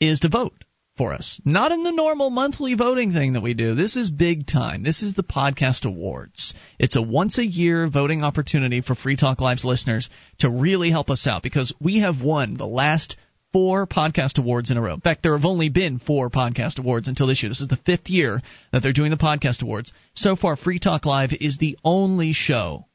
[0.00, 0.64] is to vote
[1.02, 1.40] for us.
[1.44, 3.74] Not in the normal monthly voting thing that we do.
[3.74, 4.84] This is big time.
[4.84, 6.54] This is the Podcast Awards.
[6.78, 10.08] It's a once a year voting opportunity for Free Talk Live's listeners
[10.38, 13.16] to really help us out because we have won the last
[13.52, 14.94] four podcast awards in a row.
[14.94, 17.50] In fact, there have only been four podcast awards until this year.
[17.50, 18.40] This is the fifth year
[18.72, 19.92] that they're doing the podcast awards.
[20.14, 22.86] So far, Free Talk Live is the only show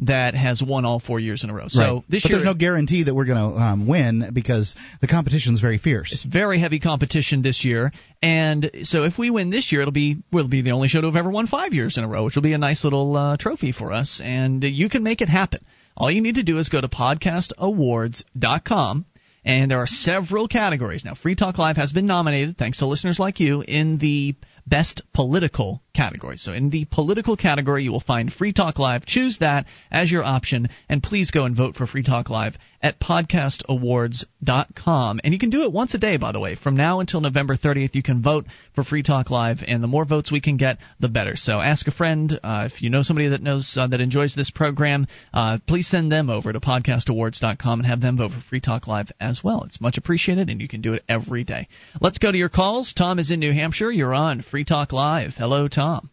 [0.00, 1.66] that has won all four years in a row.
[1.68, 2.02] So right.
[2.08, 5.54] this but year, there's no guarantee that we're going to um, win because the competition
[5.54, 6.12] is very fierce.
[6.12, 7.92] It's very heavy competition this year,
[8.22, 11.06] and so if we win this year, it'll be we'll be the only show to
[11.08, 13.36] have ever won five years in a row, which will be a nice little uh,
[13.36, 14.20] trophy for us.
[14.22, 15.64] And you can make it happen.
[15.96, 19.06] All you need to do is go to podcastawards.com.
[19.44, 21.04] And there are several categories.
[21.04, 24.34] Now, Free Talk Live has been nominated, thanks to listeners like you, in the
[24.68, 26.36] best political category.
[26.36, 29.04] So in the political category, you will find Free Talk Live.
[29.04, 33.00] Choose that as your option, and please go and vote for Free Talk Live at
[33.00, 35.20] podcastawards.com.
[35.24, 36.54] And you can do it once a day, by the way.
[36.54, 38.44] From now until November 30th, you can vote
[38.76, 41.34] for Free Talk Live, and the more votes we can get, the better.
[41.34, 42.38] So ask a friend.
[42.42, 46.12] Uh, if you know somebody that knows uh, that enjoys this program, uh, please send
[46.12, 49.64] them over to podcastawards.com and have them vote for Free Talk Live as well.
[49.64, 51.66] It's much appreciated, and you can do it every day.
[52.00, 52.92] Let's go to your calls.
[52.96, 53.90] Tom is in New Hampshire.
[53.90, 55.34] You're on Free Talk Live.
[55.36, 56.10] Hello, Tom.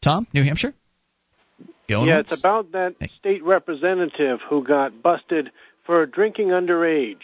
[0.00, 0.74] Tom, New Hampshire?
[1.88, 2.32] Going yeah, once?
[2.32, 5.50] it's about that state representative who got busted
[5.84, 7.22] for drinking underage.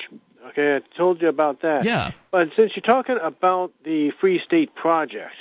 [0.49, 1.85] Okay, I told you about that.
[1.85, 2.13] Yeah.
[2.31, 5.35] But since you're talking about the Free State Project,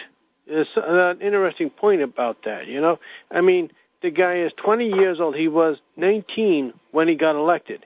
[0.47, 2.67] there's an interesting point about that.
[2.67, 3.71] You know, I mean,
[4.01, 5.35] the guy is 20 years old.
[5.35, 7.85] He was 19 when he got elected.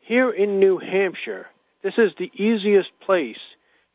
[0.00, 1.46] Here in New Hampshire,
[1.82, 3.38] this is the easiest place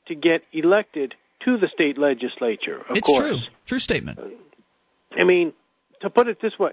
[0.07, 1.15] to get elected
[1.45, 2.81] to the state legislature.
[2.89, 3.30] Of it's course.
[3.30, 3.39] true.
[3.65, 4.19] True statement.
[5.17, 5.53] I mean,
[6.01, 6.72] to put it this way,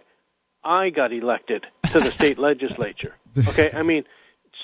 [0.64, 3.14] I got elected to the state legislature.
[3.48, 4.04] Okay, I mean,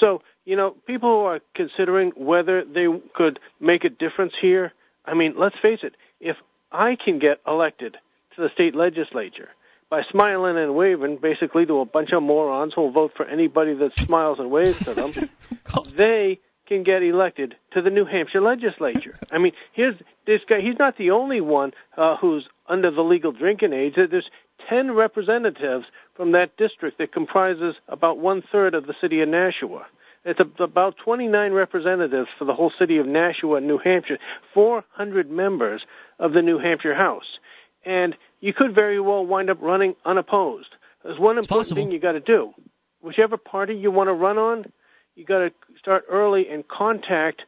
[0.00, 4.72] so you know, people who are considering whether they could make a difference here.
[5.04, 5.94] I mean, let's face it.
[6.20, 6.36] If
[6.72, 7.98] I can get elected
[8.34, 9.50] to the state legislature
[9.90, 13.98] by smiling and waving, basically to a bunch of morons who'll vote for anybody that
[13.98, 15.12] smiles and waves to them,
[15.96, 19.18] they can get elected to the New Hampshire legislature.
[19.32, 19.96] I mean, here's
[20.26, 20.60] this guy.
[20.60, 23.94] He's not the only one uh, who's under the legal drinking age.
[23.96, 24.30] There's
[24.68, 29.86] 10 representatives from that district that comprises about one third of the city of Nashua.
[30.24, 34.18] It's a, about 29 representatives for the whole city of Nashua, New Hampshire,
[34.52, 35.82] 400 members
[36.18, 37.38] of the New Hampshire House.
[37.84, 40.68] And you could very well wind up running unopposed.
[41.02, 42.52] There's one important thing you got to do.
[43.00, 44.72] Whichever party you want to run on,
[45.14, 45.50] you got to
[45.88, 47.40] start early and contact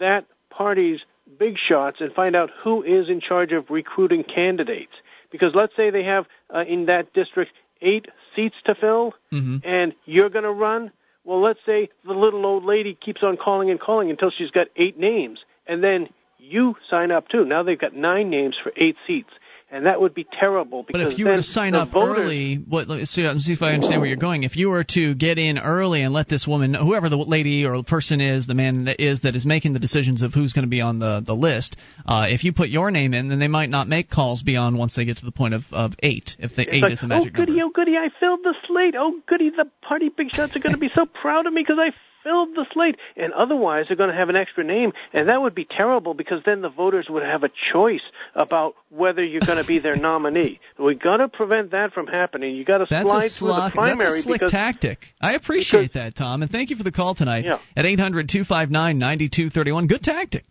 [0.00, 0.98] that party's
[1.38, 4.90] big shots and find out who is in charge of recruiting candidates.
[5.30, 9.58] Because let's say they have uh, in that district eight seats to fill, Mm-hmm.
[9.62, 10.90] and you're going to run.
[11.22, 14.66] Well, let's say the little old lady keeps on calling and calling until she's got
[14.74, 17.44] eight names, and then you sign up too.
[17.44, 19.30] Now they've got nine names for eight seats,
[19.70, 20.84] and that would be terrible.
[20.90, 23.40] But if you were to sign up voters, early, what, let me see, let me
[23.40, 24.44] see if I understand where you're going.
[24.44, 27.76] If you were to get in early and let this woman, whoever the lady or
[27.76, 30.64] the person is, the man that is that is making the decisions of who's going
[30.64, 31.76] to be on the the list,
[32.06, 34.96] uh, if you put your name in, then they might not make calls beyond once
[34.96, 36.36] they get to the point of, of eight.
[36.38, 37.64] If the eight like, is the magic oh goody, number.
[37.66, 38.94] oh goody, I filled the slate.
[38.96, 41.78] Oh goody, the party big shots are going to be so proud of me because
[41.78, 41.92] I
[42.22, 42.96] filled the slate.
[43.16, 46.42] And otherwise, they're going to have an extra name, and that would be terrible because
[46.44, 48.02] then the voters would have a choice
[48.34, 50.60] about whether you're going to be their nominee.
[50.78, 52.56] We got to prevent that from happening.
[52.56, 54.98] You got to That's slide through the primary that's a slick because tactic.
[55.20, 57.58] I appreciate that, Tom, and thank you for the call tonight Yeah.
[57.76, 59.86] at 800 259 9231.
[59.86, 60.44] Good tactic.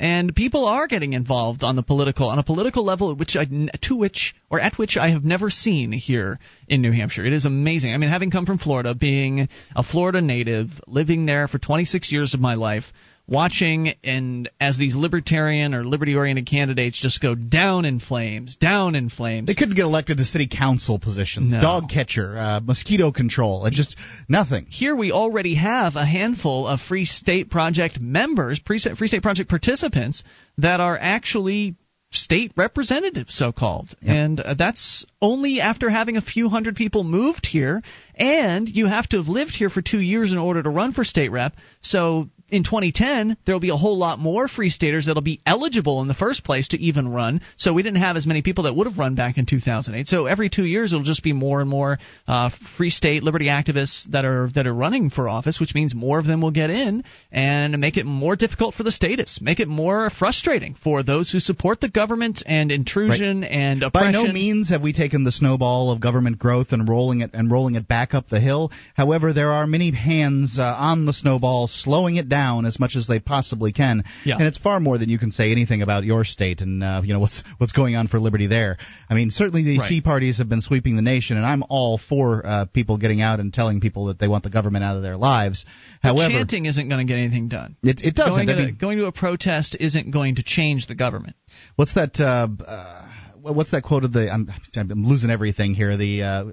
[0.00, 3.96] And people are getting involved on the political on a political level, which I, to
[3.96, 7.26] which or at which I have never seen here in New Hampshire.
[7.26, 7.92] It is amazing.
[7.92, 12.32] I mean, having come from Florida, being a Florida native, living there for 26 years
[12.32, 12.84] of my life,
[13.30, 19.08] watching and as these libertarian or liberty-oriented candidates just go down in flames, down in
[19.08, 19.46] flames.
[19.46, 21.60] They couldn't get elected to city council positions, No.
[21.60, 23.64] dog catcher, uh, mosquito control.
[23.66, 23.96] It's just
[24.28, 24.66] nothing.
[24.68, 30.24] Here we already have a handful of Free State Project members, Free State Project participants
[30.58, 31.76] that are actually
[32.12, 33.94] state representatives, so called.
[34.02, 37.82] And uh, that's only after having a few hundred people moved here,
[38.16, 41.04] and you have to have lived here for two years in order to run for
[41.04, 41.54] state rep.
[41.80, 46.02] So in 2010, there will be a whole lot more free staters that'll be eligible
[46.02, 47.40] in the first place to even run.
[47.56, 50.06] So we didn't have as many people that would have run back in 2008.
[50.06, 54.10] So every two years, it'll just be more and more uh, free state liberty activists
[54.10, 57.04] that are that are running for office, which means more of them will get in
[57.30, 61.40] and make it more difficult for the statists, make it more frustrating for those who
[61.40, 64.12] support the government and intrusion and oppression.
[64.12, 67.50] By no means have we taken the snowball of government growth and rolling it and
[67.50, 68.70] rolling it back up the hill.
[68.94, 73.06] However, there are many hands uh, on the snowball, slowing it down as much as
[73.06, 74.04] they possibly can.
[74.24, 74.36] Yeah.
[74.38, 77.12] And it's far more than you can say anything about your state and uh, you
[77.12, 78.78] know what's what's going on for liberty there.
[79.08, 79.88] I mean, certainly these Right.
[79.88, 83.40] tea parties have been sweeping the nation, and I'm all for uh, people getting out
[83.40, 85.64] and telling people that they want the government out of their lives.
[86.02, 87.76] But However, chanting isn't going to get anything done.
[87.82, 88.46] it, it doesn't.
[88.46, 91.36] Going I to, mean, going to a protest isn't going to change the government.
[91.76, 92.18] What's that?
[92.18, 93.06] Uh, uh,
[93.42, 94.30] what's that quote of the?
[94.30, 95.96] I'm, I'm losing everything here.
[95.96, 96.44] The uh,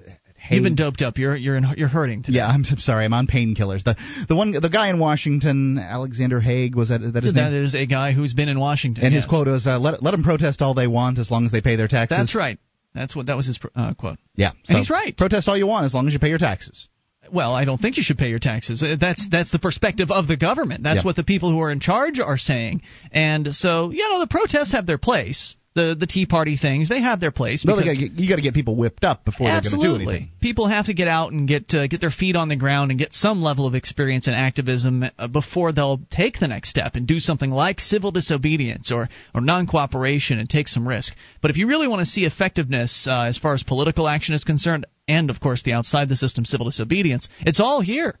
[0.50, 1.18] You've been doped up.
[1.18, 2.22] You're you're in, you're hurting.
[2.22, 2.38] Today.
[2.38, 3.04] Yeah, I'm, sorry.
[3.04, 3.84] I'm on painkillers.
[3.84, 3.96] The
[4.28, 7.64] the one the guy in Washington, Alexander Haig, was that that his that name?
[7.64, 9.04] is a guy who's been in Washington.
[9.04, 9.24] and yes.
[9.24, 11.60] his quote was, uh, "Let let them protest all they want as long as they
[11.60, 12.58] pay their taxes." That's right.
[12.94, 14.18] That's what that was his uh, quote.
[14.34, 15.16] Yeah, And he's right.
[15.16, 16.88] Protest all you want as long as you pay your taxes.
[17.30, 18.82] Well, I don't think you should pay your taxes.
[18.82, 20.82] Uh, That's that's the perspective of the government.
[20.82, 21.02] That's Yeah.
[21.04, 22.80] what the people who are in charge are saying.
[23.12, 25.54] And so, you know, the protests have their place.
[25.78, 27.62] The the Tea Party things, they have their place.
[27.62, 29.76] They gotta get, you got to get people whipped up before they're going to do
[29.76, 30.14] Absolutely.
[30.14, 30.30] anything.
[30.40, 32.98] People have to get out and get uh, get their feet on the ground and
[32.98, 37.06] get some level of experience in activism uh, before they'll take the next step and
[37.06, 41.14] do something like civil disobedience or or non-cooperation and take some risk.
[41.40, 44.42] But if you really want to see effectiveness uh, as far as political action is
[44.42, 48.18] concerned, and of course the outside the system civil disobedience, it's all here.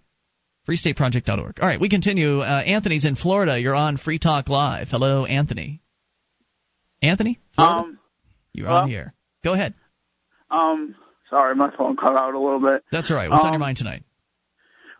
[0.68, 1.60] FreeStateProject.org.
[1.60, 2.40] All right, we continue.
[2.40, 3.58] Uh, Anthony's in Florida.
[3.58, 4.88] You're on Free Talk Live.
[4.90, 5.80] Hello, Anthony.
[7.00, 7.38] Anthony?
[7.58, 7.98] Um,
[8.52, 8.80] you're hello?
[8.82, 9.14] on the air.
[9.44, 9.74] Go ahead.
[10.50, 10.94] um,
[11.30, 12.84] sorry, my phone cut out a little bit.
[12.90, 13.30] That's all right.
[13.30, 14.04] What's on your Um, mind tonight?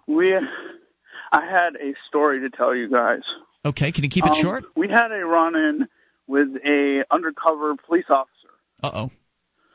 [0.06, 3.20] We, I had a story to tell you guys.
[3.64, 4.64] Okay, can you keep it Um, short?
[4.76, 5.89] We had a run-in
[6.26, 8.48] with a undercover police officer.
[8.82, 9.10] Uh oh.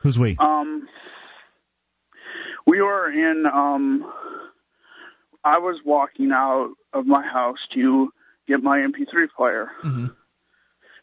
[0.02, 0.36] Who's we?
[0.38, 0.88] Um,
[2.66, 3.44] we were in.
[3.46, 4.10] Um,
[5.44, 8.10] I was walking out of my house to
[8.48, 10.06] get my MP3 player, Mm-hmm.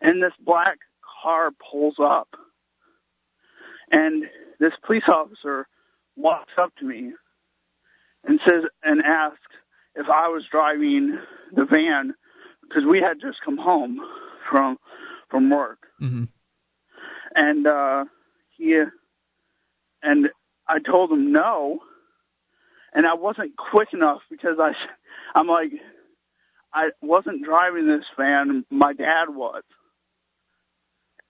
[0.02, 0.78] and this black
[1.22, 2.30] car pulls up,
[3.92, 4.24] and
[4.60, 5.68] this police officer
[6.16, 7.12] walks up to me
[8.24, 9.40] and says and asks
[9.96, 11.20] if I was driving
[11.54, 12.14] the van
[12.62, 14.00] because we had just come home
[14.50, 14.78] from
[15.30, 15.80] from work.
[16.02, 16.26] Mm-hmm.
[17.36, 18.06] and uh
[18.58, 18.82] he
[20.04, 20.30] and
[20.68, 21.80] I told him no.
[22.94, 24.72] And I wasn't quick enough because I
[25.36, 25.72] I'm like
[26.74, 29.64] I wasn't driving this van my dad was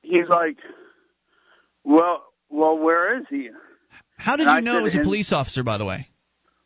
[0.02, 0.57] he's like
[1.84, 3.49] well well where is he
[4.18, 6.07] How did And you I know it was a said, police officer, by the way?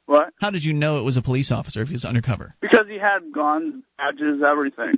[0.08, 0.34] What?
[0.40, 2.54] How did you know it was a police officer if he was undercover?
[2.62, 4.96] because he had guns badges everything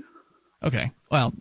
[0.64, 0.91] Okay.
[1.11, 1.31] Well,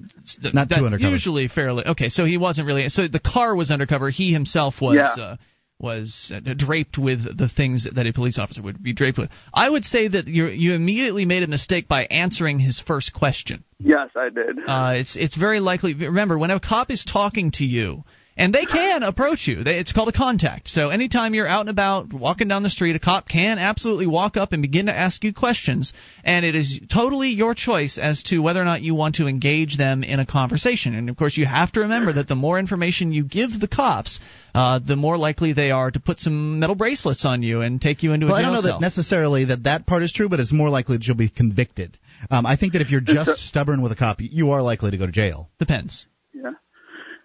[0.43, 1.11] th- Not too that's undercover.
[1.11, 2.11] usually fairly okay.
[2.11, 2.87] So he wasn't really.
[2.91, 4.11] So the car was undercover.
[4.11, 5.23] He himself was Yeah.
[5.23, 5.37] uh,
[5.79, 9.31] was uh, draped with the things that a police officer would be draped with.
[9.53, 13.65] I would say that you you immediately made a mistake by answering his first question.
[13.79, 15.95] yes I did Uh, it's it's very likely.
[15.95, 18.05] Remember, when a cop is talking to you,
[18.37, 20.69] and they can approach you, they, it's called a contact.
[20.69, 24.37] So anytime you're out and about, walking down the street, a cop can absolutely walk
[24.37, 25.93] up and begin to ask you questions,
[26.23, 29.79] and it is totally your choice as to whether or not you want to engage
[29.79, 30.95] them in a conversation.
[30.95, 34.21] And of course, you have to remember that the more information you give the cops,
[34.55, 38.03] uh, the more likely they are to put some metal bracelets on you and take
[38.03, 38.81] you into Well, a I jail don't know cell.
[38.81, 41.99] that necessarily that that part is true, but it's more likely that you'll be convicted.
[42.31, 44.97] Um, I think that if you're just stubborn with a cop, you are likely to
[44.99, 45.51] go to jail.
[45.59, 46.07] Depends.
[46.35, 46.53] Yeah.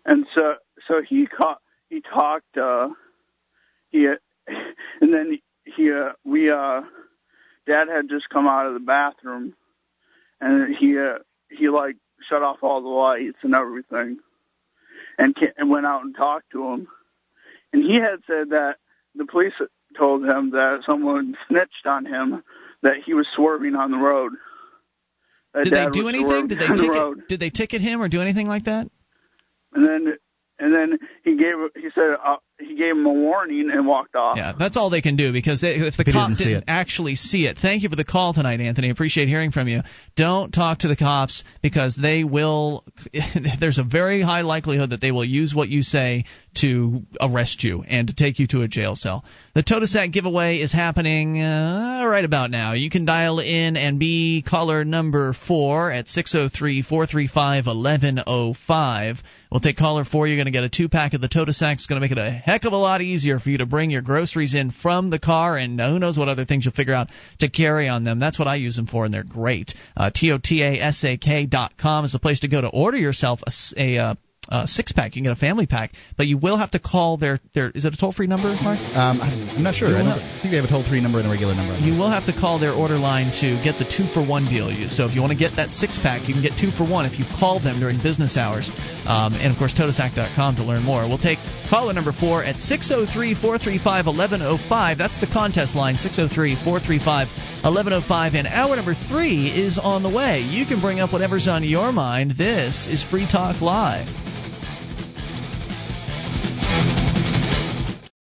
[0.05, 0.55] And so
[0.91, 1.59] so he caught
[1.89, 2.89] he talked uh
[3.89, 4.05] he
[5.01, 6.81] and then he uh we uh
[7.65, 9.53] dad had just come out of the bathroom
[10.41, 11.19] and he uh
[11.49, 11.95] he like
[12.29, 14.17] shut off all the lights and everything
[15.17, 16.87] and and went out and talked to him
[17.71, 18.75] and he had said that
[19.15, 19.53] the police
[19.97, 22.43] told him that someone snitched on him
[22.83, 24.33] that he was swerving on the road
[25.53, 26.47] That Did they do anything?
[26.47, 27.27] Did they on the ticket?
[27.27, 28.89] Did they ticket him or do anything like that?
[29.73, 30.17] And then
[30.61, 34.37] and then he gave he said uh, he gave him a warning and walked off.
[34.37, 36.59] Yeah, that's all they can do because they, if the He cop didn't see didn't
[36.63, 36.63] it.
[36.67, 37.57] actually see it.
[37.61, 38.89] Thank you for the call tonight, Anthony.
[38.91, 39.81] Appreciate hearing from you.
[40.15, 42.83] Don't talk to the cops because they will.
[43.59, 46.25] There's a very high likelihood that they will use what you say
[46.61, 49.23] to arrest you and to take you to a jail cell.
[49.55, 52.73] The Totasak giveaway is happening uh, right about now.
[52.73, 59.17] You can dial in and be caller number four at 603 435 1105.
[59.51, 60.27] We'll take caller four.
[60.27, 61.73] You're going to get a two pack of the Totasak.
[61.73, 63.91] It's going to make it a heck of a lot easier for you to bring
[63.91, 67.09] your groceries in from the car, and who knows what other things you'll figure out
[67.39, 68.17] to carry on them.
[68.19, 69.73] That's what I use them for, and they're great.
[69.97, 73.41] Uh, T-O-T-A-S-A-K dot com is the place to go to order yourself
[73.75, 73.97] a.
[73.97, 74.15] uh,
[74.49, 75.15] uh, six pack.
[75.15, 77.69] You can get a family pack, but you will have to call their their.
[77.71, 78.79] Is it a toll free number, Mark?
[78.97, 79.89] Um, I'm not sure.
[79.89, 81.77] I, don't, I think they have a toll free number and a regular number.
[81.77, 84.71] You will have to call their order line to get the two for one deal.
[84.71, 86.83] You- So if you want to get that six pack, you can get two for
[86.89, 88.69] one if you call them during business hours.
[89.05, 91.07] Um, and of course, Totasak.com to learn more.
[91.07, 91.37] We'll take
[91.69, 94.97] caller number four at 603 435 1105.
[94.97, 97.27] That's the contest line 603 435
[97.63, 98.33] 1105.
[98.33, 100.41] And hour number three is on the way.
[100.41, 102.31] You can bring up whatever's on your mind.
[102.37, 104.07] This is Free Talk Live.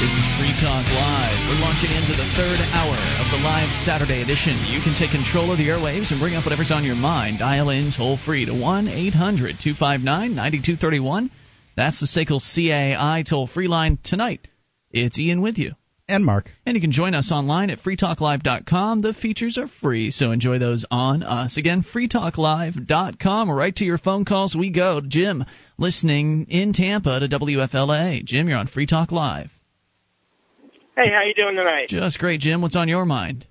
[0.00, 1.36] This is Free Talk Live.
[1.46, 4.56] We're launching into the third hour of the live Saturday edition.
[4.66, 7.40] You can take control of the airwaves and bring up whatever's on your mind.
[7.40, 11.30] Dial in toll free to 1 800 259 9231.
[11.76, 14.48] That's the SACL CAI toll free line tonight.
[14.90, 15.72] It's Ian with you.
[16.08, 16.50] And Mark.
[16.64, 19.00] And you can join us online at freetalklive.com.
[19.00, 21.58] The features are free, so enjoy those on us.
[21.58, 23.50] Again, freetalklive.com.
[23.50, 25.02] Right to your phone calls we go.
[25.06, 25.44] Jim,
[25.76, 28.24] listening in Tampa to WFLA.
[28.24, 29.50] Jim, you're on Free Talk Live.
[31.00, 31.88] Hey, how you doing tonight?
[31.88, 32.60] Just great, Jim.
[32.60, 33.46] What's on your mind?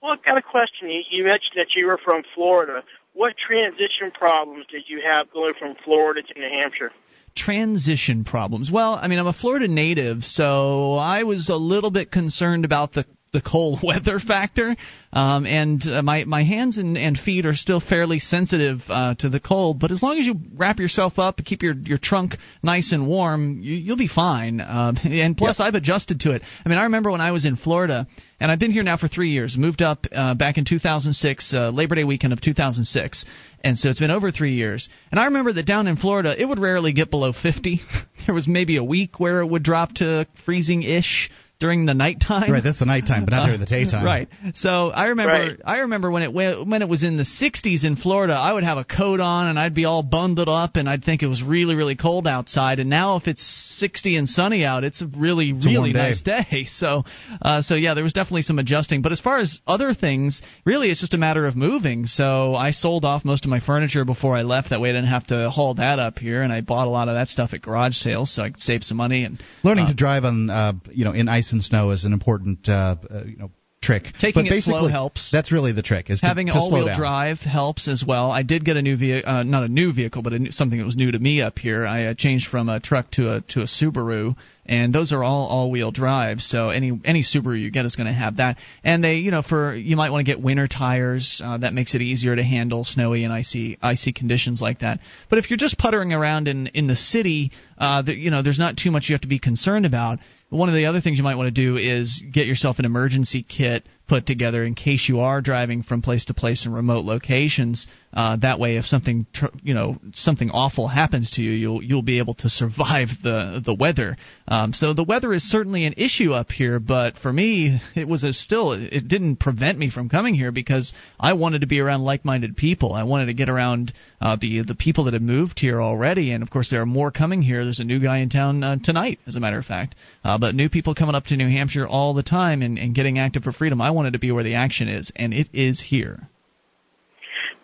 [0.00, 0.88] Well, I've got a question.
[0.88, 2.82] You, you mentioned that you were from Florida.
[3.12, 6.90] What transition problems did you have going from Florida to New Hampshire?
[7.36, 8.70] Transition problems.
[8.70, 12.94] Well, I mean, I'm a Florida native, so I was a little bit concerned about
[12.94, 14.76] the the cold weather factor,
[15.12, 19.28] um, and uh, my my hands and, and feet are still fairly sensitive uh, to
[19.28, 19.80] the cold.
[19.80, 23.60] But as long as you wrap yourself up, keep your your trunk nice and warm,
[23.62, 24.60] you, you'll be fine.
[24.60, 25.68] Uh, and plus, yep.
[25.68, 26.42] I've adjusted to it.
[26.64, 28.06] I mean, I remember when I was in Florida,
[28.38, 29.56] and I've been here now for three years.
[29.56, 33.24] Moved up uh, back in 2006, uh, Labor Day weekend of 2006.
[33.64, 34.88] And so it's been over three years.
[35.12, 37.80] And I remember that down in Florida, it would rarely get below 50.
[38.26, 41.30] there was maybe a week where it would drop to freezing ish
[41.62, 42.50] during the nighttime.
[42.50, 44.04] Right, that's the nighttime, but not during the daytime.
[44.14, 44.28] right.
[44.54, 45.60] So I remember Right.
[45.64, 48.78] I remember when it when it was in the 60s in Florida, I would have
[48.78, 51.76] a coat on and I'd be all bundled up and I'd think it was really
[51.76, 52.80] really cold outside.
[52.80, 53.44] And now if it's
[53.78, 55.98] 60 and sunny out, it's a really a warm really day.
[55.98, 56.66] nice day.
[56.82, 57.04] So
[57.40, 59.02] uh, so yeah, there was definitely some adjusting.
[59.02, 62.06] But as far as other things, really it's just a matter of moving.
[62.06, 64.70] So I sold off most of my furniture before I left.
[64.70, 67.06] That way I didn't have to haul that up here, and I bought a lot
[67.08, 69.88] of that stuff at garage sales so I could save some money and Learning uh,
[69.88, 73.24] to drive on, uh, you know, in ice and snow is an important, uh, uh,
[73.24, 73.50] you know,
[73.82, 74.04] trick.
[74.18, 75.30] Taking but it slow helps.
[75.30, 76.08] That's really the trick.
[76.08, 78.30] Is to, having all-wheel drive helps as well.
[78.30, 80.78] I did get a new vehicle, uh, not a new vehicle, but a new, something
[80.78, 81.84] that was new to me up here.
[81.84, 84.36] I uh, changed from a truck to a to a Subaru,
[84.72, 86.40] and those are all all-wheel drive.
[86.40, 88.56] So any any Subaru you get is going to have that.
[88.82, 91.42] And they, you know, for you might want to get winter tires.
[91.44, 95.00] Uh, that makes it easier to handle snowy and icy icy conditions like that.
[95.28, 98.58] But if you're just puttering around in in the city, uh, the, you know, there's
[98.58, 100.20] not too much you have to be concerned about.
[100.48, 103.44] One of the other things you might want to do is get yourself an emergency
[103.46, 107.86] kit put together in case you are driving from place to place in remote locations.
[108.14, 112.02] Uh, that way, if something tr- you know something awful happens to you, you'll you'll
[112.02, 114.18] be able to survive the the weather.
[114.46, 118.22] Um, so the weather is certainly an issue up here, but for me, it was
[118.22, 122.04] a still it didn't prevent me from coming here because I wanted to be around
[122.04, 122.92] like-minded people.
[122.92, 126.42] I wanted to get around uh, the the people that had moved here already, and
[126.42, 127.64] of course there are more coming here.
[127.64, 129.94] There's a new guy in town uh, tonight, as a matter of fact.
[130.24, 133.18] Uh, but new people coming up to New Hampshire all the time and, and getting
[133.18, 133.80] active for freedom.
[133.80, 136.28] I wanted to be where the action is, and it is here.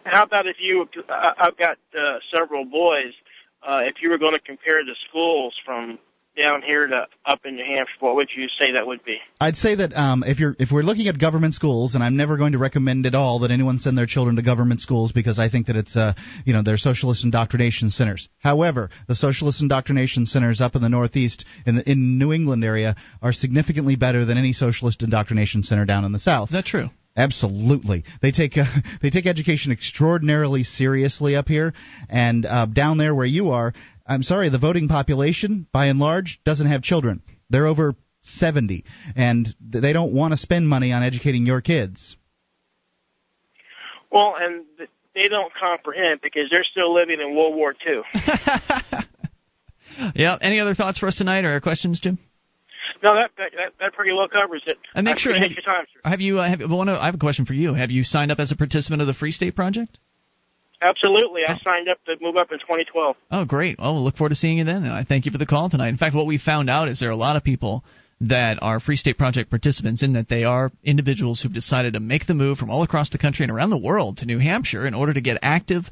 [0.05, 0.89] How about if you?
[1.09, 3.13] Uh, I've got uh, several boys.
[3.63, 5.99] Uh, if you were going to compare the schools from
[6.39, 9.19] down here to up in New Hampshire, what would you say that would be?
[9.40, 12.36] I'd say that um, if you're if we're looking at government schools, and I'm never
[12.36, 15.48] going to recommend at all that anyone send their children to government schools because I
[15.48, 18.28] think that it's uh, you know they're socialist indoctrination centers.
[18.39, 22.97] However, the socialist indoctrination centers up in the Northeast in the in New England area
[23.20, 26.48] are significantly better than any socialist indoctrination center down in the South.
[26.48, 26.90] Is that true?
[27.19, 28.65] Absolutely, they take uh,
[29.02, 31.74] they take education extraordinarily seriously up here,
[32.09, 33.73] and uh, down there where you are,
[34.09, 37.23] I'm sorry, the voting population by and large doesn't have children.
[37.51, 38.85] They're over 70,
[39.17, 42.17] and they don't want to spend money on educating your kids.
[44.11, 44.65] Well, and
[45.15, 48.03] they don't comprehend because they're still living in World War II.
[50.15, 50.37] Yeah.
[50.41, 52.19] Any other thoughts for us tonight, or questions, Jim?
[53.03, 54.77] No, that that, that, that pretty well covers it.
[54.95, 56.09] And make I sure appreciate have, your time, sir.
[56.09, 57.75] have you uh, have well, one of- I have a question for you.
[57.75, 59.99] Have you signed up as a participant of the Free State Project?
[60.81, 61.43] Absolutely.
[61.47, 63.17] I signed up to move up in 2012.
[63.31, 63.79] Oh, great.
[63.79, 64.85] Well, we'll look forward to seeing you then.
[64.85, 65.89] And I thank you for the call tonight.
[65.89, 67.85] In fact, what we found out is there are a lot of people
[68.21, 72.27] that are Free State Project participants in that they are individuals who've decided to make
[72.27, 74.95] the move from all across the country and around the world to New Hampshire in
[74.95, 75.85] order to get active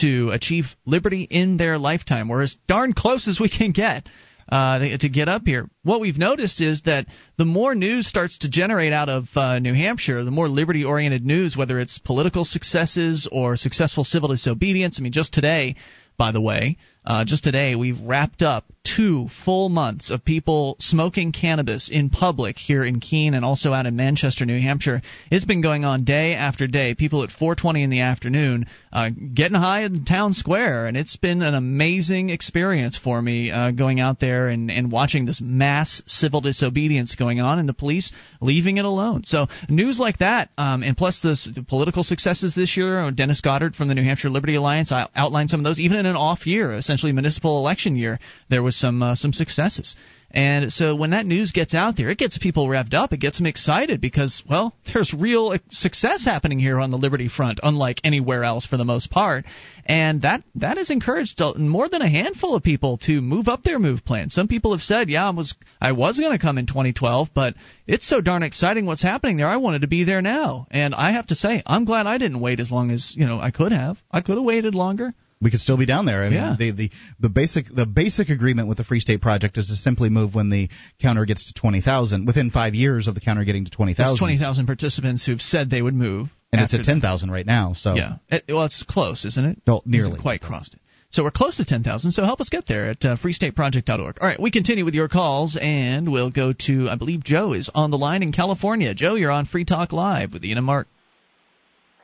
[0.00, 2.28] to achieve liberty in their lifetime.
[2.28, 4.06] We're as darn close as we can get
[4.48, 5.68] uh, to, get up here.
[5.82, 7.06] What we've noticed is that
[7.38, 11.24] the more news starts to generate out of uh, New Hampshire, the more liberty oriented
[11.24, 14.98] news, whether it's political successes or successful civil disobedience.
[14.98, 15.76] I mean, just today,
[16.18, 21.32] by the way, uh, just today we've wrapped up two full months of people smoking
[21.32, 25.02] cannabis in public here in Keene and also out in Manchester, New Hampshire.
[25.30, 26.94] It's been going on day after day.
[26.94, 31.42] People at 4:20 in the afternoon uh, getting high in town square, and it's been
[31.42, 36.40] an amazing experience for me uh, going out there and, and watching this mass civil
[36.40, 39.22] disobedience going on, and the police leaving it alone.
[39.24, 43.10] So news like that, um, and plus the, the political successes this year.
[43.12, 46.06] Dennis Goddard from the New Hampshire Liberty Alliance I outlined some of those, even in
[46.06, 48.18] an off year, essentially municipal election year.
[48.50, 49.96] There was some uh, some successes.
[50.34, 53.12] And so when that news gets out there, it gets people revved up.
[53.12, 57.60] It gets them excited because, well, there's real success happening here on the Liberty front,
[57.62, 59.44] unlike anywhere else for the most part.
[59.84, 63.78] And that that has encouraged more than a handful of people to move up their
[63.78, 64.30] move plan.
[64.30, 67.54] Some people have said, "Yeah, I was I was going to come in 2012, but
[67.86, 69.48] it's so darn exciting what's happening there.
[69.48, 72.40] I wanted to be there now." And I have to say, I'm glad I didn't
[72.40, 73.98] wait as long as you know I could have.
[74.10, 76.22] I could have waited longer we could still be down there.
[76.22, 76.56] I mean, Yeah.
[76.58, 76.90] the, the
[77.20, 80.48] the basic the basic agreement with the Free State Project is to simply move when
[80.50, 80.68] the
[81.00, 84.18] counter gets to twenty thousand within five years of the counter getting to twenty thousand.
[84.18, 86.28] Twenty thousand participants who've said they would move.
[86.52, 87.72] and it's at ten thousand right now.
[87.74, 88.16] So Yeah.
[88.30, 89.58] It- well, it's close, isn't it?
[89.66, 90.10] No, nearly.
[90.10, 90.80] Hasn't quite crossed it.
[91.10, 92.12] So we're close to 10,000.
[92.12, 94.16] So help us get there at uh, freestateproject.org.
[94.18, 97.68] All right, we continue with your calls, and we'll go to, I believe Joe is
[97.74, 98.94] on the line in California.
[98.94, 100.88] Joe, you're on Free Talk Live with Ian and Mark.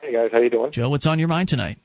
[0.01, 0.71] Hey guys, how you doing?
[0.71, 1.79] Joe, what's on your mind tonight?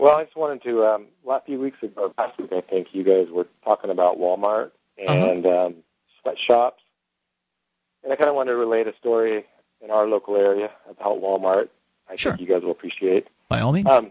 [0.00, 0.84] Well, I just wanted to.
[0.84, 4.70] Um, last few weeks ago, last week I think you guys were talking about Walmart
[4.98, 5.74] and um,
[6.22, 6.82] sweatshops,
[8.02, 9.44] and I kind of wanted to relate a story
[9.84, 11.68] in our local area about Walmart.
[12.08, 12.32] I Sure.
[12.32, 13.28] think you guys will appreciate.
[13.48, 13.86] By all means.
[13.90, 14.10] Um,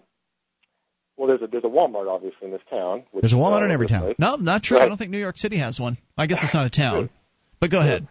[1.17, 3.03] well, there's a there's a Walmart obviously in this town.
[3.11, 4.01] which There's a Walmart in every town.
[4.03, 4.15] place.
[4.19, 4.77] No, not true.
[4.79, 5.97] I don't think New York City has one.
[6.17, 7.09] I guess it's not a town.
[7.59, 8.07] But go ahead.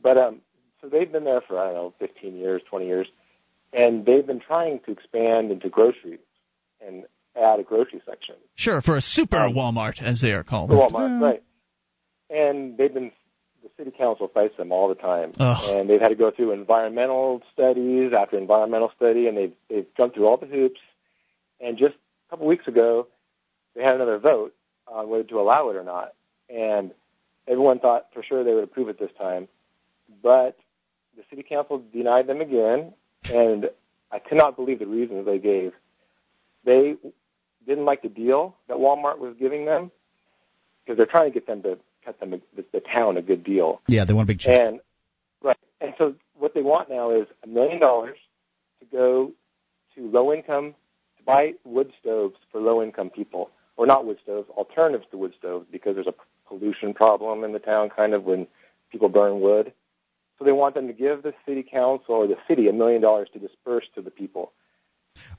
[0.00, 0.40] But um,
[0.80, 3.08] so they've been there for I don't know, 15 years, 20 years,
[3.72, 6.20] and they've been trying to expand into groceries
[6.86, 7.04] and
[7.36, 8.36] add a grocery section.
[8.54, 10.70] Sure, for a super um, Walmart, as they are called.
[10.70, 11.42] For Walmart, right?
[12.30, 13.12] And they've been
[13.62, 15.70] the city council fights them all the time, Ugh.
[15.70, 20.16] and they've had to go through environmental studies after environmental study, and they've they've jumped
[20.16, 20.80] through all the hoops.
[21.60, 23.08] And just a couple weeks ago,
[23.74, 24.54] they had another vote
[24.86, 26.14] on whether to allow it or not,
[26.48, 26.92] and
[27.46, 29.48] everyone thought for sure they would approve it this time,
[30.22, 30.56] but
[31.16, 32.92] the city council denied them again,
[33.32, 33.70] and
[34.12, 35.72] I cannot believe the reasons they gave.
[36.64, 36.96] They
[37.66, 39.90] didn't like the deal that Walmart was giving them
[40.84, 43.80] because they're trying to get them to cut them the, the town a good deal.
[43.88, 44.60] yeah, they want a big check.
[44.60, 44.80] And
[45.42, 48.16] right, and so what they want now is a million dollars
[48.80, 49.32] to go
[49.94, 50.74] to low income
[51.18, 55.34] to buy wood stoves for low income people, or not wood stoves, alternatives to wood
[55.38, 56.14] stoves, because there's a
[56.48, 58.46] pollution problem in the town, kind of when
[58.90, 59.72] people burn wood.
[60.38, 63.28] So they want them to give the city council or the city a million dollars
[63.32, 64.52] to disperse to the people.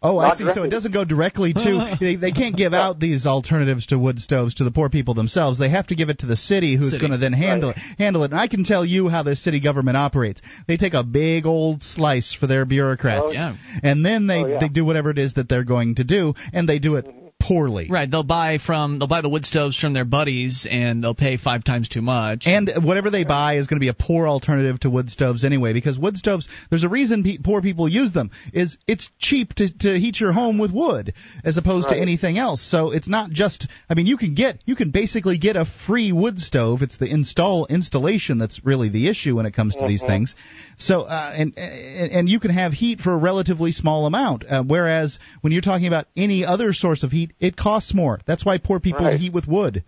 [0.02, 0.46] Oh, I Not see.
[0.54, 4.20] So it doesn't go directly to they, they can't give out these alternatives to wood
[4.20, 5.60] stoves to the poor people themselves.
[5.60, 7.78] They have to give it to the city, who's going to then handle it.
[7.98, 8.32] Handle it.
[8.32, 10.42] And I can tell you how the city government operates.
[10.68, 13.56] They take a big old slice for their bureaucrats, Oh, yeah.
[13.84, 14.60] and then they Oh, yeah.
[14.60, 17.29] they do whatever it is that they're going to do, and they do it mm-hmm.
[17.40, 17.88] Poorly.
[17.90, 21.38] Right, they'll buy from they'll buy the wood stoves from their buddies and they'll pay
[21.38, 22.44] 5 times too much.
[22.46, 25.74] And whatever they buy is going to be a poor alternative to wood stoves anyway,
[25.74, 26.48] because wood stoves.
[26.70, 28.32] There's a reason pe- poor people use them.
[28.54, 31.14] Is it's cheap to, to heat your home with wood
[31.44, 32.62] as opposed to anything else.
[32.62, 33.68] So it's not just.
[33.90, 36.82] I mean, you can get you can basically get a free wood stove.
[36.82, 40.08] It's the install installation that's really the issue when it comes to these Mhm.
[40.08, 40.36] things.
[40.78, 44.46] So uh, and, and and you can have heat for a relatively small amount.
[44.50, 48.20] Uh, whereas when you're talking about any other source of heat, it costs more.
[48.26, 49.20] That's why poor people Right.
[49.20, 49.84] heat with wood.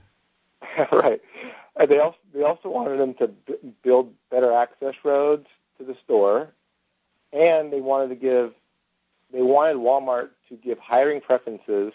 [0.91, 1.21] right.
[1.75, 5.47] And they also they also wanted them to b- build better access roads
[5.77, 6.49] to the store,
[7.33, 8.53] and they wanted to give
[9.33, 11.93] they wanted Walmart to give hiring preferences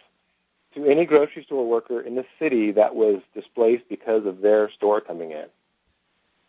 [0.74, 5.00] to any grocery store worker in the city that was displaced because of their store
[5.00, 5.46] coming in.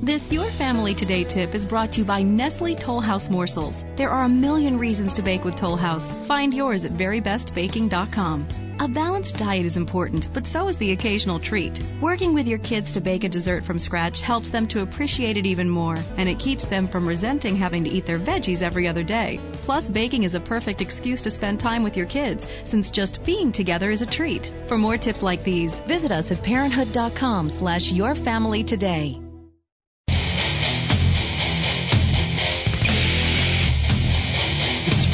[0.03, 3.75] This Your Family Today tip is brought to you by Nestle Toll House Morsels.
[3.97, 6.03] There are a million reasons to bake with Toll House.
[6.27, 8.64] Find yours at verybestbaking.com.
[8.77, 11.81] A balanced diet is important, but so is the occasional treat.
[12.01, 15.45] Working with your kids to bake a dessert from scratch helps them to appreciate it
[15.45, 19.03] even more, and it keeps them from resenting having to eat their veggies every other
[19.03, 19.39] day.
[19.63, 23.49] Plus, baking is a perfect excuse to spend time with your kids, since just being
[23.49, 24.51] together is a treat.
[24.67, 29.13] For more tips like these, visit us at parenthood.com slash yourfamilytoday.
[29.15, 29.24] This is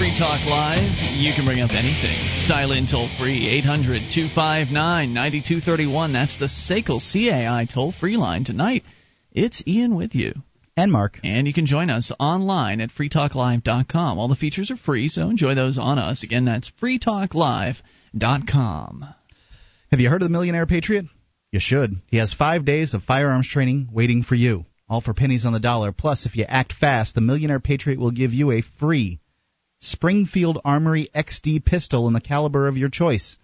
[0.02, 0.98] Free Talk Live.
[1.14, 2.18] You can bring up anything.
[2.48, 6.11] Dial in toll free 800 259 9231.
[6.11, 8.84] That's the SACL CAI toll free line tonight.
[9.32, 10.34] It's Ian with you.
[10.76, 11.19] And Mark.
[11.23, 14.18] And you can join us online at freetalklive.com.
[14.18, 16.23] All the features are free, so enjoy those on us.
[16.23, 19.06] Again, that's freetalklive.com.
[19.91, 21.06] Have you heard of the Millionaire Patriot?
[21.52, 22.02] You should.
[22.07, 25.60] He has five days of firearms training waiting for you, all for pennies on the
[25.60, 25.91] dollar.
[25.91, 29.20] Plus, if you act fast, the Millionaire Patriot will give you a free
[29.82, 33.36] Springfield Armory XD pistol in the caliber of your choice.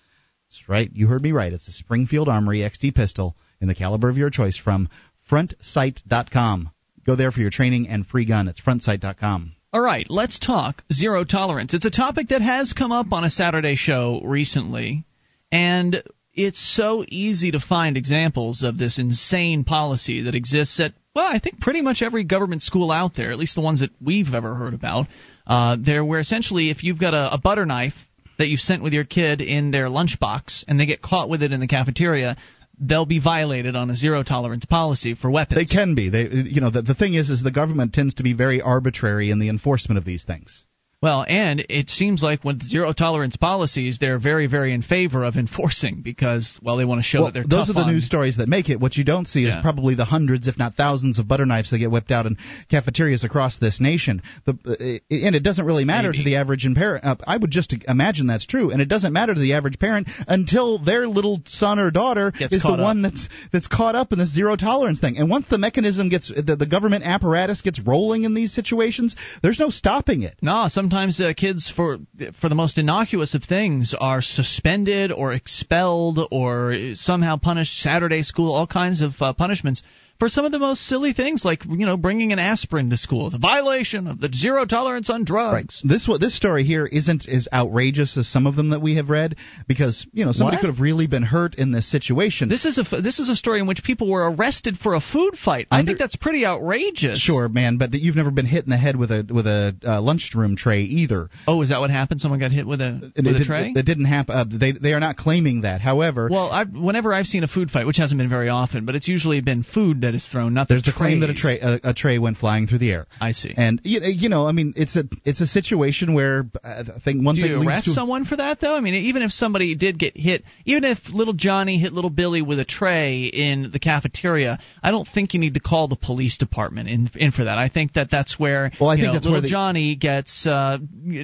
[0.49, 0.89] That's right.
[0.93, 1.51] You heard me right.
[1.51, 4.87] It's a Springfield Armory XD pistol in the caliber of your choice from
[5.29, 6.69] frontsight.com.
[7.05, 8.47] Go there for your training and free gun.
[8.47, 9.53] It's frontsight.com.
[9.73, 11.73] All right, let's talk zero tolerance.
[11.73, 15.03] It's a topic that has come up on a Saturday show recently,
[15.51, 16.01] and
[16.33, 21.39] it's so easy to find examples of this insane policy that exists at, well, I
[21.39, 24.53] think pretty much every government school out there, at least the ones that we've ever
[24.53, 25.07] heard about.
[25.47, 27.95] Uh, there, where essentially, if you've got a, a butter knife
[28.37, 31.51] that you've sent with your kid in their lunchbox and they get caught with it
[31.51, 32.37] in the cafeteria,
[32.79, 35.59] they'll be violated on a zero tolerance policy for weapons.
[35.59, 36.09] They can be.
[36.09, 39.31] They, you know, the, the thing is, is the government tends to be very arbitrary
[39.31, 40.65] in the enforcement of these things.
[40.99, 45.35] Well, and it seems like with zero tolerance policies, they're very, very in favor of
[45.35, 48.03] enforcing because, well, they want to show well, that they're those are the on- news
[48.07, 48.79] stories that make it.
[48.79, 49.57] What you don't see Yeah.
[49.57, 52.35] is probably the hundreds, if not thousands, of butter knives that get whipped out in
[52.71, 54.23] cafeterias across this nation.
[54.45, 57.05] The, uh, and it doesn't really matter to the average parent.
[57.05, 60.07] Uh, I would just imagine that's true, and it doesn't matter to the average parent
[60.27, 62.79] until their little son or daughter Gets is the up.
[62.79, 65.19] one that's that's caught up in this zero tolerance thing.
[65.19, 69.59] And once the mechanism gets, the, the government apparatus gets rolling in these situations, there's
[69.59, 70.33] no stopping it.
[70.41, 71.97] No, sometimes uh, kids, for
[72.39, 77.81] for the most innocuous of things, are suspended or expelled or somehow punished.
[77.81, 79.83] Saturday school, all kinds of uh, punishments
[80.19, 83.27] for some of the most silly things, like you know, bringing an aspirin to school.
[83.27, 85.81] It's a violation of the zero tolerance on drugs.
[85.83, 89.09] This what this story here isn't as outrageous as some of them that we have
[89.09, 89.35] read
[89.67, 90.61] because you know somebody What?
[90.61, 92.49] could have really been hurt in this situation.
[92.49, 95.37] This is a this is a story in which people were arrested for a food
[95.37, 95.67] fight.
[95.71, 97.19] I think that's pretty outrageous.
[97.19, 99.75] Sure, man, but that you've never been hit in the head with a with a
[99.85, 101.29] uh, lunchroom tray either.
[101.47, 102.21] Oh, is that what happened?
[102.21, 103.71] Someone got hit with a It, with a tray.
[103.73, 104.35] That didn't happen.
[104.35, 105.81] Uh, they they are not claiming that.
[105.81, 108.95] However, Well, I, whenever I've seen a food fight, which hasn't been very often, but
[108.95, 110.97] it's usually been food that is thrown, not there's the trays.
[110.97, 113.05] claim that a tray a, a tray went flying through the air.
[113.21, 113.53] I see.
[113.55, 117.23] And you, you know, I mean, it's a it's a situation where uh, I think
[117.25, 118.75] one Do thing you leads arrest to someone for that though?
[118.75, 122.41] I mean, even if somebody did get hit, even if little Johnny hit little Billy
[122.41, 126.37] with a tray in the cafeteria, I don't think you need to call the police
[126.37, 127.57] department in in for that.
[127.57, 130.45] I think that that's where Well, I think know, that's little where the- Johnny gets
[130.47, 130.77] uh,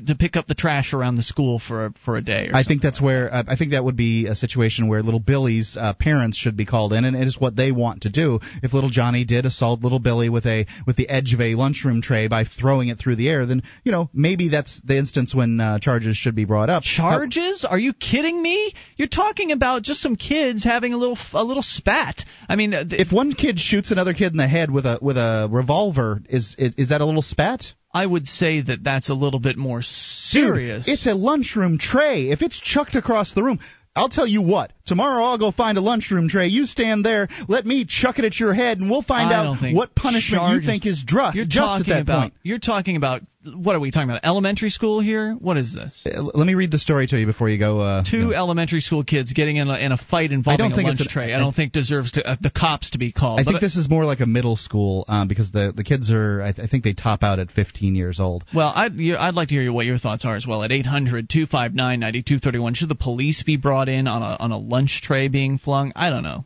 [0.08, 2.50] to pick up the trash around the school for a, for a day.
[2.52, 5.20] Or I think that's where uh, I think that would be a situation where little
[5.20, 8.40] Billy's uh, parents should be called in, and it is what they want to do.
[8.62, 12.02] If little Johnny did assault little Billy with a with the edge of a lunchroom
[12.02, 15.60] tray by throwing it through the air, then you know maybe that's the instance when
[15.60, 16.84] uh, charges should be brought up.
[16.84, 17.66] Charges?
[17.70, 18.74] Are you kidding me?
[18.98, 22.24] You're talking about just some kids having a little a little spat.
[22.50, 25.00] I mean, uh, th- If one kid shoots another kid in the head with a
[25.02, 27.66] with a revolver, is is, is that a little spat?
[27.96, 30.86] I would say that that's a little bit more serious.
[30.86, 32.32] Dude, it's a lunchroom tray.
[32.32, 33.60] If it's chucked across the room,
[33.96, 34.72] I'll tell you what.
[34.86, 36.48] Tomorrow I'll go find a lunchroom tray.
[36.48, 37.28] You stand there.
[37.48, 40.64] Let me chuck it at your head, and we'll find I out what punishment charges-
[40.64, 42.34] you think is just, You're just at talking that about, point.
[42.44, 43.22] You're talking about
[43.56, 44.22] what are we talking about?
[44.24, 45.34] Elementary school here?
[45.34, 46.06] What is this?
[46.06, 47.80] Uh, Let me read the story to you before you go.
[47.82, 51.00] Uh, Two elementary school kids getting in a, in a fight involving think a it's
[51.00, 51.34] lunch an- tray.
[51.34, 53.42] I don't think deserves to, uh, the cops to be called.
[53.42, 56.42] I think this is more like a middle school um, because the the kids are.
[56.42, 58.46] I, th- I think they top out at 15 years old.
[58.54, 60.64] Well, I'd, I'd like to hear what your thoughts are as well.
[60.64, 65.02] At 800 259 9231, should the police be brought in on a, on a lunch
[65.02, 65.92] tray being flung?
[65.96, 66.46] I don't know.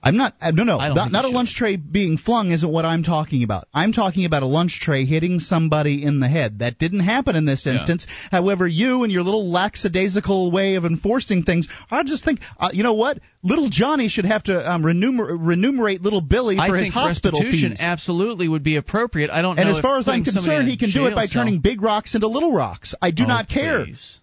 [0.00, 0.34] I'm not.
[0.40, 3.66] Uh, no, no, not, not a lunch tray being flung isn't what I'm talking about.
[3.74, 6.60] I'm talking about a lunch tray hitting somebody in the head.
[6.60, 7.72] That didn't happen in this Yeah.
[7.72, 8.06] instance.
[8.30, 12.84] However, you and your little lackadaisical way of enforcing things, I just think, uh, you
[12.84, 13.18] know what?
[13.42, 17.40] Little Johnny should have to um, renumer- renumerate little Billy for I his think hospital
[17.40, 17.80] restitution fees.
[17.80, 19.30] absolutely would be appropriate.
[19.30, 19.74] I don't and know.
[19.76, 22.28] as far as I'm concerned, he can do it by cell- turning big rocks into
[22.28, 22.94] little rocks.
[23.02, 23.84] I do Oh, not care.
[23.84, 24.20] please.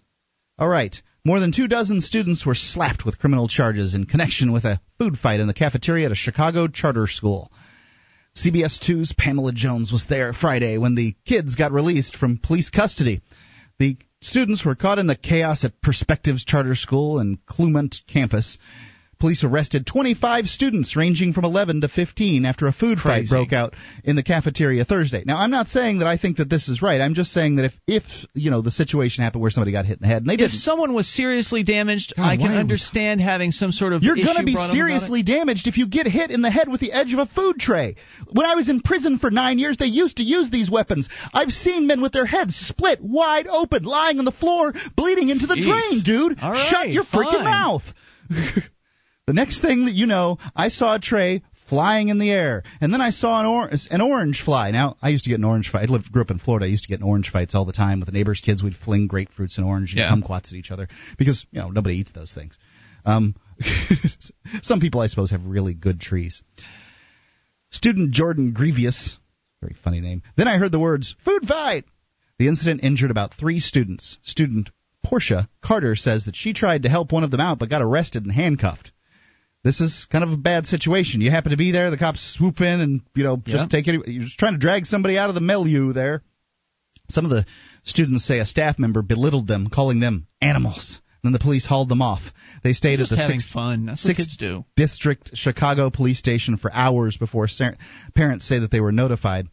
[0.58, 0.96] All right.
[1.26, 5.18] More than two dozen students were slapped with criminal charges in connection with a food
[5.18, 7.50] fight in the cafeteria at a Chicago charter school.
[8.36, 13.22] CBS 2's Pamela Jones was there Friday when the kids got released from police custody.
[13.80, 18.56] The students were caught in the chaos at Perspectives Charter School and Calumet campus.
[19.18, 23.72] Police arrested 25 students ranging from 11 to 15 after a food fight broke out
[24.04, 25.22] in the cafeteria Thursday.
[25.24, 27.00] Now, I'm not saying that I think that this is right.
[27.00, 28.02] I'm just saying that if, if
[28.34, 30.40] you know, the situation happened where somebody got hit in the head, and they If
[30.50, 30.52] didn't.
[30.56, 34.16] someone was seriously damaged, God, I can are we- understand having some sort of You're
[34.16, 34.76] going to be brought up about it.
[34.76, 37.58] seriously damaged if you get hit in the head with the edge of a food
[37.58, 37.96] tray.
[38.32, 41.08] When I was in prison for nine years, they used to use these weapons.
[41.32, 45.46] I've seen men with their heads split wide open, lying on the floor, bleeding into
[45.46, 46.02] the Jeez.
[46.02, 46.38] drain, dude.
[46.68, 47.44] Shut your freaking fine.
[47.44, 47.82] mouth.
[49.26, 52.92] the next thing that you know, I saw a tray flying in the air, and
[52.92, 54.70] then I saw an, or- an orange fly.
[54.70, 55.88] Now, I used to get an orange fight.
[55.88, 56.66] I lived, grew up in Florida.
[56.66, 58.62] I used to get in orange fights all the time with the neighbors' kids.
[58.62, 60.10] We'd fling grapefruits and orange and Yeah.
[60.12, 60.86] kumquats at each other
[61.18, 62.56] because you know nobody eats those things.
[63.04, 63.34] Um,
[64.62, 66.42] some people, I suppose, have really good trees.
[67.70, 69.16] Student Jordan Grievous,
[69.60, 70.22] very funny name.
[70.36, 71.84] Then I heard the words "food fight."
[72.38, 74.18] The incident injured about three students.
[74.22, 74.70] Student
[75.02, 78.24] Portia Carter says that she tried to help one of them out but got arrested
[78.24, 78.92] and handcuffed.
[79.66, 81.20] This is kind of a bad situation.
[81.20, 83.66] You happen to be there, the cops swoop in and you know just Yeah.
[83.66, 84.06] take it.
[84.06, 86.22] You're just trying to drag somebody out of the milieu there.
[87.10, 87.44] Some of the
[87.82, 91.00] students say a staff member belittled them, calling them animals.
[91.24, 92.22] Then the police hauled them off.
[92.62, 93.50] They stayed at the sixth.
[93.98, 94.38] Sixth
[94.76, 97.72] district Chicago police station for hours before sa-
[98.14, 99.48] parents say that they were notified.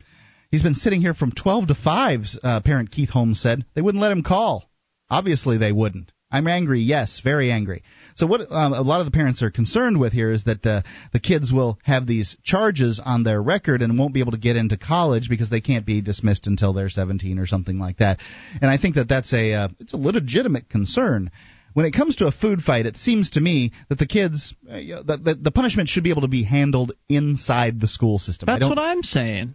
[0.52, 3.66] He's been sitting here from 12 to 5, uh, parent Keith Holmes said.
[3.74, 4.70] They wouldn't let him call.
[5.10, 6.12] Obviously, they wouldn't.
[6.34, 7.84] I'm angry, yes, very angry.
[8.16, 10.82] So, what um, a lot of the parents are concerned with here is that uh,
[11.14, 14.56] the kids will have these charges on their record and won't be able to get
[14.56, 18.20] into college because they can't be dismissed until they're 17 or something like that.
[18.62, 21.30] And I think that that's a uh, it's a legitimate concern.
[21.74, 24.78] When it comes to a food fight, it seems to me that the kids, uh,
[24.78, 28.18] you know, that the, the punishment should be able to be handled inside the school
[28.20, 28.48] system.
[28.48, 29.54] That's what I'm saying.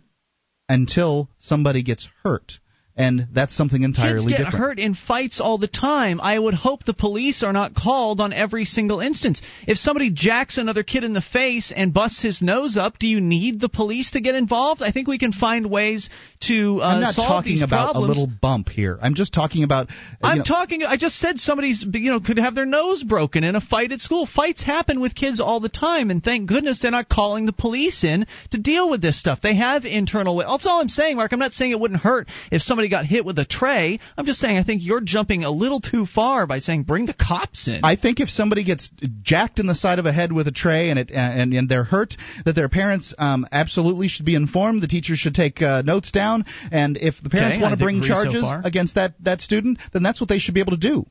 [0.69, 2.53] until somebody gets hurt,
[2.99, 4.29] and that's something entirely different.
[4.29, 4.65] Kids get different.
[4.65, 6.21] hurt in fights all the time.
[6.21, 9.41] I would hope the police are not called on every single instance.
[9.69, 13.21] If somebody jacks another kid in the face and busts his nose up, do you
[13.21, 14.83] need the police to get involved?
[14.83, 16.11] I think we can find ways
[16.41, 18.17] to uh, I'm not solve talking these about problems.
[18.17, 18.99] a little bump here.
[19.01, 19.89] I'm just talking about.
[19.91, 19.93] uh,
[20.23, 20.83] I'm know, talking.
[20.83, 24.01] I just said somebody's, you know, could have their nose broken in a fight at
[24.01, 24.27] school.
[24.27, 28.03] Fights happen with kids all the time, and thank goodness they're not calling the police
[28.03, 29.39] in to deal with this stuff.
[29.41, 30.39] They have internal.
[30.39, 31.33] That's all I'm saying, Mark.
[31.33, 34.01] I'm not saying it wouldn't hurt if somebody got hit with a tray.
[34.17, 37.15] I'm just saying I think you're jumping a little too far by saying bring the
[37.15, 37.81] cops in.
[37.83, 38.91] I think if somebody gets
[39.23, 41.85] jacked in the side of a head with a tray and it and, and they're
[41.85, 44.83] hurt, that their parents um, absolutely should be informed.
[44.83, 47.99] The teachers should take uh, notes down, and if the parents Okay, want to bring
[47.99, 50.79] agree so charges against that that student, then that's what they should be able to
[50.79, 51.07] do.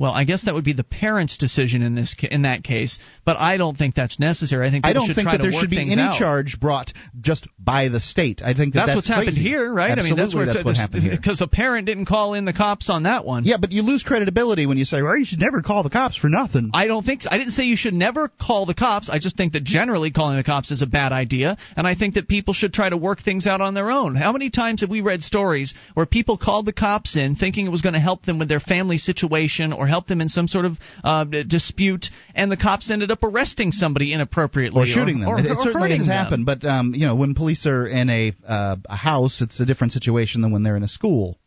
[0.00, 3.36] Well, I guess that would be the parents' decision in this in that case, but
[3.36, 4.64] I don't think that's necessary.
[4.68, 6.16] I think I don't should think try that there should be any out.
[6.16, 8.40] charge brought just by the state.
[8.40, 9.90] I think that That's, that's, what's happened here, right?
[9.90, 11.16] I mean, that's Absolutely, where that's what happened here.
[11.16, 13.44] because a parent didn't call in the cops on that one.
[13.44, 16.14] Yeah, but you lose credibility when you say, "Well, you should never call the cops
[16.14, 17.30] for nothing." I don't think so.
[17.32, 19.10] I didn't say you should never call the cops.
[19.10, 22.14] I just think that generally calling the cops is a bad idea, and I think
[22.14, 24.14] that people should try to work things out on their own.
[24.14, 27.70] How many times have we read stories where people called the cops in thinking it
[27.72, 30.64] was going to help them with their family situation or help them in some sort
[30.64, 35.28] of uh, dispute, and the cops ended up arresting somebody inappropriately or shooting them.
[35.28, 36.08] or, it, it or certainly has them.
[36.08, 39.66] happened, but um, you know, when police are in a uh, a house, it's a
[39.66, 41.38] different situation than when they're in a school.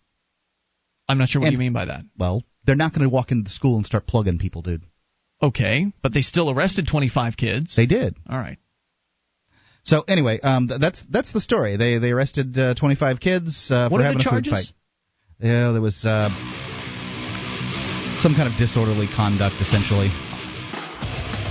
[1.08, 2.04] I'm not sure what And- you mean by that.
[2.18, 4.84] Well, they're not going to walk into the school and start plugging people, dude.
[5.44, 7.76] Okay, but they still arrested 25 kids.
[7.76, 8.16] They did.
[8.30, 8.58] All right.
[9.84, 11.76] So anyway, um, th- that's that's the story.
[11.76, 14.66] They they arrested uh, 25 kids uh, What for having a food fight.
[15.40, 16.30] Yeah, there was uh,
[18.22, 20.14] some kind of disorderly conduct, essentially.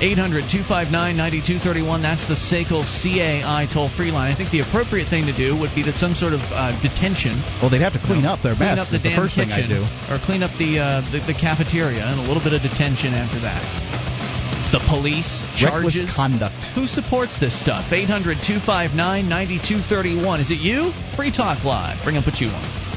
[0.01, 2.01] 800 259 9231.
[2.01, 4.33] That's the SACL CAI toll free line.
[4.33, 7.37] I think the appropriate thing to do would be to some sort of uh, detention.
[7.61, 8.89] Well, they'd have to clean up their clean mess.
[8.89, 10.09] up the the damn first thing I kitchen, do.
[10.09, 13.45] Or clean up the, uh, the, the cafeteria and a little bit of detention after
[13.45, 13.61] that.
[14.73, 16.01] The police charges.
[16.01, 16.57] Reckless conduct.
[16.73, 17.93] Who supports this stuff?
[17.93, 20.41] 800 259 9231.
[20.41, 20.97] Is it you?
[21.13, 22.01] Free Talk Live.
[22.07, 22.90] Bring up what you want.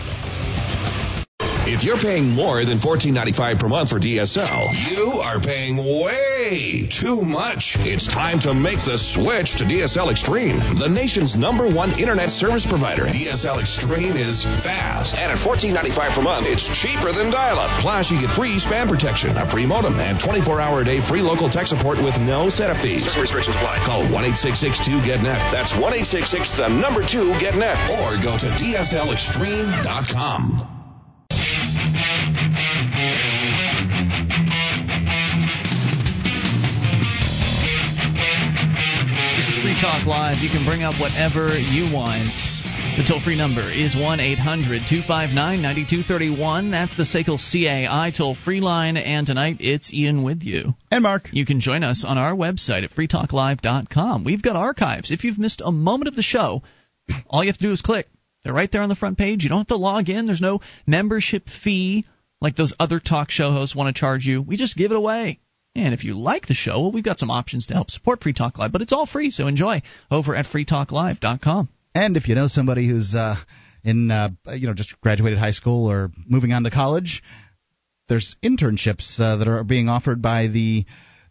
[1.65, 7.23] If you're paying more than $14.95 per month for DSL, you are paying way too
[7.23, 7.80] much.
[7.80, 12.68] It's time to make the switch to DSL Extreme, the nation's number one internet service
[12.68, 13.07] provider.
[13.07, 17.72] DSL Extreme is fast, and at $14.95 per month, it's cheaper than dial-up.
[17.80, 21.48] Plus, you get free spam protection, a free modem, and 24-hour a day free local
[21.48, 23.07] tech support with no setup fees.
[23.15, 23.80] Restrictions apply.
[23.88, 25.56] Call 1-866-2-GET-NET.
[25.56, 28.03] That's 1-866, the number two, GET-NET.
[28.03, 30.82] Or go to DSLExtreme.com.
[39.84, 40.38] Talk Live.
[40.38, 42.31] You can bring up whatever you want.
[42.95, 46.72] The toll free number is 1 800 259 9231.
[46.72, 48.95] That's the SACL CAI toll free line.
[48.95, 50.73] And tonight it's Ian with you.
[50.89, 51.27] And Mark.
[51.34, 54.23] You can join us on our website at freetalklive.com.
[54.23, 55.11] We've got archives.
[55.11, 56.64] If you've missed a moment of the show,
[57.27, 58.07] all you have to do is click.
[58.45, 59.43] They're right there on the front page.
[59.43, 62.05] You don't have to log in, there's no membership fee
[62.39, 64.41] like those other talk show hosts want to charge you.
[64.41, 65.41] We just give it away.
[65.76, 68.34] And if you like the show, well, we've got some options to help support Free
[68.34, 69.82] Talk Live, but it's all free, so enjoy
[70.12, 71.70] over at freetalklive.com.
[71.95, 73.36] And if you know somebody who's uh,
[73.84, 77.24] in, uh, you know, just graduated high school or moving on to college,
[78.08, 80.86] there's internships uh, that are being offered by the,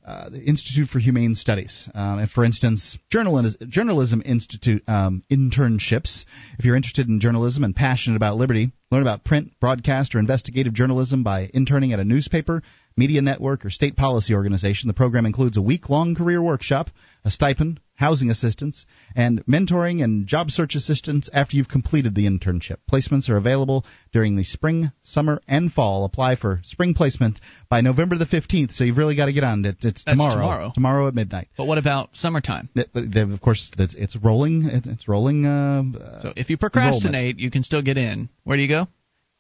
[0.05, 1.89] uh, the Institute for Humane Studies.
[1.95, 6.25] Um, for instance, Journalism, Journalism Institute um, internships.
[6.59, 10.75] If you're interested in journalism and passionate about liberty, learn about print, broadcast, or investigative
[10.75, 12.63] journalism by interning at a newspaper,
[12.97, 14.89] media network, or state policy organization.
[14.89, 16.91] The program includes a week long career workshop,
[17.25, 22.79] a stipend, housing assistance, and mentoring and job search assistance after you've completed the internship.
[22.91, 26.05] Placements are available during the spring, summer, and fall.
[26.05, 29.65] Apply for spring placement by November the 15th, so you've really got to get on
[29.65, 29.77] it.
[29.83, 30.35] It's tomorrow.
[30.35, 30.73] tomorrow.
[30.75, 31.49] Tomorrow at midnight.
[31.57, 32.69] But what about summertime?
[32.75, 34.65] Of course, it's rolling.
[34.65, 35.47] It's it's rolling.
[35.47, 38.29] Uh, So if you procrastinate, you can still get in.
[38.45, 38.89] Where do you go?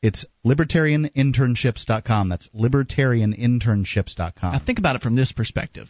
[0.03, 2.29] It's libertarianinternships.com.
[2.29, 4.53] That's libertarianinternships.com.
[4.53, 5.89] Now think about it from this perspective.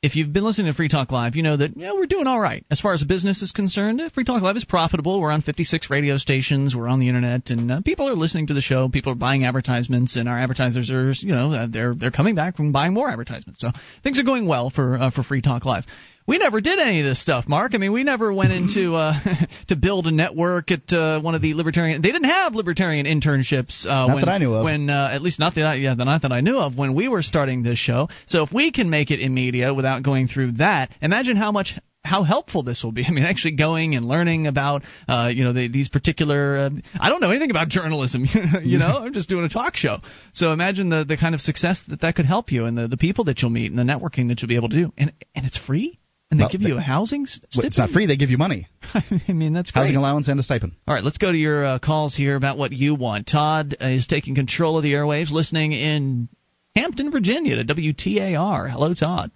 [0.00, 2.38] If you've been listening to Free Talk Live, you know that yeah, we're doing all
[2.38, 4.00] right as far as business is concerned.
[4.14, 5.20] Free Talk Live is profitable.
[5.20, 6.76] We're on 56 radio stations.
[6.76, 8.88] We're on the internet, and uh, people are listening to the show.
[8.88, 12.56] People are buying advertisements, and our advertisers are, you know, uh, they're they're coming back
[12.56, 13.58] from buying more advertisements.
[13.58, 13.70] So
[14.04, 15.84] things are going well for uh, for Free Talk Live.
[16.28, 17.74] We never did any of this stuff, Mark.
[17.74, 19.14] I mean, we never went into uh,
[19.68, 22.02] to build a network at uh, one of the libertarian.
[22.02, 23.86] They didn't have libertarian internships.
[23.86, 24.62] Uh, Not when, that I knew of.
[24.62, 27.22] When uh, at least not that yeah, not that I knew of when we were
[27.22, 28.08] starting this show.
[28.26, 31.72] So if we can make it in media without going through that, imagine how much
[32.04, 33.04] how helpful this will be.
[33.08, 36.58] I mean, actually going and learning about, uh, you know, the, these particular.
[36.58, 38.26] Uh, I don't know anything about journalism.
[38.64, 40.00] you know, I'm just doing a talk show.
[40.34, 42.98] So imagine the the kind of success that that could help you, and the the
[42.98, 45.46] people that you'll meet, and the networking that you'll be able to do, and and
[45.46, 45.98] it's free.
[46.30, 48.06] And they Well, give you a housing st- Well, It's not free.
[48.06, 49.82] They give you money, I mean, that's great.
[49.84, 50.72] housing allowance, and a stipend.
[50.86, 53.26] All right, let's go to your uh, calls here about what you want.
[53.26, 56.28] Todd uh, is taking control of the airwaves, listening in
[56.76, 58.70] Hampton, Virginia to WTAR.
[58.70, 59.30] Hello, Todd.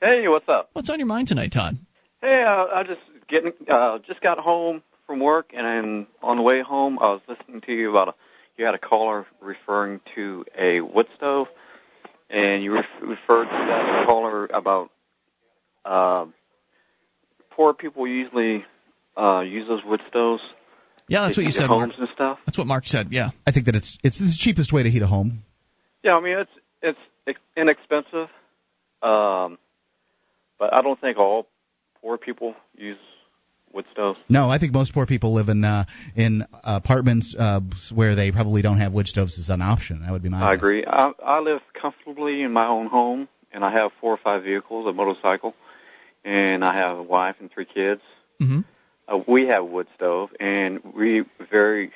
[0.00, 0.70] Hey, what's up?
[0.72, 1.78] What's on your mind tonight, Todd?
[2.20, 6.42] Hey, uh, I just getting uh, just got home from work, and I'm on the
[6.42, 6.98] way home.
[6.98, 8.14] I was listening to you about a
[8.58, 11.46] you had a caller referring to a wood stove,
[12.30, 14.90] and you ref- referred to that caller about
[15.84, 16.26] uh,
[17.50, 18.64] poor people usually
[19.16, 20.42] uh, use those wood stoves.
[21.08, 21.90] Yeah, that's what you said, Mark.
[21.98, 22.38] And stuff.
[22.46, 23.08] That's what Mark said.
[23.10, 23.30] Yeah.
[23.46, 25.42] I think that it's it's the cheapest way to heat a home.
[26.02, 26.50] Yeah, I mean it's
[26.80, 28.28] it's ex- inexpensive,
[29.02, 29.58] um,
[30.58, 31.46] but I don't think all
[32.00, 32.98] poor people use
[33.72, 34.18] wood stoves.
[34.28, 35.84] No, I think most poor people live in uh,
[36.16, 37.60] in apartments uh,
[37.94, 40.02] where they probably don't have wood stoves as an option.
[40.02, 40.42] That would be my.
[40.42, 40.58] I guess.
[40.58, 40.84] agree.
[40.86, 44.86] I, I live comfortably in my own home, and I have four or five vehicles,
[44.86, 45.54] a motorcycle,
[46.24, 48.02] and I have a wife and three kids.
[48.40, 48.60] Mm-hmm.
[49.08, 51.92] Uh, we have a wood stove, and we very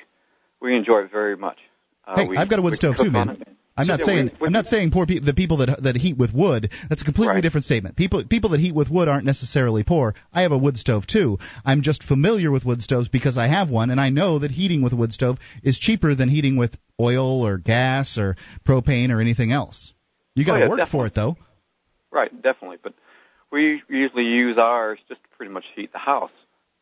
[0.61, 1.57] we enjoy it very much.
[2.05, 3.43] Uh, Hey, we, I've got a wood stove too, man.
[3.79, 6.71] I'm not saying I'm not saying poor people the people that that heat with wood.
[6.89, 7.95] That's a completely different statement.
[7.95, 10.15] People people that heat with wood aren't necessarily poor.
[10.33, 11.37] I have a wood stove too.
[11.63, 14.81] I'm just familiar with wood stoves because I have one and I know that heating
[14.81, 18.35] with a wood stove is cheaper than heating with oil or gas or
[18.65, 19.93] propane or anything else.
[20.35, 20.99] You got to Oh, yeah, work definitely.
[20.99, 21.37] for it though.
[22.09, 22.77] Right, definitely.
[22.81, 22.93] But
[23.51, 26.31] we usually use ours just to pretty much heat the house.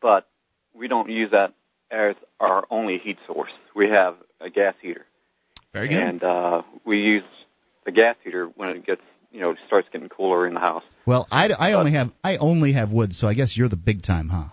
[0.00, 0.28] But
[0.74, 1.54] we don't use that
[1.90, 3.52] as our only heat source.
[3.74, 5.06] We have a gas heater.
[5.72, 5.98] Very good.
[5.98, 7.24] And uh, we use
[7.84, 10.84] the gas heater when it gets you know starts getting cooler in the house.
[11.06, 14.02] Well, I, I only have I only have wood, so I guess you're the big
[14.02, 14.48] time, huh?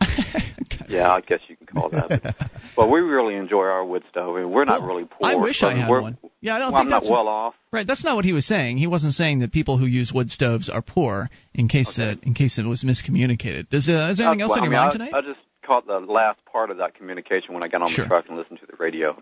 [0.93, 2.35] Yeah, I guess you can call that.
[2.75, 5.29] but we really enjoy our wood stove, and we're not really poor.
[5.29, 6.17] I wish I had one.
[6.41, 7.53] Yeah, I don't well, think I'm not that's well off.
[7.71, 8.77] Right, that's not what he was saying.
[8.77, 11.29] He wasn't saying that people who use wood stoves are poor.
[11.53, 13.69] In case uh, in case it was miscommunicated.
[13.69, 15.13] Does uh, is there anything Uh, else well, on I your mean, mind I, tonight?
[15.13, 18.05] I just caught the last part of that communication when I got on Sure.
[18.05, 19.15] the truck and listened to the radio.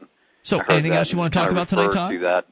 [0.44, 2.12] So, anything else you want to talk I about tonight, Todd?
[2.12, 2.46] To that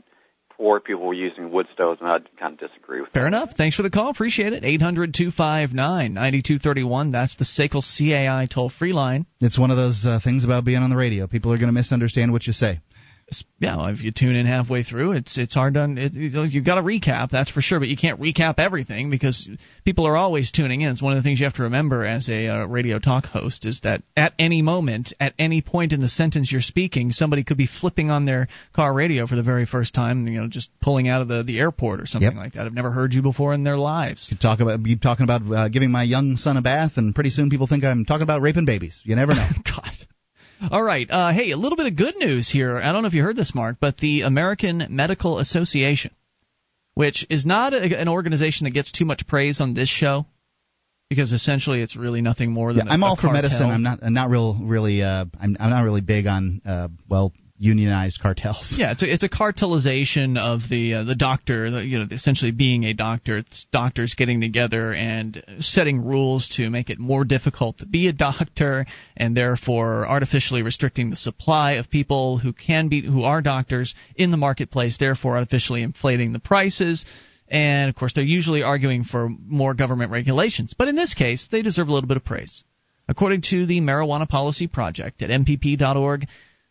[0.59, 3.09] poor people were using wood stoves, and I'd kind of disagree with.
[3.11, 3.51] Fair enough.
[3.57, 4.09] Thanks for the call.
[4.09, 4.63] Appreciate it.
[4.65, 7.11] 800 259 9231.
[7.11, 9.25] That's the SACL CAI toll free line.
[9.39, 11.27] It's one of those uh, things about being on the radio.
[11.27, 12.81] People are going to misunderstand what you say.
[13.59, 16.75] Yeah, if you tune in halfway through, it's it's hard to it, you- you've got
[16.75, 17.79] to recap, that's for sure.
[17.79, 19.47] But you can't recap everything because
[19.85, 20.91] people are always tuning in.
[20.91, 23.65] It's one of the things you have to remember as a uh, radio talk host
[23.65, 27.57] is that at any moment, at any point in the sentence you're speaking, somebody could
[27.57, 30.27] be flipping on their car radio for the very first time.
[30.27, 32.37] You know, just pulling out of the the airport or something Yep.
[32.37, 32.65] like that.
[32.65, 34.29] I've never heard you before in their lives.
[34.31, 37.29] You talk about you talking about uh, giving my young son a bath, and pretty
[37.29, 39.01] soon people think I'm talking about raping babies.
[39.03, 39.47] You never know.
[39.65, 39.93] God.
[40.71, 41.09] All right.
[41.09, 42.77] Uh, hey, a little bit of good news here.
[42.77, 46.11] I don't know if you heard this, Mark, but the American Medical Association,
[46.95, 50.25] which is not a, an organization that gets too much praise on this show,
[51.09, 53.41] because essentially it's really nothing more than Yeah, i I'm all for cartel.
[53.41, 53.69] medicine.
[53.69, 57.31] I'm not I'm not real really uh, I'm I'm not really big on uh, well
[57.59, 58.75] unionized cartels.
[58.77, 62.51] Yeah, it's a, it's a cartelization of the uh, the doctor, the, you know, essentially
[62.51, 63.37] being a doctor.
[63.37, 68.13] It's doctors getting together and setting rules to make it more difficult to be a
[68.13, 68.85] doctor,
[69.17, 74.31] and therefore artificially restricting the supply of people who can be who are doctors in
[74.31, 77.05] the marketplace, therefore artificially inflating the prices.
[77.49, 80.73] And of course, they're usually arguing for more government regulations.
[80.77, 82.63] But in this case, they deserve a little bit of praise.
[83.09, 86.27] According to the Marijuana Policy Project at mpp.org,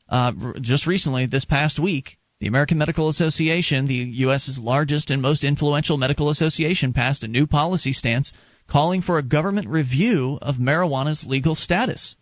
[0.09, 5.45] uh, just recently, this past week, the American Medical Association, the U.S.'s largest and most
[5.45, 8.33] influential medical association, passed a new policy stance
[8.69, 12.17] calling for a government review of marijuana's legal status.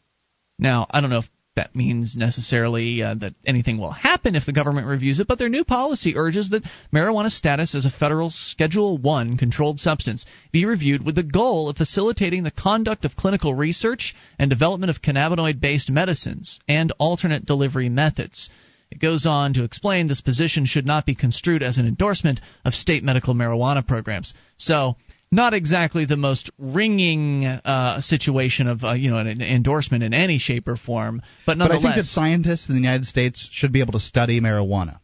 [0.59, 4.53] Now, I don't know if that means necessarily uh, that anything will happen if the
[4.53, 6.63] government reviews it, but their new policy urges that
[6.95, 11.77] marijuana status as a federal Schedule 1 controlled substance be reviewed with the goal of
[11.77, 17.89] facilitating the conduct of clinical research and development of cannabinoid based medicines and alternate delivery
[17.89, 18.51] methods.
[18.91, 22.75] It goes on to explain this position should not be construed as an endorsement of
[22.75, 24.33] state medical marijuana programs.
[24.59, 24.97] So,
[25.31, 30.39] not exactly the most ringing uh, situation of uh, you know an endorsement in any
[30.39, 33.81] shape or form, but But I think that scientists in the United States should be
[33.81, 35.01] able to study marijuana.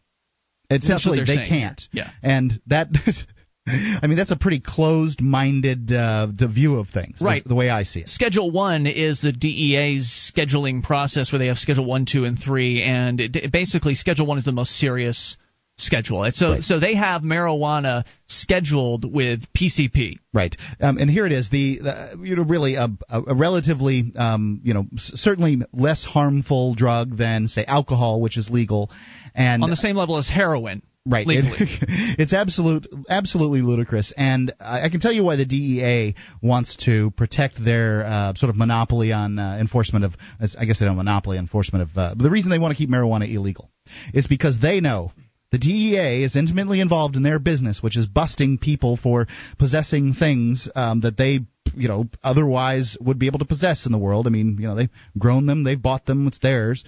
[0.70, 1.82] Essentially, saying can't.
[1.92, 2.10] Yeah.
[2.22, 2.88] And that,
[3.66, 7.20] I mean, that's a pretty closed-minded uh, the view of things.
[7.20, 7.44] Right.
[7.44, 8.08] The way I see it.
[8.08, 12.82] Schedule one is the DEA's scheduling process where they have Schedule one, two, and three,
[12.82, 15.36] and it, basically Schedule one is the most serious
[15.76, 16.28] schedule.
[16.32, 20.14] So, so they have marijuana scheduled with PCP.
[20.34, 21.50] Right, um, and here it is.
[21.50, 26.74] The, the you know really a, a, relatively um, you know s- certainly less harmful
[26.74, 28.90] drug than say alcohol, which is legal,
[29.34, 30.82] and on the same level as heroin.
[31.04, 31.26] Right.
[31.28, 31.44] It-
[32.18, 37.10] it's absolute, absolutely ludicrous, and I I can tell you why the DEA wants to
[37.12, 40.12] protect their uh, sort of monopoly on uh, enforcement of.
[40.58, 41.98] I guess they don't monopoly on enforcement of.
[41.98, 43.68] Uh, but the reason they want to keep marijuana illegal
[44.14, 45.12] is because they know.
[45.52, 49.26] The DEA is intimately involved in their business, which is busting people for
[49.58, 51.40] possessing things um, that they,
[51.74, 54.26] you know, otherwise would be able to possess in the world.
[54.26, 56.84] I mean, you know, they've grown them, they've bought them, it's theirs.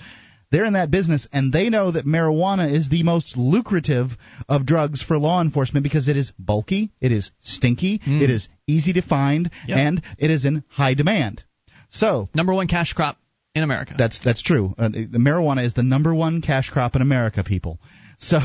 [0.50, 4.10] They're in that business, and they know that marijuana is the most lucrative
[4.48, 8.92] of drugs for law enforcement because it is bulky, it is stinky, it is easy
[8.92, 9.76] to find, Yep.
[9.78, 11.42] and it is in high demand.
[11.90, 13.18] So number one cash crop
[13.54, 13.94] in America.
[13.98, 14.74] That's that's true.
[14.78, 17.78] Uh, the marijuana is the number one cash crop in America, people.
[18.18, 18.38] So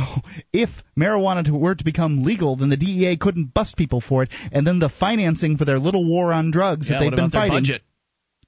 [0.53, 4.65] if marijuana were to become legal, then the DEA couldn't bust people for it, and
[4.65, 7.31] then the financing for their little war on drugs Yeah, that they've what been about
[7.31, 7.63] their fighting.
[7.63, 7.81] budget?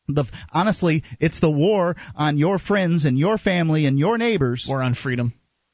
[0.08, 4.66] The, honestly, it's the war on your friends and your family and your neighbors.
[4.68, 5.34] War on freedom,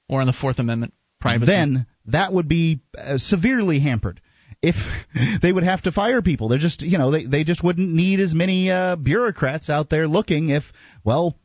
[0.10, 1.52] or on the Fourth Amendment, privacy.
[1.52, 4.22] Then that would be uh, severely hampered.
[4.62, 4.76] If
[5.42, 8.20] they would have to fire people, they're just you know they they just wouldn't need
[8.20, 10.50] as many uh, bureaucrats out there looking.
[10.50, 10.64] If
[11.04, 11.36] well,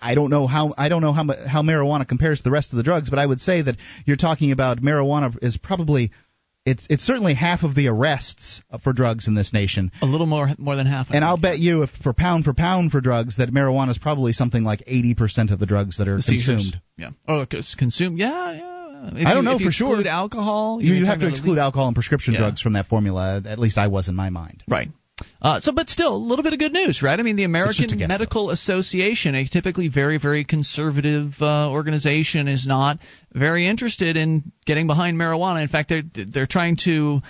[0.00, 2.76] I don't know how I don't know how how marijuana compares to the rest of
[2.76, 3.76] the drugs, but I would say that
[4.06, 6.12] you're talking about marijuana is probably
[6.64, 9.90] it's it's certainly half of the arrests for drugs in this nation.
[10.00, 11.06] a little more more than half.
[11.10, 11.24] I And think.
[11.24, 14.62] I'll bet you, if for pound for pound for drugs, that marijuana is probably something
[14.62, 16.80] like 80% of the drugs that are The consumed.
[16.96, 17.10] Yeah.
[17.26, 17.44] Oh,
[17.76, 18.18] consumed.
[18.18, 19.10] Yeah, yeah.
[19.16, 20.06] If I don't you- know if you for sure.
[20.06, 20.78] alcohol.
[20.80, 22.40] You, you're have to exclude alcohol and prescription Yeah.
[22.40, 23.42] drugs from that formula.
[23.44, 24.62] At least I was in my mind.
[24.68, 24.90] Right.
[25.40, 27.18] Uh, so, but still, a little bit of good news, right?
[27.18, 32.98] I mean, the American Medical Association, a typically very, very conservative uh, organization, is not
[33.32, 35.62] very interested in getting behind marijuana.
[35.62, 37.20] In fact, they're they're trying to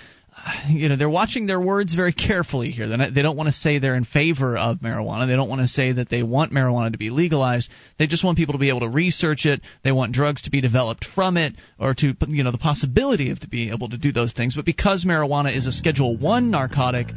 [0.67, 2.85] you know they're watching their words very carefully here.
[2.85, 5.27] Not, they don't want to say they're in favor of marijuana.
[5.27, 7.69] They don't want to say that they want marijuana to be legalized.
[7.99, 9.61] They just want people to be able to research it.
[9.83, 13.39] They want drugs to be developed from it, or to you know the possibility of
[13.41, 14.55] to being able to do those things.
[14.55, 17.07] But because marijuana is a Schedule One narcotic,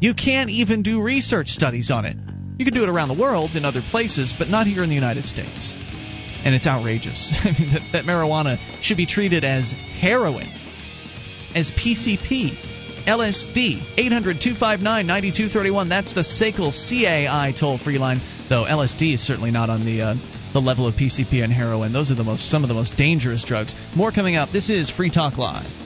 [0.00, 2.16] you can't even do research studies on it.
[2.58, 4.94] You can do it around the world in other places, but not here in the
[4.94, 5.72] United States.
[6.44, 10.48] And it's outrageous that, that marijuana should be treated as heroin
[11.54, 12.74] as PCP.
[13.06, 15.88] LSD, 800 259 9231.
[15.88, 20.02] That's the SACL CAI toll free line, though LSD is certainly not on the.
[20.02, 20.14] Uh,
[20.52, 21.92] the level of PCP and heroin.
[21.92, 23.74] Those are the most some of the most dangerous drugs.
[23.94, 24.52] More coming up.
[24.52, 25.85] This is Free Talk Live.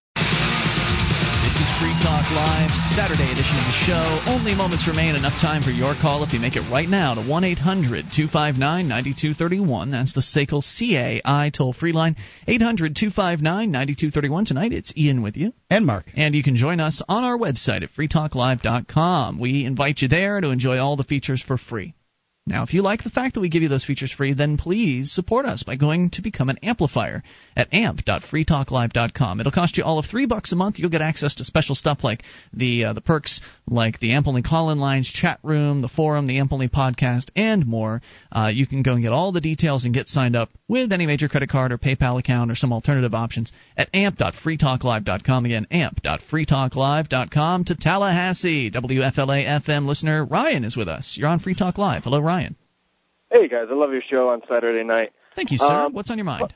[2.31, 4.21] Live, Saturday edition of the show.
[4.25, 5.15] Only moments remain.
[5.15, 8.87] Enough time for your call if you make it right now to 1 800 259
[8.87, 9.91] 9231.
[9.91, 12.15] That's the SACL CAI toll free line.
[12.47, 14.45] 800 259 9231.
[14.45, 15.51] Tonight it's Ian with you.
[15.69, 16.05] And Mark.
[16.15, 19.37] And you can join us on our website at freetalklive.com.
[19.37, 21.95] We invite you there to enjoy all the features for free.
[22.47, 25.11] Now, if you like the fact that we give you those features free, then please
[25.11, 27.21] support us by going to become an amplifier
[27.55, 29.39] at amp.freetalklive.com.
[29.39, 30.79] It'll cost you all of three bucks a month.
[30.79, 34.41] You'll get access to special stuff like the uh, the perks, like the Amp Only
[34.41, 38.01] call-in lines, chat room, the forum, the Amp Only podcast, and more.
[38.31, 41.05] Uh, you can go and get all the details and get signed up with any
[41.05, 45.45] major credit card or PayPal account or some alternative options at amp.freetalklive.com.
[45.45, 47.65] Again, amp.freetalklive.com.
[47.65, 51.17] To Tallahassee, WFLA FM listener Ryan is with us.
[51.19, 52.03] You're on Free Talk Live.
[52.03, 52.30] Hello, Ryan.
[53.31, 55.11] Hey guys, I love your show on Saturday night.
[55.35, 55.65] Thank you, sir.
[55.65, 56.53] Um, What's on your mind?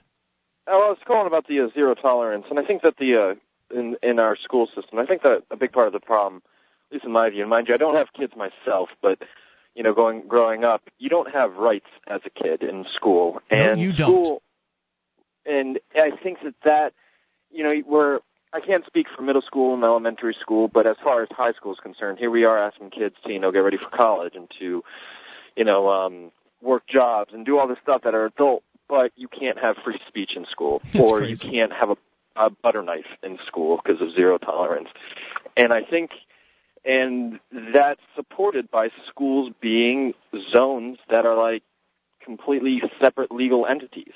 [0.68, 3.35] I was calling about the uh, zero tolerance, and I think that the uh,
[3.77, 6.41] in in our school system, I think that a big part of the problem,
[6.89, 9.19] at least in my view, and mind you, I don't have kids myself, but
[9.76, 13.80] you know, going growing up, you don't have rights as a kid in school, and
[13.80, 14.41] no, you school,
[15.45, 15.57] don't.
[15.57, 16.93] And I think that that
[17.52, 18.19] you know, we're
[18.52, 21.73] I can't speak for middle school and elementary school, but as far as high school
[21.73, 24.49] is concerned, here we are asking kids to you know get ready for college and
[24.60, 24.84] to
[25.56, 29.27] you know um work jobs and do all this stuff that are adult, but you
[29.27, 31.45] can't have free speech in school, That's or crazy.
[31.48, 31.98] you can't have a,
[32.36, 34.90] a butter knife in school because of zero tolerance.
[35.56, 36.11] And I think,
[36.84, 37.40] and
[37.73, 40.14] that's supported by schools being
[40.52, 41.64] zones that are like
[42.23, 44.14] completely separate legal entities.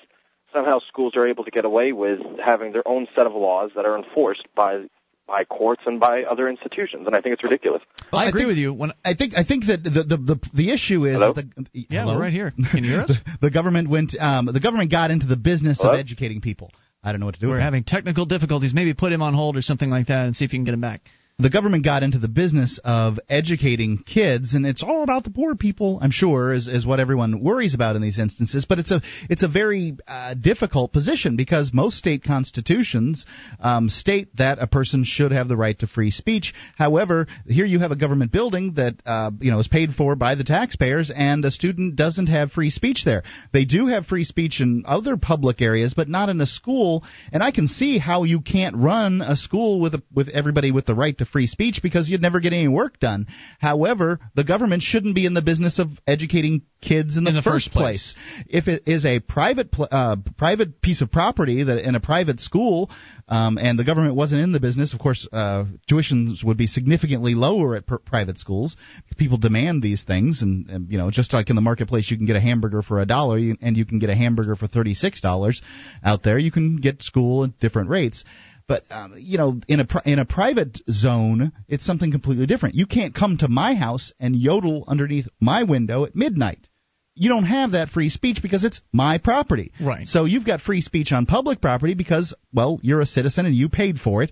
[0.51, 3.85] Somehow schools are able to get away with having their own set of laws that
[3.85, 4.85] are enforced by
[5.29, 7.81] by courts and by other institutions, and I think it's ridiculous.
[8.11, 8.73] I agree with you.
[8.73, 11.33] When I think I think that the the the, the issue is Hello?
[11.33, 12.15] that the, Yeah, hello?
[12.15, 12.51] we're right here.
[12.71, 13.09] Can you hear us?
[13.41, 15.93] the, the government went um, the government got into the business Hello?
[15.93, 16.71] of educating people.
[17.03, 17.47] I don't know what to do.
[17.47, 18.73] We're with having technical difficulties.
[18.73, 20.73] Maybe put him on hold or something like that and see if you can get
[20.73, 21.01] him back.
[21.39, 25.55] The government got into the business of educating kids and it's all about the poor
[25.55, 28.65] people i'm sure is, is what everyone worries about in these instances.
[28.67, 33.25] But it's a it's a very uh, difficult position because most state constitutions
[33.59, 36.53] um, state that a person should have the right to free speech.
[36.75, 40.35] However here you have a government building that uh, you know is paid for by
[40.35, 43.23] the taxpayers and a student doesn't have free speech there.
[43.53, 47.03] They do have free speech in other public areas but not in a school.
[47.31, 50.85] And i can see how you can't run a school with a, with everybody with
[50.85, 53.27] the right to free speech because you'd never get any work done.
[53.59, 57.41] However, the government shouldn't be in the business of educating kids in the, In the
[57.41, 58.15] first first place.
[58.47, 62.39] If it is a private pl- uh, private piece of property that in a private
[62.39, 62.89] school,
[63.27, 67.35] um, and the government wasn't in the business, of course, uh, tuitions would be significantly
[67.35, 68.77] lower at pr- private schools.
[69.17, 72.25] People demand these things, and, and you know, just like in the marketplace, you can
[72.25, 75.21] get a hamburger for a dollar, and you can get a hamburger for thirty six
[75.21, 75.61] dollars.
[76.03, 78.23] Out there, you can get school at different rates.
[78.69, 82.75] But um, you know, in a in a private zone, it's something completely different.
[82.75, 86.69] You can't come to my house and yodel underneath my window at midnight.
[87.15, 89.71] You don't have that free speech because it's my property.
[89.81, 90.05] Right.
[90.05, 93.69] So you've got free speech on public property because, well, you're a citizen and you
[93.69, 94.31] paid for it.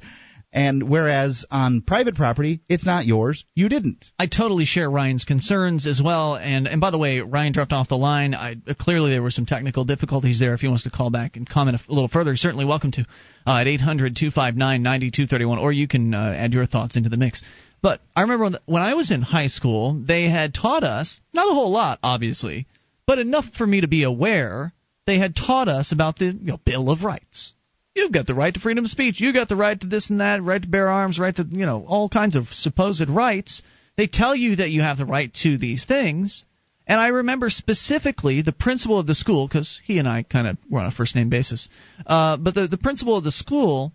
[0.54, 3.44] And whereas on private property, it's not yours.
[3.54, 4.06] You didn't.
[4.18, 6.38] I totally share Ryan's concerns as well.
[6.38, 8.34] And and by the way, Ryan dropped off the line.
[8.34, 10.54] I, clearly, there were some technical difficulties there.
[10.54, 13.06] If he wants to call back and comment a little further, certainly welcome to
[13.46, 17.44] uh, at 800 259 9231, or you can uh, add your thoughts into the mix.
[17.82, 21.50] But I remember when, when I was in high school, they had taught us, not
[21.50, 22.68] a whole lot, obviously,
[23.06, 24.74] but enough for me to be aware.
[25.06, 27.54] They had taught us about the you know, Bill of Rights.
[27.98, 29.20] You've got the right to freedom of speech.
[29.20, 31.66] You've got the right to this and that, right to bear arms, right to you
[31.66, 33.64] know all kinds of supposed rights.
[33.96, 36.46] They tell you that you have the right to these things.
[36.86, 40.58] And I remember specifically the principal of the school, because he and I kind of
[40.70, 41.70] were on a first name basis.
[42.06, 43.92] Uh, but the, the principal of the school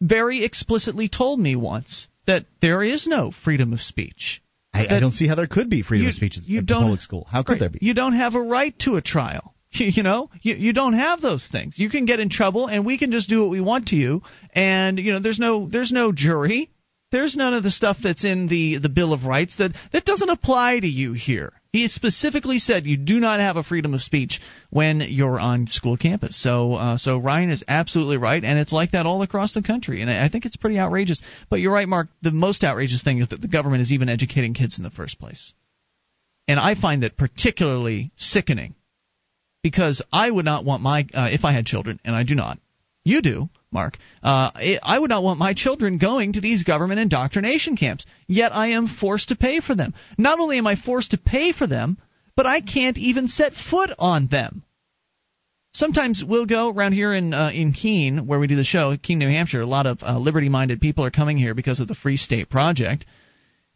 [0.00, 4.42] very explicitly told me once that there is no freedom of speech.
[4.74, 6.64] I, I don't see how there could be freedom you, of speech at you a
[6.64, 7.28] public school.
[7.30, 7.78] How could right, there be?
[7.80, 9.54] You don't have a right to a trial.
[9.78, 11.78] You know, you, you don't have those things.
[11.78, 14.22] You can get in trouble, and we can just do what we want to you.
[14.54, 16.70] And you know, there's no there's no jury.
[17.12, 20.30] There's none of the stuff that's in the the Bill of Rights that that doesn't
[20.30, 21.52] apply to you here.
[21.76, 24.40] He specifically said you do not have a freedom of speech
[24.70, 26.40] when you're on school campus.
[26.42, 30.00] So, uh, so Ryan is absolutely right, and it's like that all across the country.
[30.00, 31.22] And I think it's pretty outrageous.
[31.50, 32.08] But you're right, Mark.
[32.22, 35.18] The most outrageous thing is that the government is even educating kids in the first
[35.20, 35.52] place.
[36.48, 38.74] And I find that particularly sickening
[39.66, 42.60] because I would not want my uh, if I had children, and I do not.
[43.02, 43.98] You do, Mark.
[44.22, 48.06] Uh, I would not want my children going to these government indoctrination camps.
[48.28, 49.94] Yet I am forced to pay for them.
[50.16, 51.98] Not only am I forced to pay for them,
[52.36, 54.62] but I can't even set foot on them.
[55.72, 59.18] Sometimes we'll go around here in uh, in Keene, where we do the show, Keene,
[59.18, 59.62] New Hampshire.
[59.62, 63.04] A lot of uh, liberty-minded people are coming here because of the Free State Project,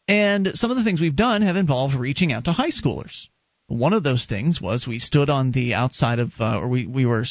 [0.07, 3.27] and some of the things we've done have involved reaching out to high schoolers.
[3.71, 7.07] One of those things was we stood on the outside of, uh, or we we
[7.07, 7.25] were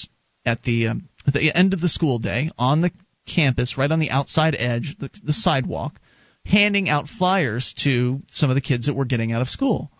[0.45, 2.91] at the um, at the end of the school day on the
[3.27, 5.99] campus, right on the outside edge, the, the sidewalk,
[6.45, 9.91] handing out flyers to some of the kids that were getting out of school.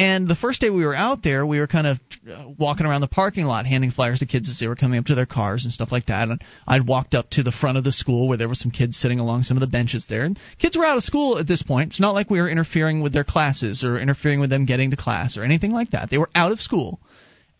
[0.00, 3.02] And the first day we were out there, we were kind of uh, walking around
[3.02, 5.64] the parking lot, handing flyers to kids as they were coming up to their cars
[5.64, 6.30] and stuff like that.
[6.30, 8.96] And I'd walked up to the front of the school where there were some kids
[8.96, 10.24] sitting along some of the benches there.
[10.24, 11.90] And kids were out of school at this point.
[11.90, 14.96] It's not like we were interfering with their classes or interfering with them getting to
[14.96, 16.08] class or anything like that.
[16.08, 16.98] They were out of school.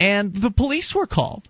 [0.00, 1.46] And the police were called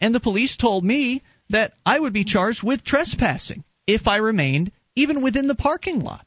[0.00, 4.72] and the police told me that I would be charged with trespassing if I remained
[4.96, 6.26] even within the parking lot.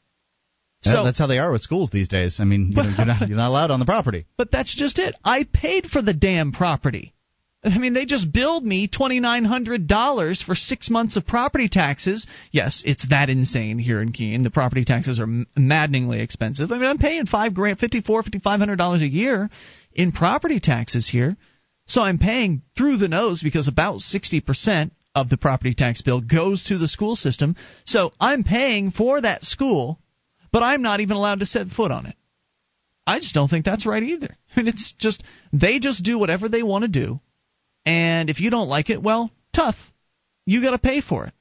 [0.92, 2.38] So, that's how they are with schools these days.
[2.40, 4.26] I mean, you know, you're, not, you're not allowed on the property.
[4.36, 5.14] But that's just it.
[5.24, 7.14] I paid for the damn property.
[7.64, 11.68] I mean, they just billed me twenty nine hundred dollars for six months of property
[11.68, 12.26] taxes.
[12.52, 14.42] Yes, it's that insane here in Keene.
[14.42, 15.26] The property taxes are
[15.56, 16.70] maddeningly expensive.
[16.70, 19.50] I mean, I'm paying five grand, fifty four, fifty five hundred dollars a year
[19.94, 21.36] in property taxes here.
[21.86, 26.64] So I'm paying through the nose because about 60% of the property tax bill goes
[26.64, 27.56] to the school system.
[27.84, 30.00] So I'm paying for that school,
[30.56, 32.14] but I'm not even allowed to set foot on it.
[33.06, 34.34] I just don't think that's right either.
[34.56, 35.22] Mean, it's just,
[35.52, 37.20] they just do whatever they want to do.
[37.84, 39.74] And if you don't like it, well, tough.
[40.46, 41.34] You got to pay for it.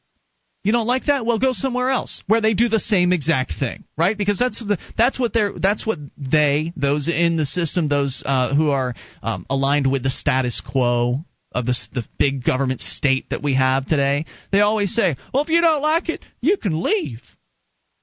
[0.65, 1.25] You don't like that?
[1.25, 4.17] Well, go somewhere else where they do the same exact thing, right?
[4.17, 8.53] Because that's the that's what they're that's what they those in the system, those uh,
[8.53, 11.23] who are um, aligned with the status quo
[11.53, 14.25] of the the big government state that we have today.
[14.51, 17.21] They always say, "Well, if you don't like it, you can leave."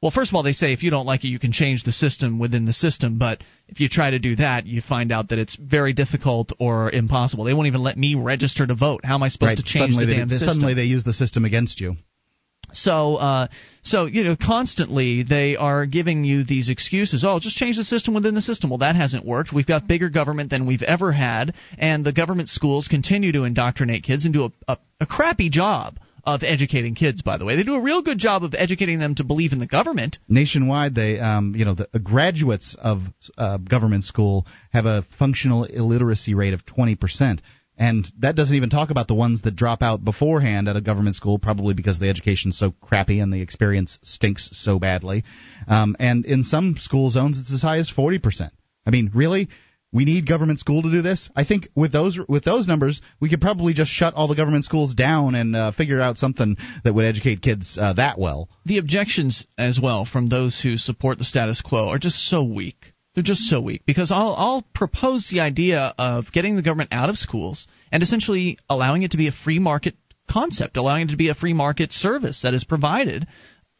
[0.03, 1.93] Well, first of all, they say if you don't like it, you can change the
[1.93, 3.19] system within the system.
[3.19, 6.91] But if you try to do that, you find out that it's very difficult or
[6.91, 7.45] impossible.
[7.45, 9.05] They won't even let me register to vote.
[9.05, 9.57] How am I supposed right.
[9.59, 10.55] to change suddenly the they, system?
[10.55, 11.95] Suddenly they use the system against you.
[12.73, 13.49] So, uh,
[13.83, 17.23] so you know, constantly they are giving you these excuses.
[17.24, 18.70] Oh, just change the system within the system.
[18.70, 19.53] Well, that hasn't worked.
[19.53, 24.03] We've got bigger government than we've ever had, and the government schools continue to indoctrinate
[24.03, 27.23] kids and do a, a, a crappy job of educating kids.
[27.23, 29.59] By the way, they do a real good job of educating them to believe in
[29.59, 30.19] the government.
[30.28, 33.01] Nationwide, they, um, you know, the graduates of
[33.36, 37.43] uh, government school have a functional illiteracy rate of twenty percent.
[37.78, 41.16] And that doesn't even talk about the ones that drop out beforehand at a government
[41.16, 45.24] school, probably because the education's so crappy and the experience stinks so badly.
[45.66, 48.51] Um, and in some school zones, it's as high as 40%.
[48.86, 49.49] I mean, really?
[49.93, 51.28] We need government school to do this.
[51.36, 54.64] I think with those with those numbers, we could probably just shut all the government
[54.64, 58.48] schools down and uh, figure out something that would educate kids uh, that well.
[58.64, 62.93] The objections as well from those who support the status quo are just so weak.
[63.14, 67.10] They're just so weak because I'll, I'll propose the idea of getting the government out
[67.10, 69.94] of schools and essentially allowing it to be a free market
[70.31, 73.27] concept, allowing it to be a free market service that is provided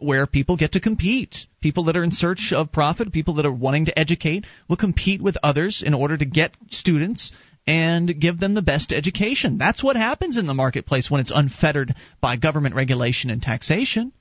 [0.05, 1.47] where people get to compete.
[1.61, 5.23] People that are in search of profit, people that are wanting to educate, will compete
[5.23, 7.33] with others in order to get students
[7.67, 9.59] and give them the best education.
[9.59, 14.13] That's what happens in the marketplace when it's unfettered by government regulation and taxation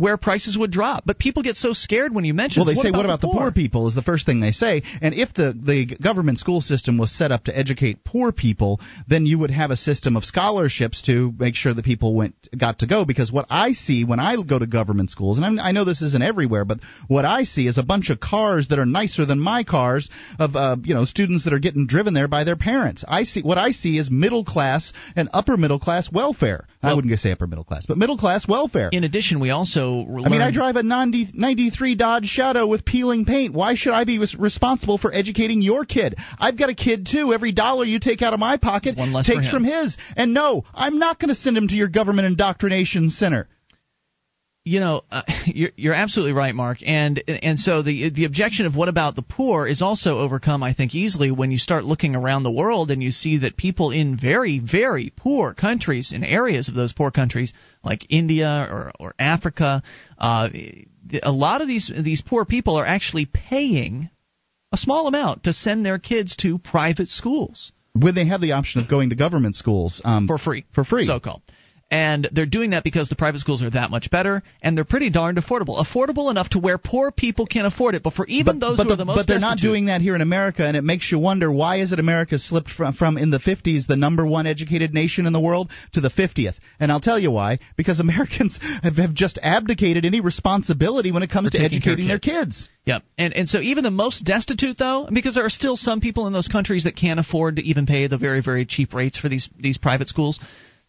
[0.00, 1.04] where prices would drop.
[1.04, 2.60] But people get so scared when you mention.
[2.60, 3.52] Well, they what say, about "What about the poor?
[3.52, 4.82] people?" Is the first thing they say.
[5.02, 9.26] And if the the government school system was set up to educate poor people, then
[9.26, 12.86] you would have a system of scholarships to make sure that people went got to
[12.86, 13.04] go.
[13.04, 16.02] Because what I see when I go to government schools, and I'm, I know this
[16.02, 19.38] isn't everywhere, but what I see is a bunch of cars that are nicer than
[19.38, 20.08] my cars
[20.38, 23.04] of uh, you know students that are getting driven there by their parents.
[23.06, 26.66] I see what I see is middle class and upper middle class welfare.
[26.82, 28.88] I wouldn't say upper middle class, but middle class welfare.
[28.90, 29.89] In addition, we also
[30.26, 33.54] I mean, I drive a 90, 93 Dodge Shadow with peeling paint.
[33.54, 36.16] Why should I be res- responsible for educating your kid?
[36.38, 37.32] I've got a kid too.
[37.32, 39.96] Every dollar you take out of my pocket takes from his.
[40.16, 43.48] And no, I'm not going to send him to your government indoctrination center.
[44.64, 46.78] You know, uh, you're, you're absolutely right, Mark.
[46.84, 50.74] And and so the the objection of what about the poor is also overcome, I
[50.74, 54.18] think, easily when you start looking around the world and you see that people in
[54.18, 59.82] very very poor countries, in areas of those poor countries like India or or Africa,
[60.18, 60.48] uh,
[61.22, 64.10] a lot of these these poor people are actually paying
[64.72, 68.80] a small amount to send their kids to private schools When they have the option
[68.80, 71.42] of going to government schools um, for free, for free, so called.
[71.90, 75.10] And they're doing that because the private schools are that much better, and they're pretty
[75.10, 75.84] darned affordable.
[75.84, 78.04] Affordable enough to where poor people can afford it.
[78.04, 80.00] But for even those but, who the- are the most but they're not doing that
[80.00, 83.18] here in America, and it makes you wonder why is it America slipped from, from
[83.18, 86.54] in the 50s the number one educated nation in the world to the 50th?
[86.78, 87.58] And I'll tell you why.
[87.76, 91.98] Because Americans have, have just abdicated any responsibility when it comes to taking care of
[91.98, 92.68] educating their kids.
[92.84, 93.02] Yep.
[93.18, 96.32] And and so even the most destitute though, because there are still some people in
[96.32, 99.48] those countries that can't afford to even pay the very very cheap rates for these
[99.58, 100.40] these private schools.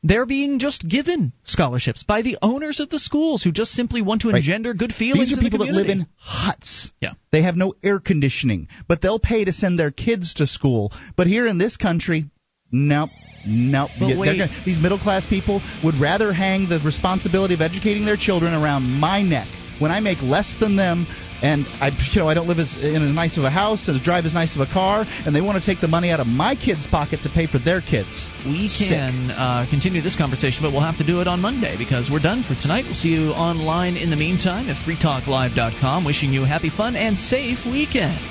[0.03, 4.21] They're being just given scholarships by the owners of the schools who just simply want
[4.21, 4.37] to Right.
[4.37, 5.29] engender good feelings.
[5.29, 6.91] These are in the people that live in huts.
[7.01, 7.13] Yeah.
[7.31, 10.91] They have no air conditioning, but they'll pay to send their kids to school.
[11.15, 12.25] But here in this country,
[12.71, 13.11] nope.
[13.45, 13.91] Nope.
[13.99, 18.53] Yeah, gonna- these middle class people would rather hang the responsibility of educating their children
[18.55, 19.47] around my neck
[19.77, 21.05] when I make less than them,
[21.41, 24.01] and I, you know, I don't live as in as nice of a house and
[24.01, 26.27] drive as nice of a car, and they want to take the money out of
[26.27, 28.27] my kids' pocket to pay for their kids.
[28.45, 32.09] We can uh, continue this conversation, but we'll have to do it on Monday because
[32.11, 32.85] we're done for tonight.
[32.85, 36.05] We'll see you online in the meantime at freetalklive.com.
[36.05, 38.21] Wishing you a happy, fun, and safe weekend.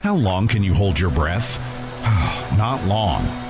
[0.00, 1.46] How long can you hold your breath?
[2.56, 3.49] Not long.